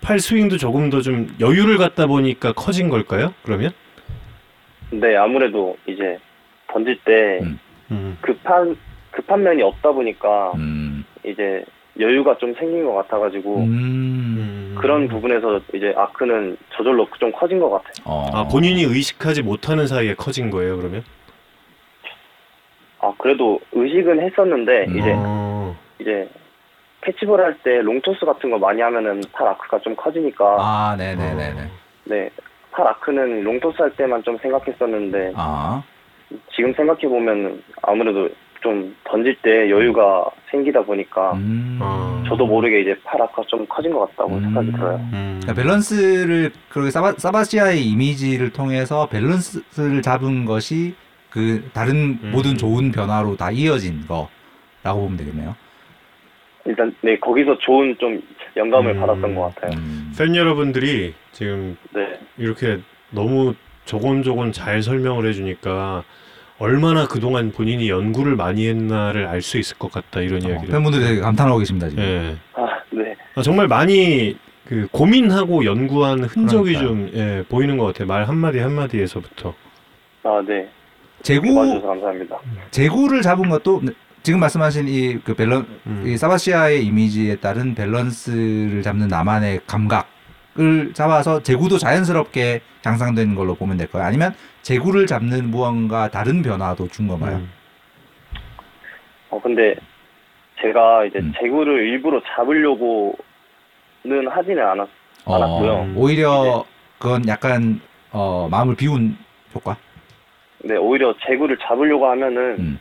팔 0.02 0.20
스윙도 0.20 0.58
조금 0.58 0.90
더 0.90 1.02
좀 1.02 1.34
여유를 1.40 1.78
갖다 1.78 2.06
보니까 2.06 2.52
커진 2.52 2.90
걸까요? 2.90 3.34
그러면? 3.44 3.72
근데 4.90 5.16
아무래도 5.16 5.78
이제 5.86 6.18
던질 6.68 7.00
때 7.04 7.40
음. 7.42 7.60
음. 7.92 8.18
급한 8.22 8.78
급한 9.12 9.44
면이 9.44 9.62
없다 9.64 9.92
보니까 9.92 10.52
음. 10.56 11.06
이제 11.26 11.64
여유가 12.00 12.38
좀 12.38 12.54
생긴 12.56 12.86
것 12.86 12.94
같아가지고 12.94 13.58
음. 13.64 14.76
그런 14.80 15.08
부분에서 15.08 15.60
이제 15.74 15.94
아크는 15.98 16.58
저절로 16.76 17.08
좀 17.20 17.32
커진 17.32 17.60
것 17.60 17.70
같아요. 17.72 17.94
어. 18.06 18.26
아 18.34 18.48
본인이 18.48 18.84
의식하지 18.84 19.42
못하는 19.42 19.88
사이에 19.88 20.14
커진 20.14 20.50
거예요 20.52 20.78
그러면? 20.78 21.04
아 23.00 23.12
그래도 23.18 23.60
의식은 23.72 24.22
했었는데 24.22 24.86
음. 24.88 24.98
이제 25.00 25.14
어. 25.16 25.76
이제 26.00 26.30
캐치볼 27.02 27.40
할 27.42 27.56
때 27.64 27.82
long 27.82 28.04
toss 28.04 28.26
같은 28.26 28.50
거 28.52 28.58
많이 28.58 28.82
하면은 28.82 29.22
팔 29.32 29.48
arc가 29.48 29.80
좀 29.80 29.96
커지니까 29.96 30.58
아, 30.60 30.96
네네네네. 30.98 31.68
네. 32.06 32.30
팔 32.78 32.88
arc는 32.88 33.44
long 33.44 33.63
toss 33.63 33.82
할 33.82 33.90
때만 33.96 34.22
좀 34.22 34.38
생각했었는데 34.38 35.34
아. 35.36 35.82
지금 36.56 36.72
생각해 36.74 37.08
보면 37.08 37.64
아무래도 37.82 38.30
좀 38.62 38.96
던질 39.04 39.36
때 39.42 39.70
여유가 39.72 40.26
생기다 40.52 40.84
보니까 40.84 41.34
음. 41.34 41.80
어. 41.82 42.24
저도 42.28 42.46
모르게 42.46 42.82
이제 42.82 42.96
팔 43.04 43.20
arc가 43.20 43.42
좀 43.48 43.66
커진 43.68 43.92
것 43.92 44.02
같다고 44.02 44.36
음. 44.36 44.42
생각이 44.42 44.72
들어요. 44.74 44.98
음. 45.12 45.40
그러니까 45.42 45.54
밸런스를 45.54 46.52
그리고 46.70 46.92
사바, 46.92 47.14
사바시아의 47.18 47.84
이미지를 47.84 48.52
통해서 48.52 49.08
밸런스를 49.10 50.04
잡은 50.04 50.46
것이 50.46 50.94
그 51.32 51.68
다른 51.74 52.20
음. 52.22 52.32
모든 52.32 52.58
좋은 52.58 52.92
변화로 52.92 53.38
다 53.38 53.50
이어진 53.50 54.02
거라고 54.08 55.02
보면 55.02 55.18
되겠네요. 55.18 55.56
일단 56.66 56.94
네 57.02 57.18
거기서 57.18 57.58
좋은 57.60 57.96
좀 57.98 58.22
영감을 58.58 58.96
음. 58.96 59.00
받았던 59.00 59.36
것 59.36 59.56
같아요. 59.56 59.80
음. 59.80 60.14
팬 60.18 60.36
여러분들이 60.36 61.14
지금 61.32 61.78
네. 61.94 62.20
이렇게 62.38 62.80
너무 63.12 63.54
조곤조곤 63.86 64.52
잘 64.52 64.82
설명을 64.82 65.28
해주니까 65.28 66.04
얼마나 66.60 67.08
그동안 67.08 67.52
본인이 67.52 67.88
연구를 67.90 68.36
많이 68.36 68.68
했나를 68.68 69.28
알 69.28 69.42
수 69.42 69.58
있을 69.60 69.78
것 69.78 69.92
같다 69.92 70.22
이런 70.22 70.44
어, 70.44 70.50
이야기를. 70.50 70.72
팬분들이 70.72 71.04
되게 71.04 71.22
감탄하고 71.22 71.60
계십니다 71.60 71.88
지금. 71.90 72.04
예. 72.04 72.36
아, 72.54 72.68
네. 72.90 73.16
아, 73.36 73.42
정말 73.42 73.68
많이 73.68 74.36
그 74.66 74.88
고민하고 74.92 75.64
연구한 75.66 76.24
흔적이 76.24 76.74
그러니까요. 76.74 76.88
좀 76.88 77.12
예, 77.14 77.44
보이는 77.48 77.78
것 77.78 77.86
같아요. 77.86 78.08
말 78.08 78.28
한마디 78.28 78.60
한마디에서부터. 78.60 79.54
아, 80.24 80.44
네. 80.46 80.68
재구 81.22 81.54
봐주셔서 81.56 81.88
감사합니다. 81.88 82.38
재구를 82.72 83.22
잡은 83.22 83.50
것도 83.50 83.82
지금 84.24 84.40
말씀하신 84.40 84.88
이 84.88 85.20
그 85.24 85.34
밸런 85.36 85.66
음. 85.86 86.04
이 86.06 86.18
사바시아의 86.18 86.86
이미지에 86.86 87.38
따른 87.38 87.76
밸런스를 87.76 88.82
잡는 88.82 89.08
나만의 89.08 89.62
감각을 89.68 90.94
잡아서 90.94 91.42
재구도 91.44 91.78
자연스럽게 91.78 92.62
향상된 92.84 93.36
걸로 93.36 93.56
보면 93.56 93.78
될까요? 93.78 94.04
아니면 94.04 94.34
재구를 94.62 95.06
잡는 95.08 95.50
무언가 95.50 96.10
다른 96.10 96.42
변화도 96.42 96.88
준 96.90 97.08
건가요? 97.08 97.38
음. 97.38 97.50
어, 99.30 99.42
근데 99.42 99.76
제가 100.62 101.06
이제 101.06 101.20
음. 101.20 101.34
재구를 101.40 101.88
일부러 101.88 102.22
잡으려고는 102.36 103.18
하지는 104.30 104.64
않았, 104.66 104.88
않았고요. 105.26 105.72
어, 105.72 105.94
오히려 105.96 106.66
그건 107.00 107.28
약간 107.28 107.80
어, 108.12 108.48
마음을 108.50 108.76
비운 108.76 109.18
효과. 109.54 109.78
네, 110.64 110.76
오히려 110.76 111.14
재구를 111.26 111.58
잡으려고 111.62 112.10
하면은 112.10 112.56
음. 112.60 112.80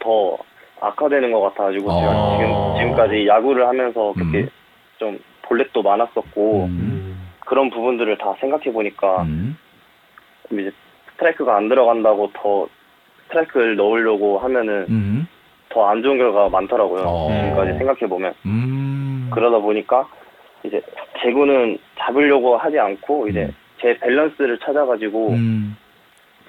더 0.00 0.36
악화되는 0.80 1.32
것 1.32 1.40
같아가지고 1.40 1.90
제가 2.00 2.10
어. 2.10 2.38
지금, 2.38 2.78
지금까지 2.78 3.26
야구를 3.26 3.66
하면서 3.66 4.12
그렇게 4.14 4.38
음. 4.40 4.48
좀 4.98 5.18
볼넷도 5.42 5.82
많았었고 5.82 6.64
음. 6.66 7.16
어, 7.16 7.46
그런 7.46 7.70
부분들을 7.70 8.16
다 8.18 8.34
생각해 8.40 8.72
보니까 8.72 9.22
음. 9.22 9.56
이제 10.50 10.70
스트라이크가 11.12 11.56
안 11.56 11.68
들어간다고 11.68 12.30
더 12.32 12.66
스트라이크를 13.24 13.76
넣으려고 13.76 14.38
하면은 14.38 14.86
음. 14.88 15.28
더안 15.68 16.02
좋은 16.02 16.18
결과가 16.18 16.48
많더라고요. 16.48 17.02
어. 17.06 17.28
지금까지 17.30 17.78
생각해 17.78 18.00
보면 18.08 18.34
음. 18.46 19.30
그러다 19.32 19.58
보니까 19.58 20.08
이제 20.64 20.80
재구는 21.22 21.78
잡으려고 21.98 22.56
하지 22.56 22.78
않고 22.78 23.28
이제 23.28 23.44
음. 23.44 23.54
제 23.80 23.96
밸런스를 23.98 24.58
찾아가지고 24.58 25.30
음. 25.30 25.76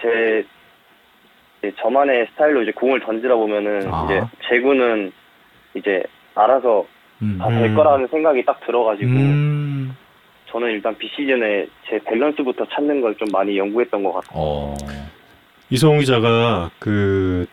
제 0.02 0.44
이제 1.62 1.74
저만의 1.80 2.28
스타일로 2.34 2.64
이제 2.64 2.72
공을 2.72 3.00
던지다 3.02 3.36
보면은 3.36 3.88
아. 3.94 4.06
이제 4.06 4.22
재구는 4.50 5.12
이제 5.76 6.04
알아서 6.36 6.86
음. 7.22 7.38
다될 7.40 7.66
음. 7.70 7.76
거라는 7.76 8.08
생각이 8.08 8.44
딱 8.46 8.60
들어가지고 8.66 9.10
음. 9.10 9.96
저는 10.48 10.72
일단 10.72 10.98
비시즌에 10.98 11.68
제 11.88 12.00
밸런스부터 12.06 12.66
찾는 12.74 13.02
걸 13.02 13.16
좀 13.16 13.28
많이 13.32 13.58
연구했던 13.58 14.04
것 14.04 14.14
같아요. 14.14 14.32
어. 14.34 14.76
이성우 15.70 16.00
기자가 16.00 16.72
그 16.80 17.46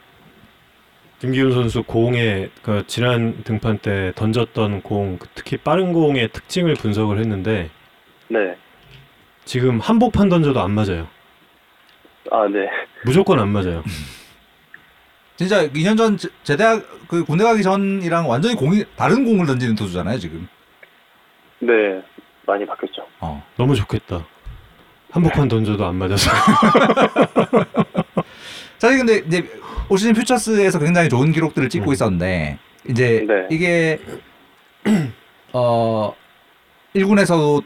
김기훈 1.21 1.53
선수 1.53 1.83
공에 1.83 2.49
그 2.63 2.85
지난 2.87 3.43
등판 3.45 3.79
때 3.79 4.13
던졌던 4.17 4.83
공, 4.83 5.19
특히 5.35 5.57
빠른 5.57 5.93
공의 5.93 6.29
특징을 6.29 6.75
분석을 6.75 7.19
했는데 7.19 7.69
네. 8.29 8.57
지금 9.45 9.79
한복판 9.81 10.29
던져도 10.29 10.61
안 10.61 10.73
맞아요. 10.73 11.07
아, 12.31 12.47
네. 12.49 12.69
무조건 13.05 13.39
안 13.41 13.49
맞아요. 13.49 13.83
진짜 15.37 15.67
2년 15.69 15.97
전 15.97 16.17
제- 16.17 16.29
제대학 16.43 16.83
그 17.07 17.25
군대 17.25 17.45
가기 17.45 17.63
전이랑 17.63 18.29
완전히 18.29 18.57
공이 18.57 18.85
다른 18.97 19.25
공을 19.25 19.47
던지는 19.47 19.75
투수잖아요 19.77 20.19
지금. 20.19 20.49
네. 21.61 22.03
많이 22.47 22.67
바뀌었죠. 22.67 23.07
어. 23.21 23.43
너무 23.57 23.75
좋겠다. 23.77 24.27
한복판 25.11 25.49
던져도 25.49 25.85
안 25.87 25.95
맞아서. 25.97 26.31
사실 28.79 28.99
근데 28.99 29.19
이제 29.27 29.49
올 29.89 29.99
시즌 29.99 30.13
퓨처스에서 30.15 30.79
굉장히 30.79 31.09
좋은 31.09 31.33
기록들을 31.33 31.69
찍고 31.69 31.91
음. 31.91 31.93
있었는데 31.93 32.59
이제 32.89 33.25
네. 33.27 33.47
이게 33.51 33.99
어 35.53 36.15
1군에서도 36.95 37.63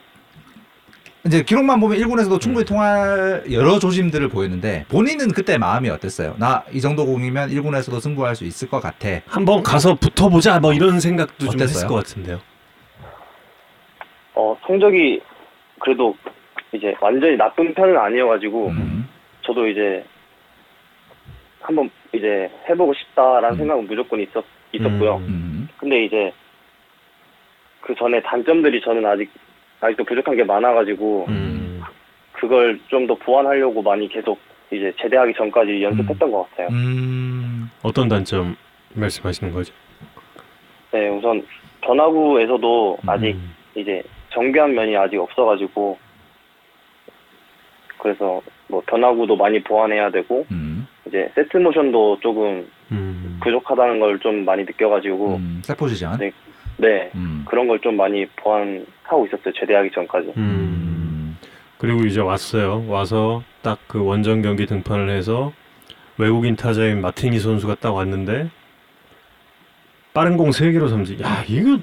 이제 1.24 1.42
기록만 1.44 1.78
보면 1.78 1.98
1군에서도 1.98 2.40
충분히 2.40 2.64
통할 2.66 3.44
여러 3.52 3.78
조짐들을 3.78 4.28
보였는데 4.28 4.86
본인은 4.88 5.28
그때 5.28 5.56
마음이 5.56 5.88
어땠어요? 5.88 6.34
나 6.38 6.64
이 6.72 6.80
정도 6.80 7.06
공이면 7.06 7.50
1군에서도 7.50 8.00
승부할 8.00 8.34
수 8.34 8.44
있을 8.44 8.68
것 8.68 8.80
같아. 8.80 9.08
한번 9.26 9.62
가서 9.62 9.94
붙어보자 9.94 10.58
뭐 10.58 10.72
이런 10.72 10.98
생각도 10.98 11.46
좀 11.46 11.60
했을 11.60 11.76
어땠어요? 11.76 11.88
것 11.88 11.94
같은데요. 11.96 12.40
어, 14.34 14.56
성적이 14.66 15.20
그래도 15.78 16.16
이제 16.72 16.94
완전히 17.00 17.36
나쁜 17.36 17.72
편은 17.74 17.96
아니어가지고 17.96 18.68
음. 18.68 19.08
저도 19.42 19.68
이제 19.68 20.04
한번 21.60 21.88
이제 22.12 22.50
해보고 22.68 22.94
싶다라는 22.94 23.50
음. 23.50 23.58
생각은 23.58 23.86
무조건 23.86 24.20
있었, 24.20 24.44
있었고요. 24.72 25.16
음. 25.18 25.22
음. 25.28 25.68
근데 25.76 26.04
이제 26.04 26.32
그 27.82 27.94
전에 27.94 28.20
단점들이 28.22 28.80
저는 28.80 29.04
아직 29.06 29.30
아직도 29.82 30.04
부족한 30.04 30.36
게 30.36 30.44
많아가지고 30.44 31.26
음. 31.28 31.82
그걸 32.32 32.78
좀 32.88 33.06
더 33.06 33.14
보완하려고 33.16 33.82
많이 33.82 34.08
계속 34.08 34.38
이제 34.70 34.92
제대하기 35.00 35.34
전까지 35.36 35.82
연습했던 35.82 36.30
것 36.30 36.48
같아요. 36.50 36.68
음. 36.68 37.68
어떤 37.82 38.08
단점 38.08 38.56
말씀하시는 38.94 39.52
거죠? 39.52 39.72
네, 40.92 41.08
우선 41.08 41.44
변화구에서도 41.82 42.98
아직 43.06 43.32
음. 43.34 43.54
이제 43.74 44.02
정교한 44.30 44.72
면이 44.74 44.96
아직 44.96 45.18
없어가지고 45.18 45.98
그래서 47.98 48.40
뭐 48.68 48.82
변화구도 48.86 49.36
많이 49.36 49.62
보완해야 49.62 50.10
되고 50.10 50.46
음. 50.50 50.86
이제 51.06 51.30
세트 51.34 51.56
모션도 51.58 52.18
조금 52.20 52.66
음. 52.92 53.38
부족하다는 53.42 54.00
걸 54.00 54.18
좀 54.20 54.44
많이 54.44 54.62
느껴가지고 54.64 55.36
음. 55.36 55.60
세 55.64 55.74
포지션. 55.74 56.18
네. 56.18 56.30
네 56.76 57.10
음. 57.14 57.44
그런 57.48 57.68
걸 57.68 57.78
좀 57.80 57.96
많이 57.96 58.26
보완하고 58.36 59.26
있었어요 59.26 59.52
제대하기 59.58 59.90
전까지. 59.94 60.32
음. 60.36 61.36
그리고 61.78 62.04
이제 62.04 62.20
왔어요. 62.20 62.84
와서 62.88 63.42
딱 63.62 63.78
그 63.88 64.02
원정 64.04 64.42
경기 64.42 64.66
등판을 64.66 65.10
해서 65.10 65.52
외국인 66.18 66.56
타자인 66.56 67.00
마티니 67.00 67.38
선수가 67.40 67.76
딱 67.76 67.92
왔는데 67.94 68.50
빠른 70.14 70.36
공 70.36 70.50
3개로 70.50 70.88
삼진. 70.90 71.20
야, 71.22 71.42
이거 71.48 71.78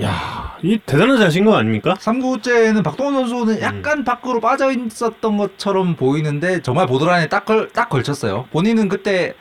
야, 0.00 0.56
이 0.62 0.78
대단한 0.78 1.18
자신감 1.18 1.54
아닙니까? 1.54 1.94
3구째는 1.94 2.82
박동원 2.82 3.14
선수는 3.28 3.60
약간 3.60 4.04
밖으로 4.04 4.40
빠져 4.40 4.72
있었던 4.72 5.36
것처럼 5.36 5.96
보이는데 5.96 6.62
정말 6.62 6.86
보드라인에 6.86 7.28
딱, 7.28 7.44
걸, 7.44 7.68
딱 7.70 7.90
걸쳤어요. 7.90 8.46
본인은 8.52 8.88
그때 8.88 9.34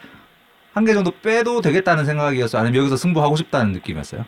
한 0.74 0.86
개 0.86 0.94
정도 0.94 1.12
빼도 1.12 1.62
되겠다는 1.62 2.06
생각이었어요. 2.06 2.62
아니면 2.62 2.80
여기서 2.80 2.98
승부하고 2.98 3.36
싶다는 3.38 3.72
느낌이었어요. 3.74 4.26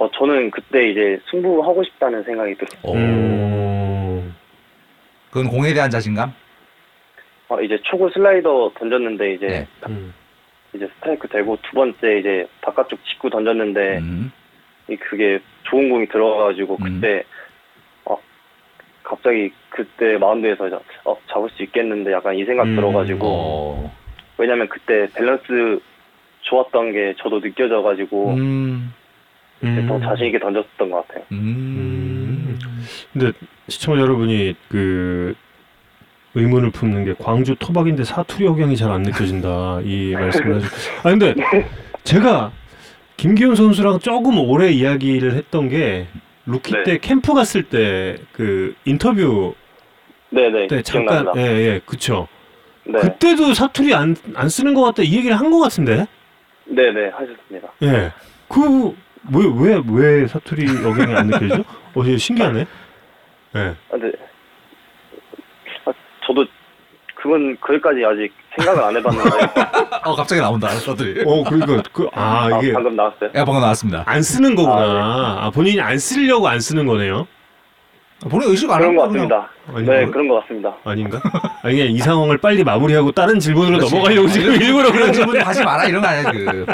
어 0.00 0.10
저는 0.12 0.50
그때 0.50 0.88
이제 0.88 1.20
승부하고 1.30 1.84
싶다는 1.84 2.22
생각이 2.24 2.54
들었어요. 2.54 2.94
음. 2.94 4.34
그건 5.30 5.48
공에 5.48 5.74
대한 5.74 5.90
자신감? 5.90 6.32
어, 7.48 7.60
이제 7.60 7.78
초구 7.82 8.08
슬라이더 8.08 8.72
던졌는데 8.78 9.34
이제 9.34 9.46
네. 9.46 9.66
음. 9.88 10.14
이제 10.72 10.88
스트라이크 10.96 11.28
되고 11.28 11.58
두 11.60 11.72
번째 11.72 12.18
이제 12.18 12.48
바깥쪽 12.62 12.98
직구 13.04 13.28
던졌는데 13.28 13.98
음. 13.98 14.32
이 14.88 14.96
그게 14.96 15.38
좋은 15.64 15.90
공이 15.90 16.06
들어가가지고 16.08 16.78
음. 16.80 16.94
그때 16.94 17.22
어 18.06 18.16
갑자기 19.02 19.52
그때 19.68 20.16
마운드에서 20.16 20.66
이제, 20.66 20.78
어 21.04 21.14
잡을 21.28 21.50
수 21.50 21.62
있겠는데 21.62 22.12
약간 22.12 22.34
이 22.36 22.44
생각 22.46 22.66
음. 22.66 22.74
들어가지고 22.74 23.26
어. 23.26 23.96
왜냐면 24.38 24.66
그때 24.66 25.08
밸런스 25.14 25.78
좋았던 26.40 26.92
게 26.92 27.14
저도 27.18 27.40
느껴져가지고 27.40 28.30
음. 28.30 28.94
이제 29.62 29.86
더 29.86 29.96
음. 29.96 30.00
자신 30.02 30.26
있게 30.26 30.38
던졌던 30.38 30.90
것 30.90 31.06
같아요. 31.06 31.24
음. 31.32 32.58
근데 33.12 33.32
시청자 33.68 34.00
여러분이 34.00 34.54
그 34.68 35.34
의문을 36.34 36.70
품는 36.70 37.04
게 37.04 37.14
광주 37.18 37.54
토박인데 37.56 38.04
사투리 38.04 38.46
억양이 38.46 38.76
잘 38.76 38.90
안 38.90 39.02
느껴진다 39.02 39.80
이 39.84 40.12
말씀을 40.18 40.56
하죠. 40.56 40.66
아 41.02 41.10
근데 41.10 41.34
제가 42.04 42.52
김기훈 43.16 43.54
선수랑 43.54 43.98
조금 43.98 44.38
오래 44.38 44.70
이야기를 44.70 45.34
했던 45.34 45.68
게 45.68 46.06
루키 46.46 46.72
네. 46.72 46.82
때 46.84 46.98
캠프 46.98 47.34
갔을 47.34 47.62
때 47.64 48.16
그 48.32 48.74
인터뷰 48.84 49.54
네네 50.30 50.68
때 50.68 50.82
잠깐. 50.82 51.26
예예 51.36 51.80
그쵸. 51.84 52.28
네 52.84 52.98
그때도 52.98 53.52
사투리 53.52 53.92
안 53.94 54.16
안 54.34 54.48
쓰는 54.48 54.72
것 54.72 54.82
같다 54.84 55.02
이 55.02 55.14
얘기를 55.16 55.38
한 55.38 55.50
것 55.50 55.58
같은데. 55.60 56.06
네네 56.64 57.08
하셨습니다. 57.10 57.68
예. 57.82 58.12
그 58.48 58.94
왜 59.32 59.44
왜 59.46 59.82
왜 59.92 60.26
사투리 60.26 60.66
억양이 60.86 61.14
안 61.14 61.26
느껴지죠? 61.26 61.62
어, 61.94 62.02
되게 62.02 62.16
신기하네. 62.16 62.60
예. 63.56 63.58
아, 63.60 63.74
근데 63.90 64.12
아, 65.84 65.92
저도 66.26 66.44
그건 67.14 67.56
거기까지 67.60 68.02
아직 68.04 68.32
생각을 68.56 68.82
안 68.82 68.96
해봤는데 68.96 69.30
어 70.04 70.14
갑자기 70.14 70.40
나온다. 70.40 70.68
서들이. 70.68 71.22
어, 71.26 71.44
그러니까 71.44 71.82
그아 71.92 72.08
아, 72.14 72.58
이게 72.62 72.72
방금 72.72 72.96
나왔어요. 72.96 73.30
야 73.34 73.44
방금 73.44 73.60
나왔습니다. 73.60 74.02
안 74.06 74.22
쓰는 74.22 74.54
거구나. 74.54 74.74
아, 74.76 75.38
아, 75.46 75.50
본인이 75.50 75.80
안 75.80 75.98
쓰려고 75.98 76.48
안 76.48 76.60
쓰는 76.60 76.86
거네요. 76.86 77.26
본인 78.30 78.50
의식 78.50 78.70
안 78.70 78.80
그런 78.80 78.96
것 78.96 79.02
같습니다. 79.04 79.48
아니, 79.74 79.86
네, 79.86 80.02
뭐- 80.02 80.10
그런 80.12 80.28
것 80.28 80.40
같습니다. 80.42 80.74
아닌가? 80.84 81.20
아니 81.62 81.76
그냥 81.76 81.88
이 81.92 81.98
상황을 81.98 82.36
빨리 82.38 82.62
마무리하고 82.64 83.12
다른 83.12 83.38
질문으로 83.38 83.76
그렇지. 83.78 83.94
넘어가려고 83.94 84.28
지금 84.28 84.52
일부러 84.60 84.92
그런 84.92 85.12
질문 85.12 85.40
하지 85.40 85.64
마라 85.64 85.84
이런 85.86 86.02
거 86.02 86.08
아니야 86.08 86.30
그. 86.30 86.66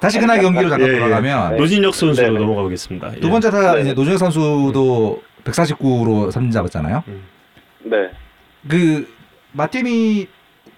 다시 0.00 0.18
그날 0.18 0.40
경기로 0.40 0.68
잠깐 0.68 0.88
예, 0.88 0.94
예. 0.94 0.98
돌아가면 0.98 1.56
노진혁 1.56 1.94
선수로 1.94 2.26
네네. 2.28 2.38
넘어가 2.38 2.62
보겠습니다. 2.62 3.12
두 3.20 3.30
번째 3.30 3.50
타자 3.50 3.74
네. 3.74 3.80
이제 3.82 3.94
노준혁 3.94 4.18
선수도 4.18 5.22
149로 5.44 6.30
삼진 6.30 6.50
잡았잖아요. 6.50 7.04
네. 7.84 8.10
그 8.68 9.08
마틴이 9.52 10.28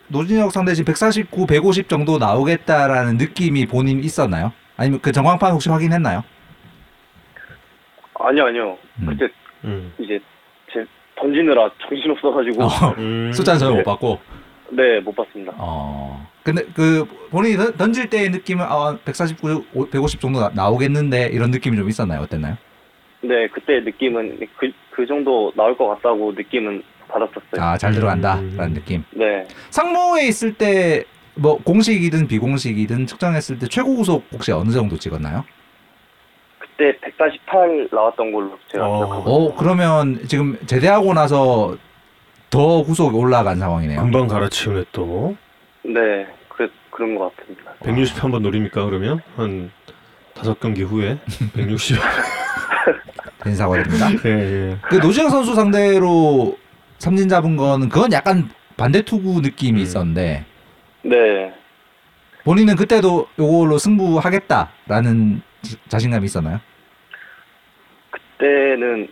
노진혁 0.09 0.53
상대 0.53 0.75
지금 0.75 0.93
149, 0.93 1.47
150 1.47 1.89
정도 1.89 2.19
나오겠다라는 2.19 3.17
느낌이 3.19 3.67
본인 3.67 4.03
있었나요? 4.03 4.53
아니면 4.77 5.01
그 5.03 5.13
정황판 5.13 5.53
혹시 5.53 5.69
확인했나요? 5.69 6.23
아니요, 8.21 8.47
아니요. 8.47 8.79
음. 9.01 9.07
그때 9.07 9.33
음. 9.65 9.93
이제 9.99 10.19
제 10.73 10.85
던지느라 11.17 11.71
정신 11.89 12.11
없어가지고 12.11 12.65
어, 12.65 12.69
음. 12.99 13.33
숫자는 13.33 13.59
전혀 13.59 13.73
네. 13.73 13.79
못 13.79 13.85
봤고. 13.85 14.19
네, 14.71 15.01
못 15.01 15.15
봤습니다. 15.15 15.53
어. 15.57 16.27
근데 16.49 16.65
그 16.75 17.05
본인이 17.31 17.57
던- 17.57 17.77
던질 17.77 18.09
때의 18.09 18.31
느낌은 18.31 18.65
아, 18.67 18.97
149, 19.05 19.89
150 19.91 20.19
정도 20.21 20.41
나, 20.41 20.51
나오겠는데 20.55 21.27
이런 21.33 21.51
느낌이 21.51 21.77
좀 21.77 21.89
있었나요? 21.89 22.23
어땠나요? 22.23 22.57
네, 23.21 23.47
그때 23.49 23.81
느낌은 23.81 24.39
그, 24.57 24.71
그 24.91 25.07
정도 25.07 25.53
나올 25.55 25.77
것 25.77 25.89
같다고 25.89 26.33
느낌은 26.33 26.83
받았었어요. 27.09 27.61
아, 27.61 27.77
잘 27.77 27.93
들어간다라는 27.93 28.59
음. 28.61 28.75
느낌. 28.75 29.05
네. 29.13 29.47
상무에 29.71 30.27
있을 30.29 30.55
때 30.55 31.05
뭐 31.41 31.57
공식이든 31.63 32.27
비공식이든 32.27 33.07
측정했을 33.07 33.61
때 33.61 33.69
최고 33.69 33.95
구속 33.95 34.25
혹시 34.33 34.51
어느 34.51 34.71
정도 34.71 34.97
찍었나요? 34.99 35.45
그때 36.59 36.99
148 37.01 37.89
나왔던 37.93 38.33
걸로 38.33 38.59
제가 38.67 38.85
어. 38.89 38.97
기억하고 38.99 39.31
어, 39.31 39.55
그러면 39.55 40.21
지금 40.27 40.59
제대하고 40.67 41.15
나서 41.15 41.77
더 42.51 42.83
구속이 42.83 43.15
올라간 43.17 43.59
상황이네요. 43.61 44.01
금방 44.01 44.27
갈아치우네 44.27 44.87
또. 44.91 45.37
네, 45.85 46.27
그런 46.99 47.15
것 47.15 47.33
같습니다. 47.37 47.73
160 47.85 48.25
한번 48.25 48.43
노립니까 48.43 48.85
그러면 48.85 49.21
한 49.37 49.71
다섯 50.35 50.59
경기 50.59 50.83
후에 50.83 51.17
160. 51.55 51.97
된 53.45 53.55
사과드립니다. 53.55 54.11
예, 54.29 54.31
예. 54.71 54.77
그 54.89 54.97
노지영 54.97 55.29
선수 55.29 55.55
상대로 55.55 56.59
삼진 56.99 57.29
잡은 57.29 57.57
거는 57.57 57.89
그건 57.89 58.11
약간 58.13 58.51
반대 58.77 59.01
투구 59.03 59.41
느낌이 59.43 59.79
음. 59.79 59.83
있었는데 59.83 60.45
네, 61.03 61.55
본인은 62.43 62.75
그때도 62.75 63.29
이걸로 63.39 63.79
승부하겠다라는 63.79 65.41
자- 65.63 65.77
자신감이 65.87 66.25
있었나요? 66.25 66.59
그때는 68.11 69.09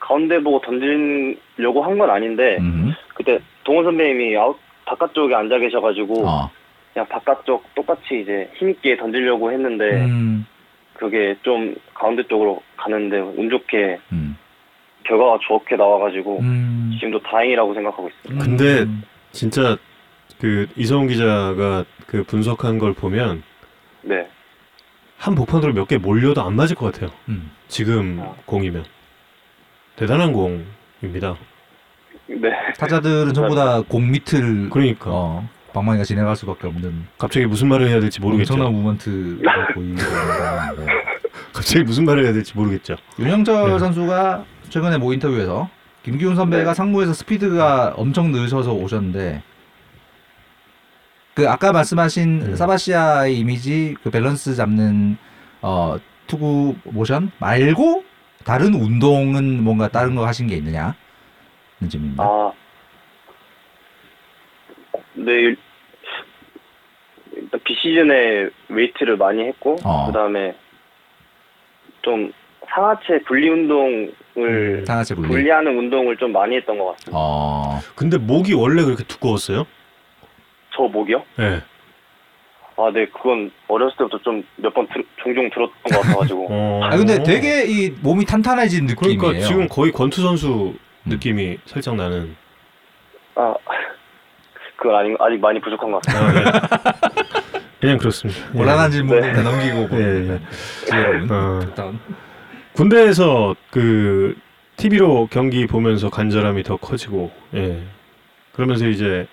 가운데 0.00 0.40
보고 0.42 0.58
던지려고 0.62 1.84
한 1.84 1.98
건 1.98 2.08
아닌데 2.10 2.56
음. 2.60 2.94
그때 3.14 3.38
동원 3.64 3.84
선배님이 3.84 4.38
아웃 4.38 4.56
바깥쪽에 4.86 5.34
앉아 5.34 5.58
계셔가지고 5.58 6.26
어. 6.26 6.50
그냥 6.96 7.06
바깥쪽 7.10 7.74
똑같이 7.74 8.22
이제 8.22 8.50
힘있게 8.54 8.96
던지려고 8.96 9.52
했는데 9.52 9.84
음. 10.06 10.46
그게 10.94 11.36
좀 11.42 11.76
가운데 11.92 12.22
쪽으로 12.26 12.62
가는데 12.78 13.18
운 13.18 13.50
좋게 13.50 13.98
음. 14.12 14.34
결과가 15.04 15.38
좋게 15.46 15.76
나와가지고 15.76 16.38
음. 16.40 16.90
지금도 16.94 17.20
다행이라고 17.20 17.74
생각하고 17.74 18.08
있습니다. 18.08 18.42
근데 18.42 18.82
음. 18.84 19.02
진짜 19.32 19.76
그 20.40 20.66
이성훈 20.74 21.08
기자가 21.08 21.84
그 22.06 22.22
분석한 22.24 22.78
걸 22.78 22.94
보면 22.94 23.42
네, 24.00 24.26
한 25.18 25.34
복판으로 25.34 25.74
몇 25.74 25.88
개 25.88 25.98
몰려도 25.98 26.40
안 26.40 26.56
맞을 26.56 26.76
것 26.76 26.94
같아요. 26.94 27.10
음. 27.28 27.50
지금 27.68 28.20
아. 28.22 28.34
공이면 28.46 28.86
대단한 29.96 30.32
공입니다. 30.32 31.36
네, 32.28 32.50
타자들은 32.78 33.34
전부 33.34 33.54
다 33.54 33.82
공 33.86 34.10
밑을 34.10 34.70
그러니까 34.70 35.10
어, 35.10 35.48
방망이가 35.76 36.04
지나갈 36.04 36.34
수밖에 36.36 36.66
없는 36.68 37.06
갑자기 37.18 37.44
무슨 37.44 37.68
말을 37.68 37.88
해야 37.88 38.00
될지 38.00 38.18
모르겠죠. 38.22 38.54
엄청난 38.54 38.72
무먼트가 38.72 39.66
보이는 39.74 39.96
건데. 39.96 40.92
갑자기 41.52 41.84
무슨 41.84 42.06
말을 42.06 42.24
해야 42.24 42.32
될지 42.32 42.56
모르겠죠. 42.56 42.96
윤영철 43.18 43.72
네. 43.72 43.78
선수가 43.78 44.44
최근에 44.70 44.96
모 44.96 45.12
인터뷰에서 45.12 45.68
김기훈 46.02 46.34
선배가 46.34 46.70
네. 46.70 46.74
상무에서 46.74 47.12
스피드가 47.12 47.92
엄청 47.96 48.32
늦어서 48.32 48.72
오셨는데 48.72 49.42
그 51.34 51.46
아까 51.50 51.72
말씀하신 51.72 52.42
음. 52.42 52.56
사바시아의 52.56 53.38
이미지 53.38 53.96
그 54.02 54.10
밸런스 54.10 54.54
잡는 54.54 55.18
어 55.60 55.96
투구 56.26 56.76
모션 56.84 57.32
말고 57.38 58.02
다른 58.44 58.72
운동은 58.72 59.62
뭔가 59.62 59.88
다른 59.88 60.14
거 60.14 60.26
하신 60.26 60.46
게 60.46 60.56
있느냐? 60.56 60.94
는 61.80 61.90
질문입니다. 61.90 62.24
아, 62.24 62.52
네, 65.14 65.54
시즌에 67.86 68.48
웨이트를 68.68 69.16
많이 69.16 69.42
했고 69.44 69.76
어. 69.84 70.06
그 70.06 70.12
다음에 70.12 70.54
좀 72.02 72.32
상하체 72.74 73.20
분리 73.26 73.48
운동을 73.48 74.84
상하체 74.86 75.14
분리. 75.14 75.28
분리하는 75.28 75.78
운동을 75.78 76.16
좀 76.16 76.32
많이 76.32 76.56
했던 76.56 76.78
것 76.78 76.86
같습니다. 76.92 77.12
어. 77.18 77.78
근데 77.94 78.18
목이 78.18 78.54
원래 78.54 78.82
그렇게 78.84 79.04
두꺼웠어요? 79.04 79.66
저 80.74 80.82
목이요? 80.82 81.22
네. 81.36 81.60
아, 82.78 82.90
네, 82.92 83.06
그건 83.06 83.50
어렸을 83.68 83.96
때부터 83.96 84.18
좀 84.18 84.42
몇 84.58 84.74
번 84.74 84.86
종종 85.22 85.48
들었던 85.48 85.82
것 85.84 86.00
같아가지고. 86.02 86.46
어. 86.50 86.80
아 86.84 86.90
근데 86.96 87.22
되게 87.22 87.64
이 87.66 87.90
몸이 88.02 88.26
탄탄해진 88.26 88.84
느낌이에요. 88.86 89.18
그러니까 89.18 89.46
지금 89.46 89.66
거의 89.68 89.90
권투 89.92 90.20
선수 90.20 90.74
느낌이 91.06 91.58
살짝 91.64 91.94
나는. 91.96 92.36
아, 93.36 93.54
그건 94.76 94.96
아직, 94.96 95.16
아직 95.18 95.40
많이 95.40 95.58
부족한 95.60 95.90
것 95.90 96.02
같습니다. 96.02 96.50
아, 96.50 96.60
예. 97.16 97.40
그냥 97.80 97.98
그렇습니다. 97.98 98.40
예. 98.54 98.58
곤란한 98.58 98.90
질문을 98.90 99.20
네. 99.20 99.32
다 99.32 99.42
넘기고 99.42 99.88
예, 100.00 100.30
예. 100.30 100.40
지혜로운 100.86 101.30
어. 101.30 101.60
일단 101.62 101.98
군대에서 102.72 103.54
그 103.70 104.36
TV로 104.76 105.28
경기 105.30 105.66
보면서 105.66 106.10
간절함이 106.10 106.62
더 106.62 106.76
커지고, 106.76 107.30
예. 107.54 107.82
그러면서 108.52 108.86
이제 108.88 109.26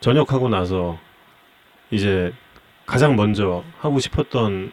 전역하고 0.00 0.48
나서 0.48 0.98
이제 1.90 2.32
가장 2.86 3.14
먼저 3.14 3.62
하고 3.78 4.00
싶었던 4.00 4.72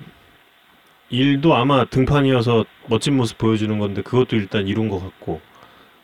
일도 1.09 1.55
아마 1.55 1.85
등판이어서 1.85 2.65
멋진 2.87 3.15
모습 3.15 3.37
보여주는 3.37 3.77
건데 3.77 4.01
그것도 4.01 4.35
일단 4.35 4.67
이룬 4.67 4.89
것 4.89 4.99
같고, 4.99 5.39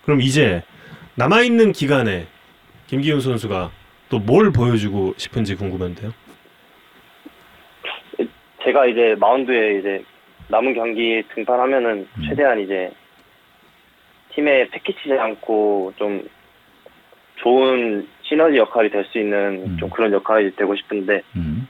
그럼 0.05 0.21
이제 0.21 0.61
남아있는 1.15 1.71
기간에 1.71 2.27
김기훈 2.87 3.21
선수가 3.21 3.71
또 4.09 4.19
뭘 4.19 4.51
보여주고 4.51 5.15
싶은지 5.17 5.55
궁금한데요. 5.55 6.13
제가 8.63 8.85
이제 8.85 9.15
마운드에 9.19 9.79
이제 9.79 10.03
남은 10.49 10.73
경기 10.73 11.23
등판하면은 11.33 12.07
음. 12.17 12.23
최대한 12.27 12.59
이제 12.59 12.91
팀에 14.33 14.67
패키치지 14.69 15.13
않고 15.13 15.93
좀 15.97 16.27
좋은 17.35 18.07
시너지 18.21 18.57
역할이 18.57 18.89
될 18.89 19.03
수 19.05 19.19
있는 19.19 19.63
음. 19.65 19.77
좀 19.79 19.89
그런 19.89 20.11
역할이 20.13 20.55
되고 20.55 20.75
싶은데 20.75 21.21
음. 21.35 21.67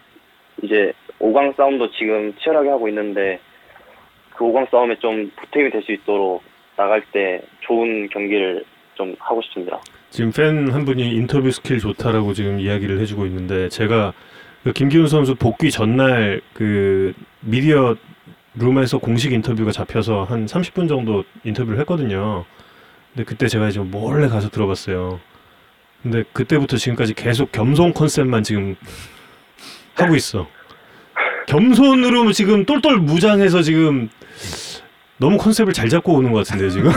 이제 0.62 0.94
5강 1.20 1.56
싸움도 1.56 1.92
지금 1.92 2.34
치열하게 2.42 2.70
하고 2.70 2.88
있는데 2.90 3.40
그 4.36 4.44
5강 4.46 4.70
싸움에 4.70 4.96
좀 5.00 5.32
보탬이 5.36 5.70
될 5.72 5.82
수 5.84 5.92
있도록 5.92 6.44
나갈 6.76 7.02
때 7.12 7.42
좋은 7.62 8.08
경기를 8.10 8.64
좀 8.96 9.16
하고 9.20 9.42
싶습니다. 9.42 9.80
지금 10.10 10.32
팬 10.32 10.72
한 10.72 10.86
분이 10.86 11.16
인터뷰 11.16 11.50
스킬 11.52 11.80
좋다라고 11.80 12.34
지금 12.34 12.60
이야기를 12.60 13.00
해주고 13.00 13.26
있는데 13.28 13.70
제가 13.70 14.14
그 14.64 14.72
김기훈 14.72 15.08
선수 15.08 15.36
복귀 15.36 15.72
전날 15.72 16.42
그 16.54 17.14
미디어 17.42 17.96
룸에서 18.56 18.98
공식 19.00 19.34
인터뷰가 19.34 19.72
잡혀서 19.72 20.24
한 20.24 20.46
30분 20.46 20.88
정도 20.88 21.24
인터뷰를 21.44 21.80
했거든요. 21.82 22.46
근데 23.14 23.26
그때 23.26 23.48
제가 23.48 23.68
이제 23.68 23.80
몰래 23.80 24.28
가서 24.28 24.50
들어봤어요. 24.50 25.20
근데 26.02 26.24
그때부터 26.34 26.78
지금까지 26.78 27.14
계속 27.14 27.52
겸손 27.52 27.94
컨셉만 27.94 28.44
지금 28.44 28.76
하고 29.96 30.16
있어. 30.16 30.48
겸손으로 31.48 32.32
지금 32.32 32.66
똘똘 32.66 32.98
무장해서 32.98 33.62
지금 33.62 34.10
너무 35.18 35.38
컨셉을 35.38 35.74
잘 35.74 35.90
잡고 35.90 36.14
오는 36.14 36.32
것 36.32 36.40
같은데 36.40 36.70
지금. 36.70 36.92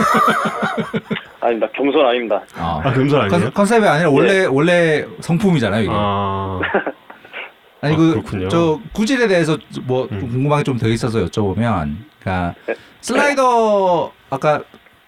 아닙니다. 1.41 1.67
겸손 1.75 2.05
아닙니다. 2.05 2.41
아, 2.55 2.81
아 2.83 2.93
겸손 2.93 3.21
아니에요? 3.21 3.41
컨, 3.41 3.53
컨셉이 3.53 3.85
아니라 3.85 4.09
원래 4.09 4.45
원래 4.45 5.05
성품이잖아요 5.19 5.83
이게. 5.83 5.91
아. 5.93 6.61
아니 7.81 7.93
아, 7.93 7.97
그 7.97 8.11
그렇군요. 8.11 8.49
저 8.49 8.79
구질에 8.93 9.27
대해서 9.27 9.57
뭐 9.83 10.07
음. 10.11 10.19
궁금한 10.19 10.59
게 10.59 10.63
좀 10.63 10.77
더 10.77 10.87
있어서 10.87 11.19
여쭤보면, 11.25 11.95
그러니까 12.19 12.55
슬라이더 13.01 14.11
아까 14.29 14.63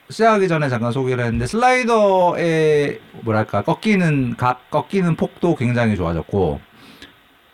시작하기 0.10 0.48
전에 0.48 0.70
잠깐 0.70 0.92
소개를 0.92 1.24
했는데 1.24 1.46
슬라이더의 1.48 3.00
뭐랄까 3.22 3.62
꺾이는 3.64 4.36
각 4.38 4.70
꺾이는 4.72 5.16
폭도 5.16 5.56
굉장히 5.56 5.96
좋아졌고 5.96 6.62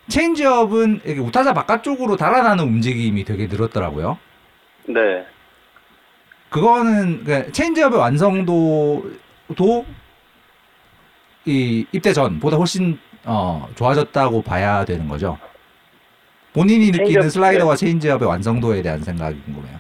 체인지업은 0.08 1.02
이렇게 1.04 1.20
우타자 1.20 1.54
바깥쪽으로 1.54 2.16
달아나는 2.16 2.64
움직임이 2.64 3.24
되게 3.26 3.48
늘었더라고요. 3.48 4.18
네. 4.88 5.26
그거는 6.50 7.24
그 7.24 7.52
체인지업의 7.52 8.00
완성도도 8.00 9.06
이 11.46 11.86
입대 11.92 12.14
전보다 12.14 12.58
훨씬 12.58 12.98
어, 13.26 13.68
좋아졌다고 13.76 14.42
봐야 14.42 14.86
되는 14.86 15.08
거죠. 15.08 15.38
본인이 16.54 16.86
느끼는 16.88 17.06
체인지업, 17.08 17.32
슬라이더와 17.32 17.76
체인지업의 17.76 18.28
완성도에 18.28 18.82
대한 18.82 19.00
생각이 19.02 19.40
궁금해요. 19.42 19.78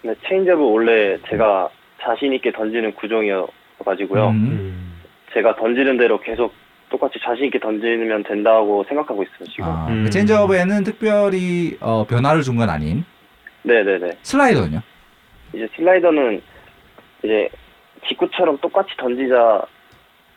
근데 0.00 0.18
체인지업은 0.26 0.64
원래 0.64 1.18
제가 1.28 1.68
자신 2.00 2.32
있게 2.32 2.50
던지는 2.52 2.94
구종이어가지고요. 2.94 4.28
음. 4.28 4.34
음. 4.34 5.00
제가 5.34 5.56
던지는 5.56 5.98
대로 5.98 6.18
계속 6.20 6.54
똑같이 6.88 7.18
자신 7.22 7.44
있게 7.44 7.58
던지면 7.60 8.24
된다고 8.24 8.82
생각하고 8.88 9.22
있어요 9.22 9.44
지금. 9.48 9.64
아, 9.64 9.86
음. 9.88 10.04
그 10.04 10.10
체인지업에는 10.10 10.84
특별히 10.84 11.76
어, 11.80 12.04
변화를 12.08 12.42
준 12.42 12.56
건 12.56 12.68
아닌 12.70 13.04
네네네. 13.62 14.10
슬라이더는요? 14.22 14.80
이제 15.52 15.68
슬라이더는 15.76 16.40
이제 17.22 17.48
직구처럼 18.08 18.58
똑같이 18.58 18.96
던지자 18.96 19.62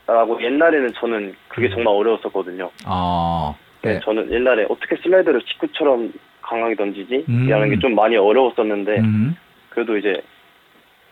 라고 0.05 0.41
옛날에는 0.43 0.93
저는 0.95 1.33
그게 1.47 1.69
정말 1.69 1.87
어려웠었거든요. 1.95 2.69
어, 2.85 3.55
네. 3.81 3.99
저는 4.03 4.31
옛날에 4.31 4.65
어떻게 4.69 4.97
슬라이더를 4.97 5.41
직구처럼 5.43 6.11
강하게 6.41 6.75
던지지? 6.75 7.25
음. 7.29 7.47
라는 7.49 7.69
게 7.69 7.77
좀 7.79 7.95
많이 7.95 8.17
어려웠었는데 8.17 8.99
음. 8.99 9.35
그래도 9.69 9.97
이제 9.97 10.21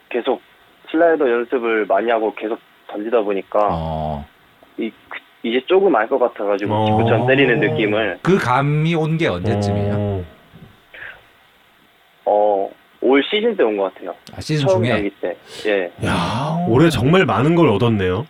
계속 0.09 0.41
슬라이더 0.89 1.29
연습을 1.29 1.85
많이 1.85 2.11
하고 2.11 2.33
계속 2.35 2.59
던지다 2.87 3.21
보니까 3.21 3.69
어, 3.71 4.25
이, 4.77 4.91
그- 5.07 5.19
이제 5.43 5.61
조금 5.67 5.95
알 5.95 6.07
것 6.09 6.19
같아가지고 6.19 6.73
어. 6.73 6.85
직구처럼 6.85 7.27
때리는 7.27 7.59
느낌을 7.61 8.19
그 8.21 8.37
감이 8.37 8.93
온 8.95 9.17
게 9.17 9.27
언제쯤이에요? 9.27 9.93
어. 9.97 10.25
어, 12.25 12.69
올 13.01 13.23
시즌 13.23 13.55
때 13.55 13.63
온 13.63 13.77
것 13.77 13.93
같아요. 13.93 14.13
아, 14.35 14.41
시즌 14.41 14.67
처음 14.67 14.83
중에 14.83 15.09
때. 15.21 15.35
예. 15.65 15.91
야, 16.05 16.57
올해 16.67 16.89
정말 16.89 17.25
많은 17.25 17.55
걸 17.55 17.69
얻었네요. 17.69 18.27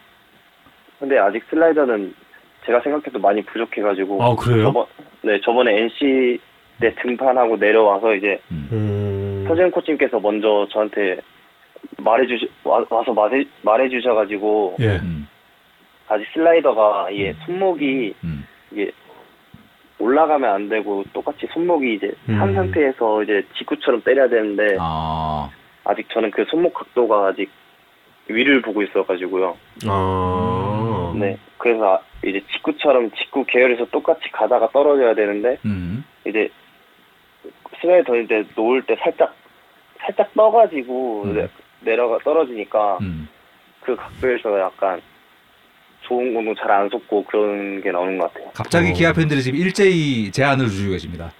근데 1.01 1.17
아직 1.17 1.43
슬라이더는 1.49 2.13
제가 2.63 2.79
생각해도 2.81 3.17
많이 3.19 3.41
부족해가지고. 3.41 4.23
아, 4.23 4.35
그래요? 4.35 4.65
저번, 4.65 4.85
네, 5.23 5.41
저번에 5.41 5.81
NC 5.81 6.39
때 6.79 6.93
등판하고 7.01 7.57
내려와서 7.57 8.13
이제 8.13 8.39
음. 8.51 9.43
서재훈 9.47 9.71
코치님께서 9.71 10.19
먼저 10.19 10.67
저한테 10.71 11.19
말해주시, 11.97 12.47
와, 12.63 12.85
와서 12.87 13.13
말해, 13.13 13.43
말해주셔가지고. 13.63 14.75
예. 14.79 14.97
음, 14.97 15.27
아직 16.07 16.27
슬라이더가 16.33 17.09
이게 17.09 17.33
손목이 17.45 18.13
음. 18.23 18.45
이게 18.71 18.91
올라가면 19.97 20.49
안 20.53 20.69
되고 20.69 21.03
똑같이 21.13 21.47
손목이 21.51 21.95
이제 21.95 22.13
한 22.27 22.49
음. 22.49 22.53
상태에서 22.53 23.23
이제 23.23 23.43
직구처럼 23.57 24.03
때려야 24.03 24.27
되는데 24.27 24.75
아, 24.79 25.49
아직 25.83 26.07
저는 26.09 26.29
그 26.29 26.45
손목 26.49 26.73
각도가 26.73 27.27
아직 27.27 27.49
위를 28.27 28.61
보고 28.61 28.83
있어가지고요. 28.83 29.57
아. 29.87 30.60
네. 31.19 31.37
그래서 31.57 31.95
아- 31.95 31.99
이제 32.25 32.41
직구처럼 32.53 33.11
직구 33.11 33.43
계열에서 33.45 33.85
똑같이 33.85 34.29
가다가 34.31 34.69
떨어져야 34.71 35.13
되는데 35.15 35.57
음, 35.65 36.03
이제 36.25 36.49
슬라이드 37.81 38.05
던질 38.05 38.27
때 38.27 38.43
놓을 38.55 38.83
때 38.83 38.95
살짝 39.01 39.35
살짝 39.99 40.31
떠가지고 40.35 41.23
음. 41.25 41.35
내- 41.35 41.47
내려가 41.81 42.17
떨어지니까 42.23 42.97
음. 43.01 43.27
그 43.81 43.95
각도에서 43.95 44.59
약간 44.59 45.01
좋은 46.01 46.33
공도 46.33 46.55
잘 46.55 46.69
안 46.71 46.89
쏟고 46.89 47.23
그런 47.25 47.81
게 47.81 47.91
나오는 47.91 48.17
것 48.17 48.31
같아요. 48.33 48.51
갑자기 48.53 48.89
어. 48.89 48.93
기아 48.93 49.13
팬들이 49.13 49.41
지금 49.41 49.59
일제히 49.59 50.31
제안을 50.31 50.67
주고 50.69 50.91
계십니다. 50.91 51.31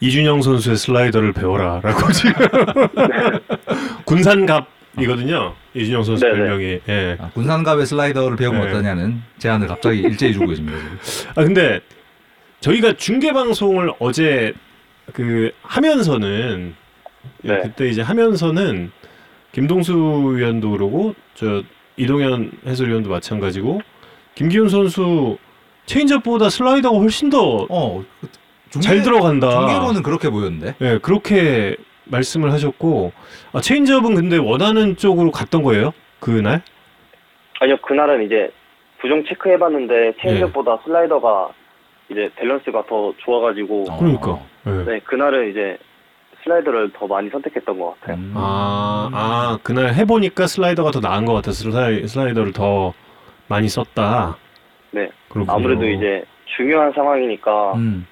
이준영 0.00 0.42
선수의 0.42 0.76
슬라이더를 0.76 1.32
배워라라고 1.32 2.12
지금 2.12 2.32
군산갑 4.04 4.66
이거든요. 5.00 5.54
이준영 5.74 6.04
선수 6.04 6.24
네네. 6.24 6.36
별명이. 6.38 6.80
예. 6.88 7.16
아, 7.20 7.30
군산갑의 7.30 7.86
슬라이더를 7.86 8.36
배우면 8.36 8.62
네. 8.62 8.68
어떠냐는 8.68 9.22
제안을 9.38 9.66
갑자기 9.66 10.00
일제히 10.00 10.32
주고 10.32 10.46
계십니다. 10.46 10.78
지금. 11.02 11.30
아 11.34 11.44
근데 11.44 11.80
저희가 12.60 12.94
중계 12.96 13.32
방송을 13.32 13.92
어제 13.98 14.52
그 15.12 15.50
하면서는 15.62 16.74
네. 17.42 17.60
그때 17.62 17.88
이제 17.88 18.02
하면서는 18.02 18.90
김동수 19.52 19.92
위원도 20.36 20.70
그러고 20.70 21.14
저 21.34 21.62
이동현 21.96 22.52
해설위원도 22.66 23.10
마찬가지고 23.10 23.80
김기훈 24.34 24.68
선수 24.68 25.38
체인지업보다 25.86 26.50
슬라이더가 26.50 26.98
훨씬 26.98 27.30
더잘 27.30 27.66
어, 27.70 28.04
중계- 28.70 29.02
들어간다. 29.02 29.50
중계로는 29.50 30.02
그렇게 30.02 30.30
보였는데. 30.30 30.74
예, 30.80 30.98
그렇게 31.02 31.76
말씀을 32.06 32.52
하셨고 32.52 33.12
아, 33.52 33.60
체인지업은 33.60 34.14
근데 34.14 34.36
원하는 34.36 34.96
쪽으로 34.96 35.30
갔던 35.30 35.62
거예요? 35.62 35.92
그날? 36.20 36.62
아니요, 37.60 37.76
그날은 37.82 38.24
이제 38.24 38.50
구종 38.98 39.24
체크해봤는데 39.26 40.14
체인지업보다 40.20 40.78
슬라이더가 40.84 41.50
이제 42.10 42.30
밸런스가 42.36 42.84
더 42.86 43.12
좋아가지고 43.18 43.84
어. 43.90 43.98
그러니까. 43.98 44.38
예. 44.66 44.92
네 44.92 45.00
그날은 45.00 45.50
이제 45.50 45.78
슬라이더를 46.42 46.92
더 46.92 47.06
많이 47.06 47.30
선택했던 47.30 47.78
것 47.78 47.98
같아요. 48.00 48.16
음. 48.16 48.32
아, 48.36 49.08
아, 49.12 49.58
그날 49.62 49.94
해보니까 49.94 50.46
슬라이더가 50.46 50.90
더 50.90 51.00
나은 51.00 51.24
것 51.24 51.32
같아서 51.34 51.70
슬라이, 51.70 52.06
슬라이더를 52.06 52.52
더 52.52 52.92
많이 53.48 53.68
썼다. 53.68 54.36
네. 54.90 55.08
그렇군요. 55.28 55.52
아무래도 55.52 55.86
이제 55.86 56.24
중요한 56.56 56.92
상황이니까 56.92 57.74
음, 57.74 58.06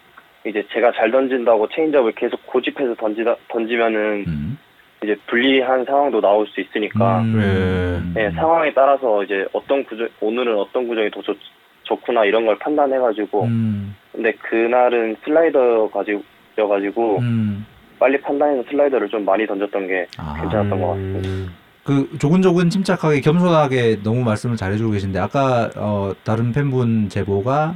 이제 0.46 0.64
제가 0.72 0.92
잘 0.92 1.10
던진다고 1.10 1.68
체인지업을 1.68 2.12
계속 2.12 2.44
고집해서 2.46 2.94
던지다 2.96 3.36
던지면은 3.48 4.24
음. 4.26 4.58
이제 5.02 5.16
불리한 5.26 5.84
상황도 5.84 6.20
나올 6.20 6.46
수 6.48 6.60
있으니까 6.60 7.20
음. 7.22 8.12
네, 8.14 8.30
상황에 8.32 8.72
따라서 8.72 9.22
이제 9.24 9.46
어떤 9.52 9.84
구조 9.84 10.06
오늘은 10.20 10.56
어떤 10.58 10.86
구정이 10.86 11.10
더 11.10 11.20
좋, 11.22 11.36
좋구나 11.84 12.24
이런 12.24 12.46
걸 12.46 12.58
판단해 12.58 12.98
가지고 12.98 13.44
음, 13.44 13.96
근데 14.12 14.32
그날은 14.32 15.16
슬라이더 15.24 15.90
가지고 15.90 16.22
여가지고 16.58 17.18
음. 17.18 17.66
빨리 17.98 18.20
판단해서 18.20 18.68
슬라이더를 18.68 19.08
좀 19.08 19.24
많이 19.24 19.46
던졌던 19.46 19.86
게 19.86 20.06
아. 20.18 20.34
괜찮았던 20.40 20.80
것 20.80 20.88
같습니다. 20.88 21.28
음, 21.28 21.48
그 21.84 22.18
조근조근 22.18 22.70
침착하게 22.70 23.20
겸손하게 23.20 24.02
너무 24.02 24.22
말씀을 24.22 24.56
잘해주고 24.56 24.92
계신데 24.92 25.18
아까 25.18 25.70
어, 25.76 26.12
다른 26.24 26.52
팬분 26.52 27.08
제보가 27.08 27.74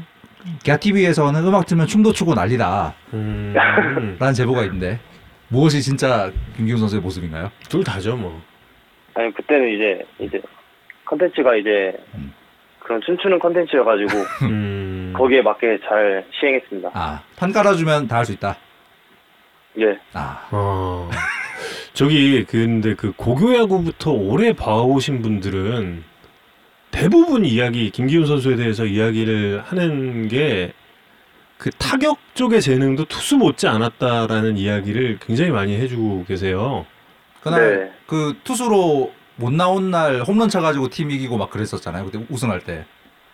기아 0.63 0.77
TV에서는 0.77 1.45
음악 1.45 1.67
틀면 1.67 1.87
춤도 1.87 2.13
추고 2.13 2.35
난리다라는 2.35 2.93
음, 3.15 4.19
제보가 4.35 4.63
있는데 4.65 4.99
무엇이 5.49 5.81
진짜 5.83 6.31
김기훈 6.57 6.79
선수의 6.81 7.01
모습인가요? 7.03 7.51
둘 7.69 7.85
다죠, 7.85 8.17
뭐. 8.17 8.41
아니 9.15 9.33
그때는 9.33 9.75
이제 9.75 10.07
이제 10.19 10.41
컨텐츠가 11.07 11.57
이제 11.57 11.97
음. 12.15 12.33
그런 12.81 13.01
춤추는 13.05 13.39
컨텐츠여가지고 13.39 14.11
음, 14.51 15.13
거기에 15.17 15.43
맞게 15.43 15.79
잘 15.89 16.25
시행했습니다. 16.39 16.91
아, 16.95 17.21
판 17.37 17.53
깔아주면 17.53 18.09
다 18.09 18.17
할 18.19 18.25
수 18.27 18.33
있다. 18.33 18.57
예. 19.79 19.99
아, 20.15 20.47
어, 20.53 21.11
저기, 21.93 22.45
근데 22.45 22.95
그 22.95 23.13
고교야구부터 23.17 24.11
오래 24.13 24.53
봐오신 24.55 25.21
분들은 25.23 26.03
대부분 27.01 27.45
이야기, 27.45 27.91
김기훈 27.91 28.27
선수에 28.27 28.57
대해서 28.57 28.85
이야기를 28.85 29.63
하는 29.65 30.29
게 30.29 30.73
그 31.59 31.71
타격 31.71 32.19
쪽의 32.35 32.61
재능도 32.61 33.07
투수 33.07 33.37
못지 33.39 33.67
않았다라는 33.67 34.59
이야기를 34.59 35.19
굉장히 35.21 35.51
많이 35.51 35.75
해주고 35.77 36.25
계세요. 36.27 36.85
그날 37.43 37.79
네. 37.87 37.93
그 38.07 38.35
투수로 38.45 39.13
못 39.37 39.53
나온 39.53 39.91
날 39.91 40.21
홈런 40.21 40.49
쳐가지고 40.49 40.89
팀 40.89 41.11
이기고 41.11 41.39
막 41.39 41.51
그랬었잖아요. 41.51 42.05
그때 42.05 42.19
우승할 42.31 42.61
때. 42.61 42.85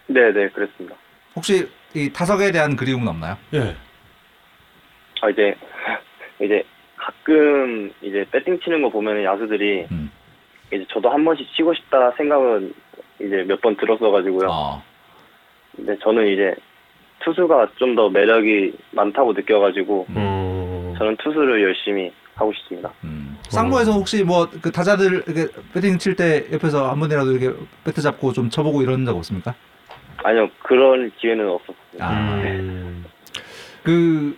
네 0.06 0.30
네 0.32 0.48
그랬습니다. 0.50 0.94
혹시 1.34 1.68
이 1.94 2.10
타석에 2.12 2.52
대한 2.52 2.76
그리움은 2.76 3.08
없나요? 3.08 3.36
예. 3.54 3.74
아 5.20 5.28
이제 5.30 5.54
이제 6.40 6.62
가끔 6.96 7.92
이제 8.02 8.24
배팅 8.30 8.60
치는 8.60 8.82
거 8.82 8.88
보면은 8.88 9.24
야수들이 9.24 9.86
음. 9.90 10.10
이제 10.72 10.84
저도 10.92 11.10
한 11.10 11.24
번씩 11.24 11.46
치고 11.56 11.74
싶다 11.74 12.12
생각은 12.12 12.72
이제 13.24 13.44
몇 13.46 13.60
번 13.60 13.76
들었어가지고요. 13.76 14.48
어. 14.50 14.82
근데 15.76 15.96
저는 16.02 16.26
이제 16.28 16.54
투수가 17.24 17.68
좀 17.76 17.94
더 17.94 18.08
매력이 18.08 18.72
많다고 18.92 19.32
느껴가지고 19.32 20.06
어, 20.14 20.94
저는 20.98 21.16
투수를 21.22 21.62
열심히 21.62 22.10
하고 22.34 22.52
싶습니다. 22.54 22.90
음. 23.04 23.36
쌍무에서 23.48 23.92
혹시 23.92 24.24
뭐 24.24 24.48
그 24.62 24.70
타자들 24.72 25.22
이렇게 25.26 25.46
배팅 25.74 25.98
칠 25.98 26.16
때 26.16 26.46
옆에서 26.52 26.90
한 26.90 26.98
번이라도 26.98 27.32
이렇게 27.32 27.56
배트 27.84 28.00
잡고 28.00 28.32
좀 28.32 28.48
쳐보고 28.50 28.82
이런 28.82 29.04
적 29.04 29.16
없습니까? 29.16 29.54
아니요 30.24 30.48
그런 30.62 31.10
기회는 31.18 31.48
없었습니다. 31.48 32.06
아. 32.06 32.34
음, 32.44 33.04
그 33.82 34.36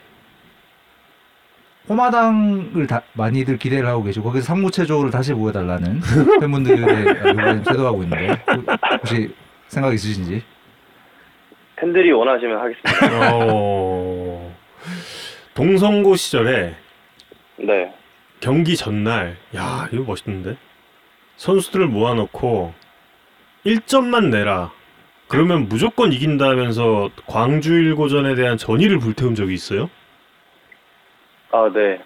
호마당을 1.89 2.87
다, 2.87 3.03
많이들 3.12 3.59
기대를 3.59 3.87
하고 3.87 4.03
계시고 4.03 4.24
거기서 4.24 4.47
상무체조를 4.47 5.11
다시 5.11 5.35
보여달라는 5.35 6.01
팬분들의 6.41 7.64
쇄도하고 7.64 8.03
있는데 8.05 8.43
혹시 9.01 9.35
생각 9.68 9.93
있으신지? 9.93 10.43
팬들이 11.76 12.12
원하시면 12.12 12.59
하겠습니다. 12.59 13.35
어, 13.35 14.55
동성고 15.55 16.16
시절에 16.16 16.74
네. 17.59 17.95
경기 18.41 18.76
전날 18.76 19.37
야 19.55 19.89
이거 19.93 20.05
멋있는데 20.05 20.57
선수들을 21.37 21.87
모아놓고 21.89 22.72
1점만 23.66 24.30
내라 24.30 24.70
그러면 25.28 25.68
무조건 25.68 26.12
이긴다면서 26.12 27.11
광주 27.26 27.74
일고전에 27.74 28.35
대한 28.35 28.57
전의를 28.57 28.99
불태운 28.99 29.35
적이 29.35 29.55
있어요? 29.55 29.91
아, 31.55 31.71
네. 31.73 32.01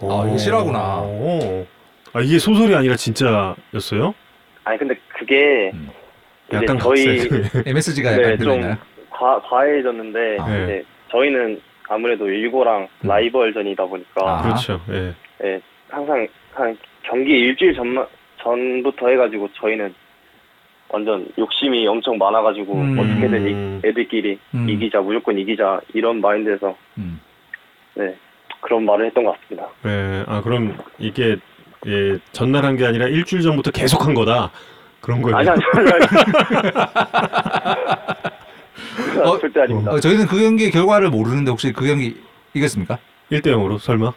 아, 0.00 0.24
이거 0.26 0.38
실화구나. 0.38 1.02
오. 1.02 1.66
아 2.14 2.20
이게 2.20 2.38
소설이 2.38 2.74
아니라 2.74 2.96
진짜였어요? 2.96 4.14
아니, 4.64 4.78
근데 4.78 4.94
그게 5.08 5.70
음. 5.74 5.90
이제 6.48 6.56
약간 6.56 6.78
저희. 6.78 7.28
MSG가 7.66 8.10
네, 8.10 8.16
약간 8.16 8.30
좀 8.30 8.38
들어있나요? 8.38 8.76
과, 9.10 9.40
과해졌는데 9.42 10.38
아. 10.40 10.48
네. 10.48 10.64
이제 10.64 10.84
저희는 11.10 11.60
아무래도 11.88 12.26
일고랑 12.30 12.88
음. 13.02 13.06
라이벌전이다 13.08 13.84
보니까 13.84 14.38
아. 14.38 14.42
그렇죠. 14.42 14.80
예. 14.90 15.12
예, 15.44 15.60
항상 15.90 16.26
한 16.54 16.78
경기 17.02 17.32
일주일 17.32 17.74
전만 17.74 18.06
전부터 18.42 19.08
해가지고 19.08 19.50
저희는 19.52 19.94
완전 20.88 21.28
욕심이 21.36 21.86
엄청 21.86 22.16
많아가지고 22.16 22.72
음. 22.74 22.98
어떻게든 22.98 23.48
이, 23.48 23.86
애들끼리 23.86 24.38
음. 24.54 24.68
이기자 24.68 25.00
무조건 25.00 25.38
이기자 25.38 25.80
이런 25.92 26.20
마인드에서 26.22 26.74
음. 26.96 27.20
네 27.94 28.16
그런 28.64 28.84
말을 28.86 29.06
했던 29.06 29.24
것 29.24 29.36
같습니다. 29.40 29.68
예. 29.84 30.24
아 30.26 30.40
그럼 30.42 30.76
이게 30.98 31.36
예, 31.86 32.18
전날 32.32 32.64
한 32.64 32.76
게 32.76 32.86
아니라 32.86 33.06
일주일 33.06 33.42
전부터 33.42 33.70
계속 33.72 34.06
한 34.06 34.14
거다. 34.14 34.50
그런 35.02 35.20
거예요. 35.20 35.36
아니 35.36 35.50
아니 35.50 35.60
아니. 35.92 36.04
어, 39.22 39.38
절대 39.40 39.60
아닙니다. 39.60 39.90
어, 39.92 40.00
저희는 40.00 40.26
그 40.26 40.40
경기 40.40 40.70
결과를 40.70 41.10
모르는데 41.10 41.50
혹시 41.50 41.72
그 41.74 41.86
경기 41.86 42.16
이겼습니까? 42.54 42.98
1대 43.30 43.48
0으로 43.48 43.78
설마? 43.78 44.12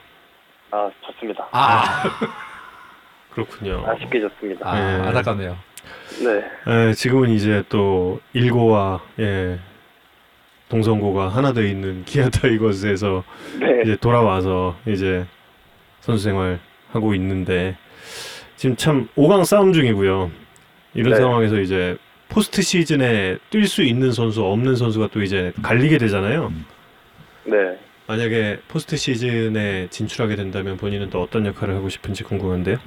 아 0.72 0.90
좋습니다. 1.02 1.46
아, 1.52 2.04
그렇군요. 3.36 3.84
아쉽게 3.86 4.22
졌습니다. 4.22 4.70
아 4.70 4.76
네. 4.80 5.08
안타깝네요. 5.08 5.58
네. 6.24 6.88
예, 6.90 6.94
지금은 6.94 7.30
이제 7.32 7.64
또 7.68 8.22
일고와 8.32 9.02
예, 9.20 9.60
동성고가 10.70 11.30
하나 11.30 11.54
돼 11.54 11.70
있는 11.70 12.04
기아 12.06 12.30
타이거즈에서 12.30 13.24
네. 13.60 13.82
이제 13.84 13.96
돌아와서 13.98 14.76
이제 14.86 15.26
선수 16.02 16.24
생활 16.24 16.60
하고 16.92 17.14
있는데 17.16 17.76
지금 18.56 18.76
참 18.76 19.08
5강 19.16 19.46
싸움 19.46 19.74
중이고요. 19.74 20.32
이런 20.94 21.14
네. 21.14 21.20
상황에서 21.20 21.60
이제 21.60 21.98
포스트 22.30 22.62
시즌에 22.62 23.38
뛸 23.52 23.66
수 23.68 23.84
있는 23.84 24.12
선수 24.12 24.44
없는 24.44 24.76
선수가 24.76 25.10
또 25.12 25.22
이제 25.22 25.54
갈리게 25.62 25.98
되잖아요. 25.98 26.52
네. 27.46 27.78
만약에 28.08 28.60
포스트 28.68 28.96
시즌에 28.98 29.88
진출하게 29.90 30.36
된다면 30.36 30.78
본인은 30.78 31.10
또 31.10 31.22
어떤 31.22 31.46
역할을 31.46 31.76
하고 31.76 31.90
싶은지 31.90 32.24
궁금한데요. 32.24 32.78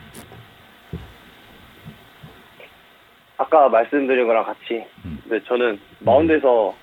아까 3.36 3.68
말씀드린 3.68 4.26
거랑 4.26 4.44
같이 4.44 4.84
음. 5.04 5.18
네, 5.24 5.40
저는 5.46 5.78
마운드에서 6.00 6.74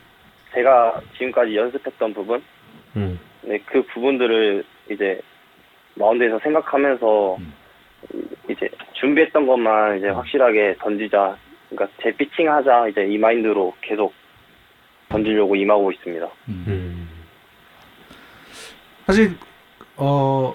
제가 0.54 1.02
지금까지 1.18 1.56
연습했던 1.56 2.14
부분 2.14 2.44
음. 2.96 3.20
네, 3.42 3.60
그 3.66 3.82
부분들을 3.84 4.64
이제 4.90 5.22
마운드에서 5.96 6.40
생각하면서 6.40 7.38
음. 7.38 7.54
이제 8.50 8.70
준비했던 8.94 9.46
것만 9.46 9.98
이제 9.98 10.08
확실하게 10.08 10.76
던지자. 10.80 11.38
그러니까 11.70 11.98
제 12.02 12.12
피칭 12.12 12.52
하자 12.52 12.88
이제 12.88 13.06
이 13.06 13.18
마인드로 13.18 13.74
계속 13.82 14.14
던지려고 15.10 15.56
임하고 15.56 15.92
있습니다. 15.92 16.26
음. 16.50 16.66
음. 16.68 17.10
사실 19.06 19.32
어 19.96 20.54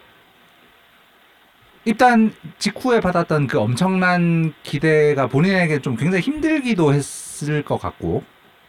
입단 1.84 2.32
직후에 2.58 3.00
받았던 3.00 3.46
그 3.46 3.58
엄청난 3.58 4.52
기대가 4.62 5.26
본인에게 5.26 5.80
좀 5.80 5.96
굉장히 5.96 6.22
힘들기도 6.22 6.92
했을 6.92 7.62
것 7.64 7.78
같고 7.78 8.22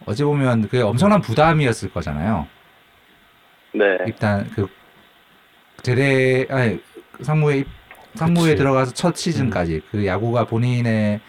어찌 0.06 0.22
보면 0.24 0.62
그게 0.62 0.80
엄청난 0.82 1.20
부담이었을 1.20 1.90
거잖아요. 1.90 2.46
네. 3.72 3.84
입단 4.06 4.50
그 4.54 4.68
제대 5.82 6.46
아니 6.50 6.80
상무에 7.20 7.58
입- 7.58 7.68
상무에 8.14 8.50
그치. 8.50 8.56
들어가서 8.56 8.92
첫 8.94 9.16
시즌까지 9.16 9.82
그 9.90 10.06
야구가 10.06 10.44
본인의 10.46 11.20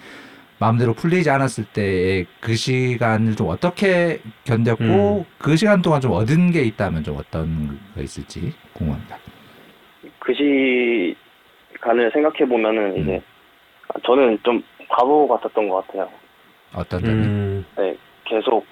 마음대로 0.59 0.93
풀리지 0.93 1.29
않았을 1.29 1.65
때의 1.73 2.27
그 2.39 2.55
시간을 2.55 3.35
좀 3.35 3.49
어떻게 3.49 4.21
견뎠고 4.45 5.19
음. 5.19 5.25
그 5.39 5.55
시간 5.57 5.81
동안 5.81 5.99
좀 5.99 6.11
얻은 6.11 6.51
게 6.51 6.61
있다면 6.61 7.03
좀 7.03 7.17
어떤 7.17 7.79
거 7.95 8.01
있을지 8.01 8.53
궁금합니다. 8.73 9.17
그 10.19 10.33
시간을 10.33 12.11
생각해 12.11 12.45
보면은 12.47 12.95
음. 12.95 13.01
이제 13.01 13.21
저는 14.05 14.37
좀 14.43 14.63
바보 14.89 15.27
같았던 15.27 15.67
것 15.67 15.85
같아요. 15.87 16.09
어떤 16.73 17.01
점이? 17.01 17.13
음. 17.13 17.65
네, 17.77 17.97
계속 18.25 18.65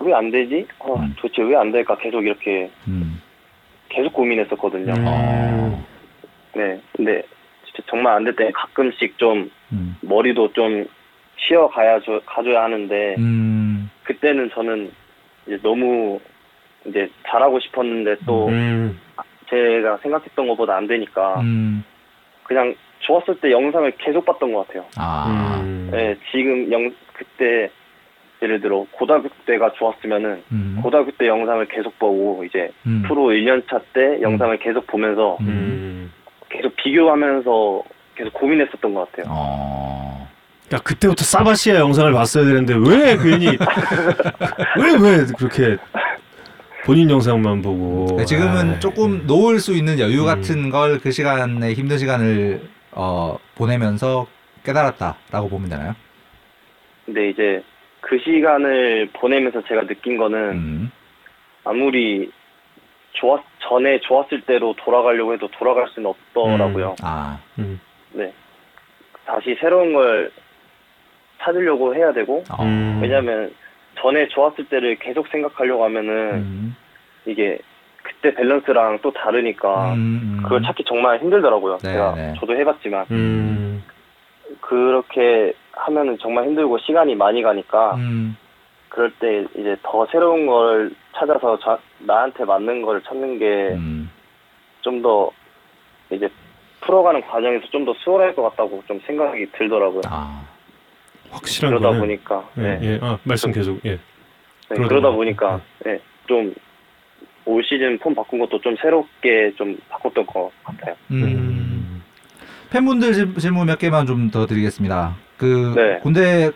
왜 0.00 0.12
안 0.12 0.30
되지? 0.30 0.66
어, 0.78 0.94
음. 0.96 1.14
도대체 1.18 1.42
왜 1.42 1.56
안 1.56 1.72
될까? 1.72 1.96
계속 1.96 2.24
이렇게 2.24 2.70
음. 2.88 3.20
계속 3.88 4.12
고민했었거든요. 4.12 4.92
음. 4.92 5.04
어. 5.06 5.86
네, 6.54 6.80
근데 6.92 7.22
진짜 7.64 7.82
정말 7.88 8.14
안 8.14 8.24
될 8.24 8.34
때 8.36 8.50
가끔씩 8.52 9.16
좀 9.18 9.50
음. 9.72 9.96
머리도 10.02 10.52
좀 10.52 10.86
쉬어 11.38 11.68
가야 11.68 11.98
가줘야 12.26 12.64
하는데 12.64 13.14
음. 13.18 13.90
그때는 14.04 14.50
저는 14.54 14.90
이제 15.46 15.58
너무 15.62 16.18
이제 16.86 17.08
잘하고 17.26 17.58
싶었는데 17.60 18.16
또 18.26 18.48
음. 18.48 18.98
제가 19.50 19.98
생각했던 19.98 20.46
것보다 20.48 20.76
안 20.76 20.86
되니까 20.86 21.40
음. 21.40 21.84
그냥 22.44 22.74
좋았을 23.00 23.38
때 23.40 23.50
영상을 23.50 23.90
계속 23.98 24.24
봤던 24.24 24.52
것 24.52 24.66
같아요. 24.66 24.84
아. 24.96 25.60
음. 25.62 25.88
네, 25.92 26.16
지금 26.30 26.70
영 26.72 26.92
그때 27.12 27.70
예를 28.46 28.60
들어 28.60 28.86
고등학교 28.92 29.28
때가 29.44 29.72
좋았으면은 29.72 30.42
음. 30.52 30.78
고등학교 30.82 31.10
때 31.12 31.26
영상을 31.26 31.66
계속 31.66 31.98
보고 31.98 32.44
이제 32.44 32.70
음. 32.86 33.02
프로 33.06 33.28
1년차 33.30 33.82
때 33.92 34.22
영상을 34.22 34.56
계속 34.58 34.86
보면서 34.86 35.36
음. 35.40 35.46
음. 35.48 36.12
계속 36.48 36.74
비교하면서 36.76 37.82
계속 38.14 38.32
고민했었던 38.32 38.94
것 38.94 39.10
같아요. 39.10 39.26
어. 39.36 40.28
야 40.72 40.78
그때부터 40.78 41.24
사바시아 41.24 41.76
영상을 41.76 42.12
봤어야 42.12 42.44
되는데 42.44 42.74
왜 42.74 43.16
괜히 43.16 43.46
왜왜 44.80 45.26
그렇게 45.38 45.76
본인 46.84 47.10
영상만 47.10 47.62
보고 47.62 48.16
네, 48.16 48.24
지금은 48.24 48.74
아이, 48.74 48.80
조금 48.80 49.26
놓을 49.26 49.58
수 49.60 49.74
있는 49.74 49.98
여유 49.98 50.22
음. 50.22 50.26
같은 50.26 50.70
걸 50.70 50.98
그 51.02 51.10
시간에 51.10 51.72
힘든 51.72 51.98
시간을 51.98 52.60
어, 52.92 53.38
보내면서 53.56 54.26
깨달았다라고 54.64 55.48
보면 55.48 55.68
되나요? 55.68 55.94
근데 57.04 57.30
이제 57.30 57.62
그 58.06 58.18
시간을 58.20 59.08
보내면서 59.14 59.62
제가 59.64 59.84
느낀 59.86 60.16
거는 60.16 60.38
음. 60.52 60.92
아무리 61.64 62.30
좋았 63.12 63.42
전에 63.58 63.98
좋았을 64.00 64.42
때로 64.42 64.74
돌아가려고 64.78 65.32
해도 65.32 65.48
돌아갈 65.48 65.88
수는 65.88 66.08
없더라고요. 66.08 66.94
아. 67.02 67.40
음. 67.58 67.80
네. 68.12 68.32
다시 69.24 69.56
새로운 69.60 69.92
걸 69.92 70.30
찾으려고 71.38 71.94
해야 71.96 72.12
되고 72.12 72.44
어. 72.48 72.62
음. 72.62 73.00
왜냐하면 73.02 73.52
전에 73.98 74.28
좋았을 74.28 74.66
때를 74.66 74.96
계속 74.96 75.26
생각하려고 75.28 75.82
하면은 75.84 76.34
음. 76.34 76.76
이게 77.24 77.58
그때 78.04 78.32
밸런스랑 78.34 79.00
또 79.02 79.10
다르니까 79.10 79.94
음, 79.94 80.20
음. 80.38 80.42
그걸 80.44 80.62
찾기 80.62 80.84
정말 80.84 81.18
힘들더라고요. 81.18 81.78
네, 81.78 81.92
제가 81.92 82.14
네. 82.14 82.34
저도 82.38 82.54
해봤지만 82.54 83.06
음. 83.10 83.65
그렇게 84.60 85.52
하면은 85.72 86.16
정말 86.18 86.44
힘들고 86.46 86.78
시간이 86.78 87.14
많이 87.14 87.42
가니까 87.42 87.94
음. 87.96 88.36
그럴 88.88 89.10
때 89.18 89.44
이제 89.58 89.76
더 89.82 90.06
새로운 90.10 90.46
걸 90.46 90.90
찾아서 91.14 91.58
자- 91.58 91.78
나한테 91.98 92.44
맞는 92.44 92.82
걸 92.82 93.02
찾는 93.02 93.38
게 93.38 93.76
좀더 94.82 95.28
음. 95.28 96.14
이제 96.14 96.28
풀어가는 96.80 97.20
과정에서 97.22 97.66
좀 97.70 97.84
더 97.84 97.92
수월할 97.94 98.34
것 98.34 98.42
같다고 98.42 98.82
좀 98.86 99.00
생각이 99.06 99.46
들더라고요. 99.52 100.02
아. 100.06 100.44
확실한 101.30 101.70
그러다 101.72 101.88
거는 101.88 102.00
보니까 102.00 102.48
예, 102.58 102.62
네. 102.62 102.78
예. 102.82 102.98
아, 103.02 103.18
말씀 103.24 103.50
계속 103.52 103.84
예. 103.84 103.90
네, 103.90 103.98
그러다 104.68 104.88
그러다 104.88 105.10
보니까. 105.10 105.48
보니까 105.50 105.60
네, 105.84 105.98
좀올 106.28 107.64
시즌 107.64 107.98
폼 107.98 108.14
바꾼 108.14 108.38
것도 108.38 108.60
좀 108.60 108.76
새롭게 108.76 109.52
좀 109.56 109.76
바꿨던 109.88 110.24
것 110.26 110.50
같아요. 110.64 110.94
음. 111.10 111.55
팬분들 112.70 113.12
질- 113.12 113.34
질문 113.36 113.66
몇 113.66 113.78
개만 113.78 114.06
좀 114.06 114.30
더 114.30 114.46
드리겠습니다. 114.46 115.14
그 115.36 115.72
네. 115.76 115.98
군대 116.02 116.50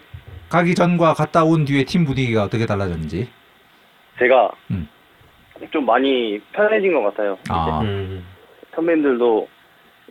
가기 0.48 0.74
전과 0.74 1.14
갔다 1.14 1.44
온 1.44 1.64
뒤에 1.64 1.84
팀 1.84 2.04
분위기가 2.04 2.42
어떻게 2.44 2.66
달라졌는지. 2.66 3.28
제가 4.18 4.50
음. 4.70 4.88
좀 5.70 5.86
많이 5.86 6.40
편해진 6.52 6.92
것 6.92 7.02
같아요. 7.02 7.38
아. 7.48 7.80
음. 7.82 8.24
선배님들도 8.74 9.48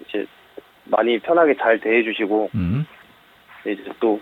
이제 0.08 0.26
많이 0.86 1.20
편하게 1.20 1.56
잘 1.58 1.80
대해주시고 1.80 2.50
음. 2.56 2.86
이제 3.68 3.84
또 4.00 4.20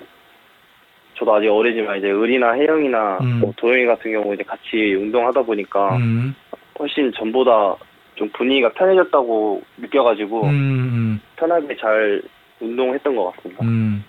저도 1.17 1.35
아직 1.35 1.47
어리지만 1.49 1.97
이제 1.99 2.09
을이나 2.11 2.53
혜영이나 2.53 3.17
음. 3.21 3.39
뭐 3.39 3.53
도영이 3.57 3.85
같은 3.85 4.11
경우 4.11 4.33
이제 4.33 4.43
같이 4.43 4.95
운동하다 4.95 5.41
보니까 5.43 5.95
음. 5.97 6.35
훨씬 6.79 7.11
전보다 7.13 7.75
좀 8.17 8.29
분위기가 8.35 8.71
편해졌다고 8.73 9.61
느껴가지고 9.77 10.43
음, 10.43 10.49
음, 10.49 11.21
편하게 11.37 11.75
잘 11.77 12.21
운동했던 12.59 13.15
것 13.15 13.31
같습니다. 13.35 13.63
음. 13.63 14.03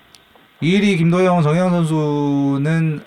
이일이 0.60 0.96
김도영 0.96 1.42
정영 1.42 1.70
선수는 1.70 3.00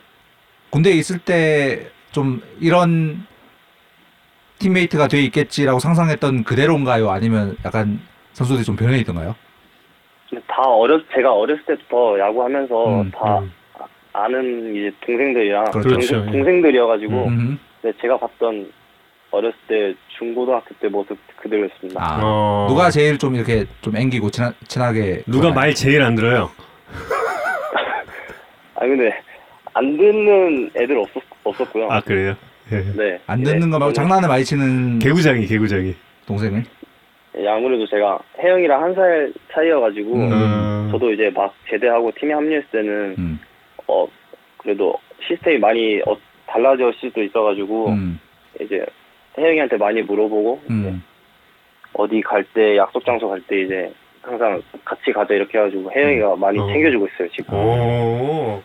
군대에 0.72 0.94
있을 0.94 1.20
때 1.20 1.92
좀 2.12 2.42
이런 2.60 3.26
팀메이트가 4.60 5.08
돼 5.08 5.22
있겠지라고 5.24 5.80
상상했던 5.80 6.44
그대로인가요? 6.44 7.10
아니면 7.10 7.56
약간 7.66 8.00
선수들이 8.34 8.64
좀 8.66 8.76
변해 8.76 8.98
있던가요? 9.00 9.36
다 10.48 10.62
어렸 10.64 11.02
제가 11.14 11.34
어렸을 11.34 11.64
때부터 11.66 12.20
야구하면서 12.20 13.02
음, 13.02 13.12
다 13.12 13.40
음. 13.40 13.52
아는 14.14 14.76
이제 14.76 14.92
동생들이랑 15.06 15.72
그렇죠. 15.72 15.90
동생, 15.90 16.26
동생들이어가지고 16.32 17.26
음. 17.28 17.60
네, 17.82 17.92
제가 18.02 18.18
봤던 18.18 18.72
어렸을 19.32 19.58
때 19.68 19.94
중고등학교 20.18 20.76
때 20.76 20.88
모습 20.90 21.18
그대로였습니다. 21.38 22.02
아, 22.04 22.20
어. 22.22 22.66
누가 22.70 22.90
제일 22.90 23.18
좀 23.18 23.36
이렇게 23.36 23.66
좀 23.82 23.96
앵기고 23.96 24.30
친하, 24.30 24.52
친하게 24.68 25.24
누가 25.26 25.44
좋아해요? 25.44 25.54
말 25.56 25.74
제일 25.74 26.02
안 26.04 26.16
들어요? 26.16 26.50
아 28.76 28.80
근데 28.82 29.14
안 29.74 29.98
듣는 29.98 30.70
애들 30.76 30.98
없었 30.98 31.22
없었고요. 31.44 31.88
아 31.90 32.02
그래요? 32.02 32.36
예. 32.72 32.78
네. 32.96 33.20
안 33.28 33.42
네, 33.42 33.54
듣는 33.54 33.70
거 33.70 33.80
말고 33.80 33.94
저는- 33.94 33.96
장난을 33.96 34.28
많이 34.28 34.44
치는 34.44 35.00
개구장이 35.00 35.46
개구장이. 35.48 35.96
동생은 36.28 36.64
예, 37.38 37.48
아무래도 37.48 37.88
제가 37.88 38.20
혜영이랑 38.40 38.84
한 38.84 38.94
살 38.96 39.34
차이여가지고 39.54 40.14
음. 40.14 40.32
음. 40.32 40.90
저도 40.92 41.12
이제 41.14 41.30
막 41.34 41.54
제대하고 41.70 42.12
팀에 42.20 42.34
합류했을 42.34 42.70
때는 42.72 43.16
음. 43.18 43.40
어 43.88 44.06
그래도 44.58 44.94
시스템이 45.28 45.58
많이 45.58 46.02
어, 46.06 46.16
달라졌을 46.48 46.94
수도 47.00 47.24
있어가지고 47.24 47.90
음. 47.90 48.20
이제 48.60 48.86
혜영이한테 49.38 49.78
많이 49.78 50.02
물어보고 50.02 50.62
음. 50.70 51.04
어디 51.94 52.22
갈 52.22 52.44
때 52.54 52.78
약속 52.78 53.04
장소 53.06 53.30
갈 53.30 53.42
때 53.48 53.62
이제 53.62 53.92
항상 54.22 54.62
같이 54.86 55.12
가자 55.14 55.34
이렇게 55.34 55.58
해가지고 55.58 55.92
혜영이가 55.96 56.36
많이 56.36 56.60
어. 56.60 56.68
챙겨주고 56.68 57.08
있어요 57.08 57.28
지금. 57.36 57.54
오. 57.54 58.62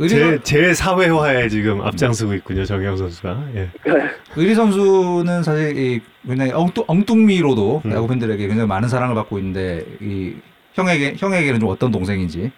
의리, 0.00 0.10
제, 0.10 0.38
제 0.44 0.74
사회화에 0.74 1.48
지금 1.48 1.80
앞장서고 1.82 2.32
있군요 2.34 2.64
정영 2.64 2.96
선수가. 2.96 3.48
예. 3.56 3.68
의리 4.36 4.54
선수는 4.54 5.42
사실 5.42 5.76
이 5.76 6.00
굉장히 6.24 6.52
엉뚱, 6.52 6.84
엉뚱미로도 6.86 7.82
음. 7.84 7.92
야구 7.92 8.06
팬들에게 8.06 8.46
굉장히 8.46 8.68
많은 8.68 8.88
사랑을 8.88 9.16
받고 9.16 9.38
있는데 9.38 9.84
이 10.00 10.34
형에게 10.74 11.14
형에게는 11.16 11.58
좀 11.60 11.68
어떤 11.70 11.90
동생인지. 11.90 12.50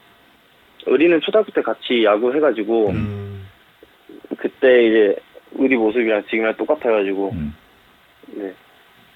의리는 0.86 1.18
초등학교 1.22 1.50
때 1.52 1.62
같이 1.62 2.04
야구 2.04 2.34
해가지고 2.34 2.90
음. 2.90 3.46
그때 4.36 4.86
이제 4.86 5.16
의리 5.52 5.76
모습이랑 5.76 6.22
지금이랑 6.24 6.56
똑같아가지고 6.56 7.30
음. 7.32 7.54
네 8.28 8.52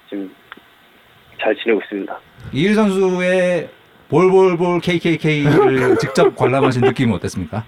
지금 0.09 0.33
잘 1.39 1.55
지내고 1.55 1.81
있습니다. 1.81 2.19
이일 2.53 2.75
선수의 2.75 3.69
볼볼볼 4.09 4.79
KKK를 4.81 5.95
직접 5.99 6.35
관람하신 6.35 6.81
느낌은 6.83 7.15
어땠습니까? 7.15 7.63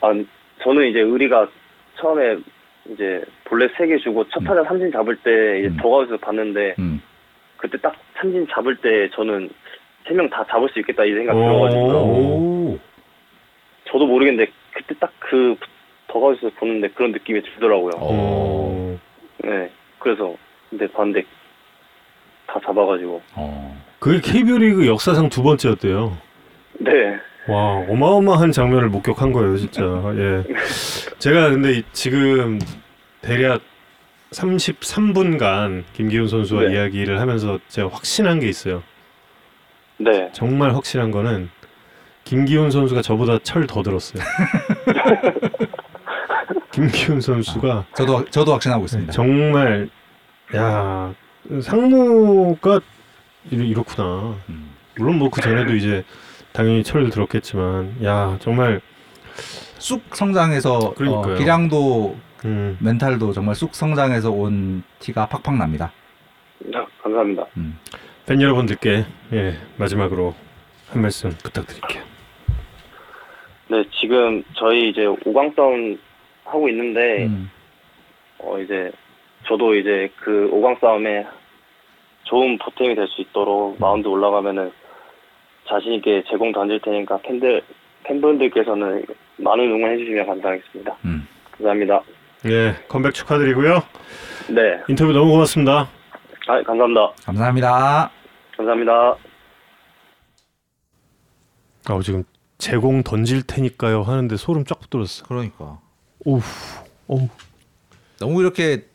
아 0.00 0.12
저는 0.62 0.88
이제 0.88 1.00
의리가 1.00 1.48
처음에 1.98 2.36
이제 2.90 3.24
볼넷 3.44 3.70
세개 3.76 3.98
주고 3.98 4.24
첫 4.28 4.40
타자 4.44 4.62
삼진 4.64 4.92
잡을 4.92 5.16
때 5.16 5.60
이제 5.60 5.68
음. 5.68 5.76
더가웃에서 5.80 6.16
봤는데 6.18 6.74
음. 6.78 7.02
그때 7.56 7.78
딱 7.78 7.94
삼진 8.16 8.46
잡을 8.50 8.76
때 8.76 9.08
저는 9.14 9.50
세 10.06 10.12
명 10.14 10.28
다 10.28 10.44
잡을 10.50 10.68
수 10.68 10.78
있겠다 10.80 11.02
이 11.04 11.14
생각 11.14 11.34
오. 11.34 11.40
들어가지고 11.40 11.80
오. 11.88 12.78
저도 13.90 14.06
모르겠는데 14.06 14.52
그때 14.72 14.94
딱 15.00 15.10
그 15.18 15.56
더가웃에서 16.14 16.50
보는데 16.58 16.88
그런 16.90 17.10
느낌이 17.12 17.42
들더라고요. 17.42 17.90
어. 17.96 18.14
오. 18.14 18.98
네 19.46 19.70
그래서 19.98 20.34
근데 20.70 20.86
봤는데 20.86 21.22
다 22.46 22.58
잡아가지고 22.64 23.20
어. 23.34 23.82
그게 23.98 24.20
KBO 24.20 24.58
리그 24.58 24.86
역사상 24.86 25.28
두 25.28 25.42
번째였대요. 25.42 26.16
네 26.78 27.18
와 27.46 27.84
어마어마한 27.90 28.52
장면을 28.52 28.88
목격한 28.88 29.30
거예요 29.32 29.58
진짜. 29.58 29.82
예. 30.16 30.44
제가 31.18 31.50
근데 31.50 31.72
이- 31.72 31.82
지금 31.92 32.58
대략 33.20 33.60
33분간 34.30 35.84
김기훈 35.92 36.26
선수와 36.26 36.62
네. 36.62 36.72
이야기를 36.74 37.20
하면서 37.20 37.58
제가 37.68 37.88
확신한 37.88 38.40
게 38.40 38.48
있어요. 38.48 38.82
네. 39.98 40.30
정말 40.32 40.74
확실한 40.74 41.10
거는 41.10 41.50
김기훈 42.24 42.70
선수가 42.70 43.02
저보다 43.02 43.38
철 43.40 43.66
더 43.66 43.82
들었어요. 43.82 44.22
김기훈 46.74 47.20
선수가 47.20 47.86
저도 47.94 48.24
저도 48.30 48.52
확신하고 48.52 48.84
있습니다. 48.84 49.12
정말 49.12 49.88
야 50.56 51.14
상무가 51.62 52.80
이렇- 53.50 53.62
이렇 53.64 53.82
구나. 53.82 54.34
음. 54.48 54.74
물론 54.96 55.18
뭐 55.18 55.30
그 55.30 55.40
전에도 55.40 55.74
이제 55.74 56.04
당연히 56.52 56.82
철을 56.82 57.10
들었겠지만 57.10 57.96
야 58.04 58.36
정말 58.40 58.80
쑥 59.78 60.02
성장해서. 60.14 60.78
어, 60.78 61.34
기량도 61.36 62.16
음, 62.44 62.76
멘탈도 62.80 63.32
정말 63.32 63.54
쑥 63.54 63.74
성장해서 63.74 64.30
온 64.30 64.82
티가 64.98 65.26
팍팍 65.28 65.56
납니다. 65.56 65.92
아, 66.74 66.86
감사합니다. 67.02 67.44
음. 67.56 67.78
팬 68.26 68.40
여러분들께 68.40 69.04
예 69.32 69.58
마지막으로 69.76 70.34
한 70.90 71.02
말씀 71.02 71.30
부탁드릴게요. 71.42 72.02
네 73.68 73.84
지금 74.00 74.42
저희 74.56 74.90
이제 74.90 75.02
5강 75.02 75.54
싸움 75.56 75.98
하고 76.54 76.68
있는데 76.68 77.26
음. 77.26 77.50
어 78.38 78.58
이제 78.60 78.90
저도 79.46 79.74
이제 79.74 80.08
그 80.20 80.48
5강 80.52 80.80
싸움에 80.80 81.26
좋은 82.24 82.56
보탬이 82.58 82.94
될 82.94 83.06
수 83.08 83.20
있도록 83.20 83.78
마운드 83.78 84.08
올라가면은 84.08 84.72
자신 85.68 85.94
있게 85.94 86.22
제공 86.30 86.52
던질 86.52 86.80
테니까 86.80 87.18
팬들 87.18 87.62
팬분들께서는 88.04 89.04
많은 89.38 89.64
응원해 89.64 89.98
주시면 89.98 90.26
감사하겠습니다. 90.26 90.96
음. 91.04 91.26
감사합니다. 91.52 92.02
예 92.46 92.74
컴백 92.88 93.14
축하드리고요. 93.14 93.82
네, 94.50 94.80
인터뷰 94.88 95.12
너무 95.12 95.32
고맙습니다. 95.32 95.88
아, 96.46 96.62
감사합니다. 96.62 97.12
감사합니다. 97.24 98.10
감사합니다. 98.56 99.16
아 101.86 102.00
지금 102.02 102.24
제공 102.58 103.02
던질 103.02 103.46
테니까요 103.46 104.02
하는데 104.02 104.36
소름 104.36 104.64
쫙 104.64 104.78
돋았어. 104.90 105.24
그러니까 105.26 105.78
오우 106.24 106.40
오우 107.06 107.28
너무 108.18 108.40
이렇게 108.40 108.86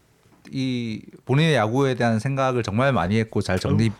이 0.52 1.02
본인의 1.26 1.56
야구에 1.56 1.96
대한 1.96 2.20
생각을 2.20 2.64
정말 2.64 2.92
많이 2.92 3.18
했고 3.20 3.42
잘 3.42 3.60
정립을 3.60 3.94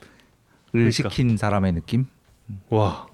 그러니까. 0.72 0.92
시킨 0.92 1.38
사람의 1.38 1.74
느낌 1.74 2.06
와 2.70 3.08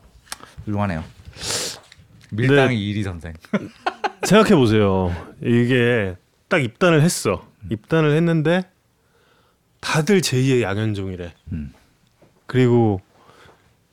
훌륭하네요. 0.66 1.02
네. 1.02 2.36
밀당의 2.36 2.82
이리 2.82 3.04
선생. 3.04 3.34
생각해 4.24 4.56
보세요. 4.56 5.14
이게 5.42 6.16
딱 6.48 6.64
입단을 6.64 7.02
했어. 7.02 7.46
입단을 7.70 8.16
했는데 8.16 8.64
다들 9.82 10.22
제2의 10.22 10.62
양현종이래. 10.62 11.34
음. 11.52 11.74
그리고 12.48 13.02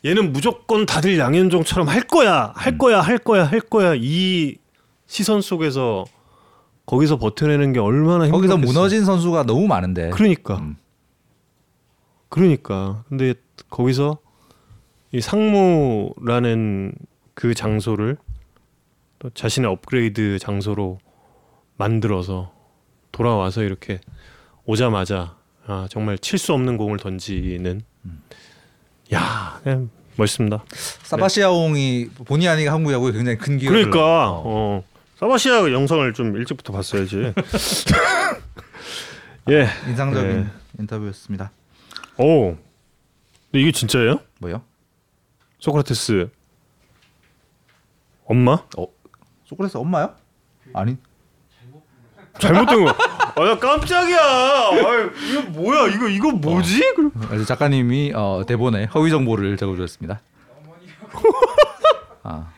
얘는 0.04 0.32
무조건 0.32 0.86
다들 0.86 1.18
양현종처럼 1.18 1.88
할 1.88 2.02
거야, 2.02 2.52
할 2.56 2.78
거야, 2.78 3.00
할 3.00 3.18
거야, 3.18 3.44
할 3.44 3.60
거야. 3.60 3.94
이 3.96 4.56
시선 5.12 5.42
속에서 5.42 6.06
거기서 6.86 7.18
버텨내는 7.18 7.74
게 7.74 7.80
얼마나 7.80 8.30
거기서 8.30 8.54
힘들었겠어. 8.54 8.72
무너진 8.72 9.04
선수가 9.04 9.42
너무 9.44 9.66
많은데. 9.66 10.08
그러니까. 10.08 10.56
음. 10.56 10.76
그러니까. 12.30 13.04
근데 13.10 13.34
거기서 13.68 14.16
이 15.12 15.20
상무라는 15.20 16.94
그 17.34 17.52
장소를 17.52 18.16
또 19.18 19.28
자신의 19.28 19.68
업그레이드 19.70 20.38
장소로 20.38 20.98
만들어서 21.76 22.54
돌아와서 23.12 23.62
이렇게 23.62 24.00
오자마자 24.64 25.36
아, 25.66 25.88
정말 25.90 26.16
칠 26.16 26.38
수 26.38 26.54
없는 26.54 26.78
공을 26.78 26.96
던지는 26.96 27.82
야 29.12 29.60
그냥 29.62 29.90
멋있습니다. 30.16 30.64
사바시아옹이 31.02 32.08
본의 32.24 32.48
아니게 32.48 32.70
한국 32.70 32.94
야구에 32.94 33.12
굉장히 33.12 33.36
큰 33.36 33.58
기여를. 33.58 33.90
그러니까 33.90 34.30
어. 34.42 34.82
어. 35.22 35.26
사바시아 35.26 35.72
영상을 35.72 36.12
좀 36.14 36.36
일찍부터 36.36 36.72
봤어야지. 36.72 37.32
예. 39.50 39.68
인상적인 39.86 40.44
네. 40.44 40.50
인터뷰였습니다. 40.80 41.52
오. 42.18 42.56
이게 43.52 43.70
진짜예요? 43.70 44.18
뭐요? 44.40 44.62
소크라테스 45.60 46.28
엄마? 48.24 48.52
어, 48.76 48.86
소크라테스 49.44 49.76
엄마요? 49.76 50.14
아니. 50.74 50.96
잘못된 52.40 52.84
거. 52.84 52.90
아, 52.90 53.44
나 53.44 53.58
깜짝이야. 53.58 54.18
아이, 54.18 55.30
이거 55.30 55.42
뭐야? 55.50 55.88
이거 55.94 56.08
이거 56.08 56.30
뭐지? 56.32 56.80
그럼- 56.96 57.12
그래서 57.28 57.44
작가님이 57.44 58.12
어, 58.14 58.42
대본에 58.46 58.86
허위 58.86 59.10
정보를 59.10 59.56
적어주셨습니다. 59.56 60.20
아, 62.24 62.52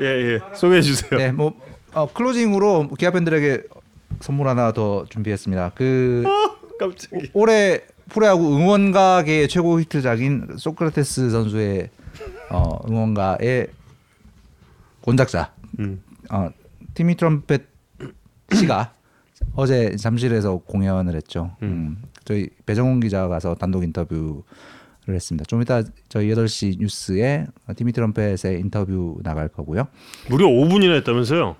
예, 0.00 0.04
예. 0.06 0.40
소개해 0.54 0.80
주세요. 0.82 1.18
네, 1.18 1.30
뭐 1.30 1.54
어, 1.94 2.10
클로징으로 2.12 2.88
기아 2.98 3.10
팬들에게 3.10 3.62
선물 4.20 4.48
하나 4.48 4.72
더 4.72 5.04
준비했습니다. 5.08 5.72
그 5.74 6.24
깜짝이. 6.78 7.30
올해 7.34 7.80
프로야구 8.08 8.56
응원가계의 8.56 9.48
최고 9.48 9.80
히트작인 9.80 10.56
소크라테스 10.58 11.30
선수의 11.30 11.90
어, 12.50 12.78
응원가의 12.88 13.68
원작자 15.06 15.52
음. 15.78 16.02
어, 16.30 16.50
티미 16.94 17.16
트럼펫 17.16 17.62
씨가 18.54 18.94
어제 19.54 19.96
잠실에서 19.96 20.58
공연을 20.58 21.14
했죠. 21.16 21.56
음. 21.62 21.66
음, 21.68 22.02
저희 22.24 22.48
배정훈 22.66 23.00
기자가 23.00 23.28
가서 23.28 23.54
단독 23.54 23.82
인터뷰를 23.82 24.42
했습니다. 25.08 25.44
좀 25.46 25.62
이따 25.62 25.82
저희 26.08 26.28
8시 26.28 26.78
뉴스에 26.78 27.46
티미 27.76 27.92
트럼펫의 27.92 28.60
인터뷰 28.60 29.18
나갈 29.22 29.48
거고요. 29.48 29.88
무려 30.28 30.46
5분이나 30.46 30.94
했다면서요? 30.96 31.56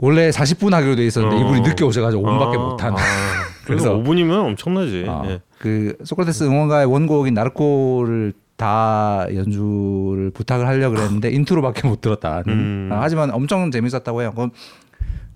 원래 0.00 0.30
40분 0.30 0.72
하기로 0.72 0.96
돼 0.96 1.06
있었는데 1.06 1.36
어. 1.36 1.40
이분이 1.40 1.60
늦게 1.60 1.84
오셔가지고 1.84 2.22
5분밖에 2.22 2.54
아, 2.54 2.58
못한. 2.58 2.92
아, 2.94 2.96
그래서- 3.64 3.92
그래서 3.92 3.94
5분이면 3.98 4.44
엄청나지. 4.44 5.04
어, 5.06 5.22
예. 5.26 5.40
그 5.58 5.96
소크라테스 6.04 6.44
응원가의 6.44 6.86
원곡인 6.86 7.34
나르코를 7.34 8.32
다 8.56 9.26
연주를 9.34 10.30
부탁을 10.30 10.66
하려고 10.66 10.96
그랬는데 10.96 11.30
intro밖에 11.30 11.86
못 11.88 12.00
들었다. 12.00 12.42
음. 12.48 12.88
아, 12.92 12.98
하지만 13.02 13.30
엄청 13.30 13.70
재밌었다고 13.70 14.20
해요. 14.22 14.32
그럼 14.34 14.50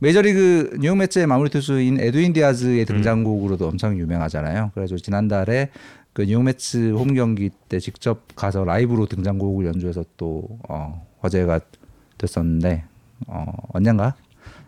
메이저리그 0.00 0.76
뉴욕 0.80 0.96
매츠의 0.96 1.26
마무리 1.26 1.48
투수인 1.48 1.98
에드윈 2.00 2.32
디아즈의 2.34 2.84
등장곡으로도 2.84 3.68
엄청 3.68 3.98
유명하잖아요. 3.98 4.72
그래서 4.74 4.96
지난달에 4.96 5.70
그 6.12 6.22
뉴욕 6.26 6.42
매츠 6.42 6.92
홈 6.92 7.14
경기 7.14 7.50
때 7.68 7.78
직접 7.78 8.24
가서 8.36 8.64
라이브로 8.64 9.06
등장곡을 9.06 9.66
연주해서 9.66 10.04
또 10.16 10.42
어, 10.68 11.06
화제가 11.20 11.60
됐었는데 12.18 12.84
어, 13.28 13.46
언젠가 13.72 14.14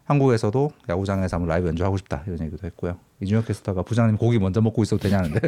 한국에서도 0.07 0.71
야구장에서 0.89 1.37
한번 1.37 1.49
라이브 1.49 1.69
연주하고 1.69 1.97
싶다 1.97 2.23
이런 2.27 2.41
얘기도 2.41 2.67
했고요. 2.67 2.99
이준혁 3.21 3.47
캐스터가 3.47 3.83
부장님 3.83 4.17
고기 4.17 4.39
먼저 4.39 4.61
먹고 4.61 4.83
있어도 4.83 5.03
되냐는데 5.03 5.41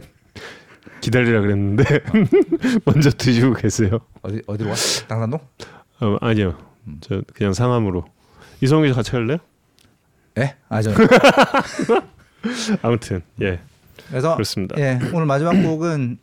기다리라 1.00 1.40
그랬는데 1.40 1.84
먼저 2.84 3.10
드시고 3.10 3.54
계세요. 3.54 4.00
어디 4.22 4.42
어디로 4.46 4.70
와? 4.70 4.76
당산동? 5.06 5.40
어, 6.00 6.16
아니요. 6.20 6.58
저 7.00 7.22
그냥 7.34 7.52
상암으로. 7.52 8.04
기자 8.60 8.76
같이 8.94 9.12
갈래요? 9.12 9.38
예? 10.38 10.56
아 10.68 10.82
저. 10.82 10.90
아무튼 12.82 13.22
예 13.40 13.60
그래서 14.08 14.34
그렇습니다. 14.34 14.76
예 14.78 14.98
오늘 15.12 15.26
마지막 15.26 15.52
곡은 15.62 16.18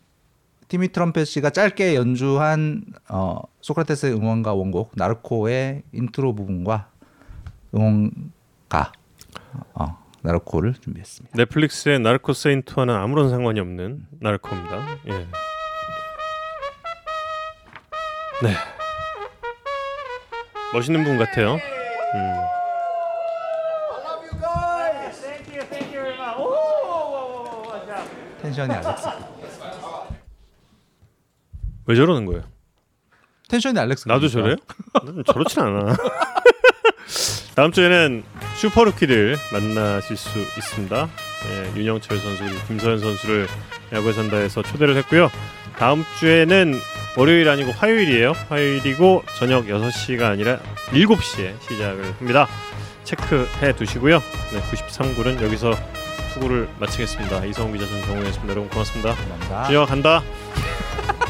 티미 0.67 0.91
트럼펫 0.91 1.27
씨가 1.27 1.51
짧게 1.51 1.95
연주한 1.95 2.83
어, 3.07 3.39
소크라테스 3.61 4.07
응원가 4.07 4.53
원곡 4.53 4.91
나르코의 4.95 5.83
인트로 5.93 6.35
부분과 6.35 6.89
응원가 7.75 8.91
어, 9.73 9.97
나르코를 10.21 10.73
준비했습니다. 10.73 11.37
넷플릭스의 11.37 11.99
나르코 11.99 12.33
세인트와는 12.33 12.93
아무런 12.93 13.29
상관이 13.29 13.59
없는 13.59 14.07
나르코입니다. 14.19 14.97
예. 15.07 15.11
네. 18.43 18.55
멋있는 20.73 21.03
분 21.03 21.17
같아요. 21.17 21.53
음. 21.53 22.55
텐션이 28.41 28.73
알렉스. 28.73 29.07
왜 31.87 31.95
저러는 31.95 32.25
거예요? 32.25 32.43
텐션이 33.47 33.79
알렉스. 33.79 34.07
나도 34.07 34.27
저래요? 34.27 34.55
난 35.03 35.23
저렇진 35.25 35.61
않아. 35.61 35.95
다음 37.55 37.71
주에는 37.71 38.23
슈퍼루키를 38.57 39.37
만나실 39.53 40.17
수 40.17 40.39
있습니다. 40.39 41.09
예, 41.49 41.79
윤영철 41.79 42.19
선수 42.19 42.43
그리고 42.43 42.59
김서현 42.67 42.99
선수를 42.99 43.47
야구의 43.93 44.13
산다에서 44.13 44.61
초대를 44.61 44.97
했고요. 44.97 45.29
다음 45.77 46.03
주에는 46.19 46.77
월요일 47.17 47.47
아니고 47.47 47.71
화요일이에요. 47.71 48.33
화요일이고 48.49 49.23
저녁 49.37 49.67
6시가 49.67 50.23
아니라 50.31 50.59
7시에 50.91 51.53
시작을 51.61 52.13
합니다. 52.19 52.47
체크해 53.05 53.73
두시고요. 53.75 54.19
네, 54.51 54.61
93구는 54.71 55.41
여기서 55.41 55.73
투구를 56.33 56.67
마치겠습니다. 56.79 57.45
이성훈 57.45 57.77
기자 57.77 57.87
전정우였습니다. 57.87 58.51
여러분 58.51 58.69
고맙습니다. 58.69 59.15
감사합니다. 59.15 59.63
준혁아 59.67 59.85
간다. 59.85 60.23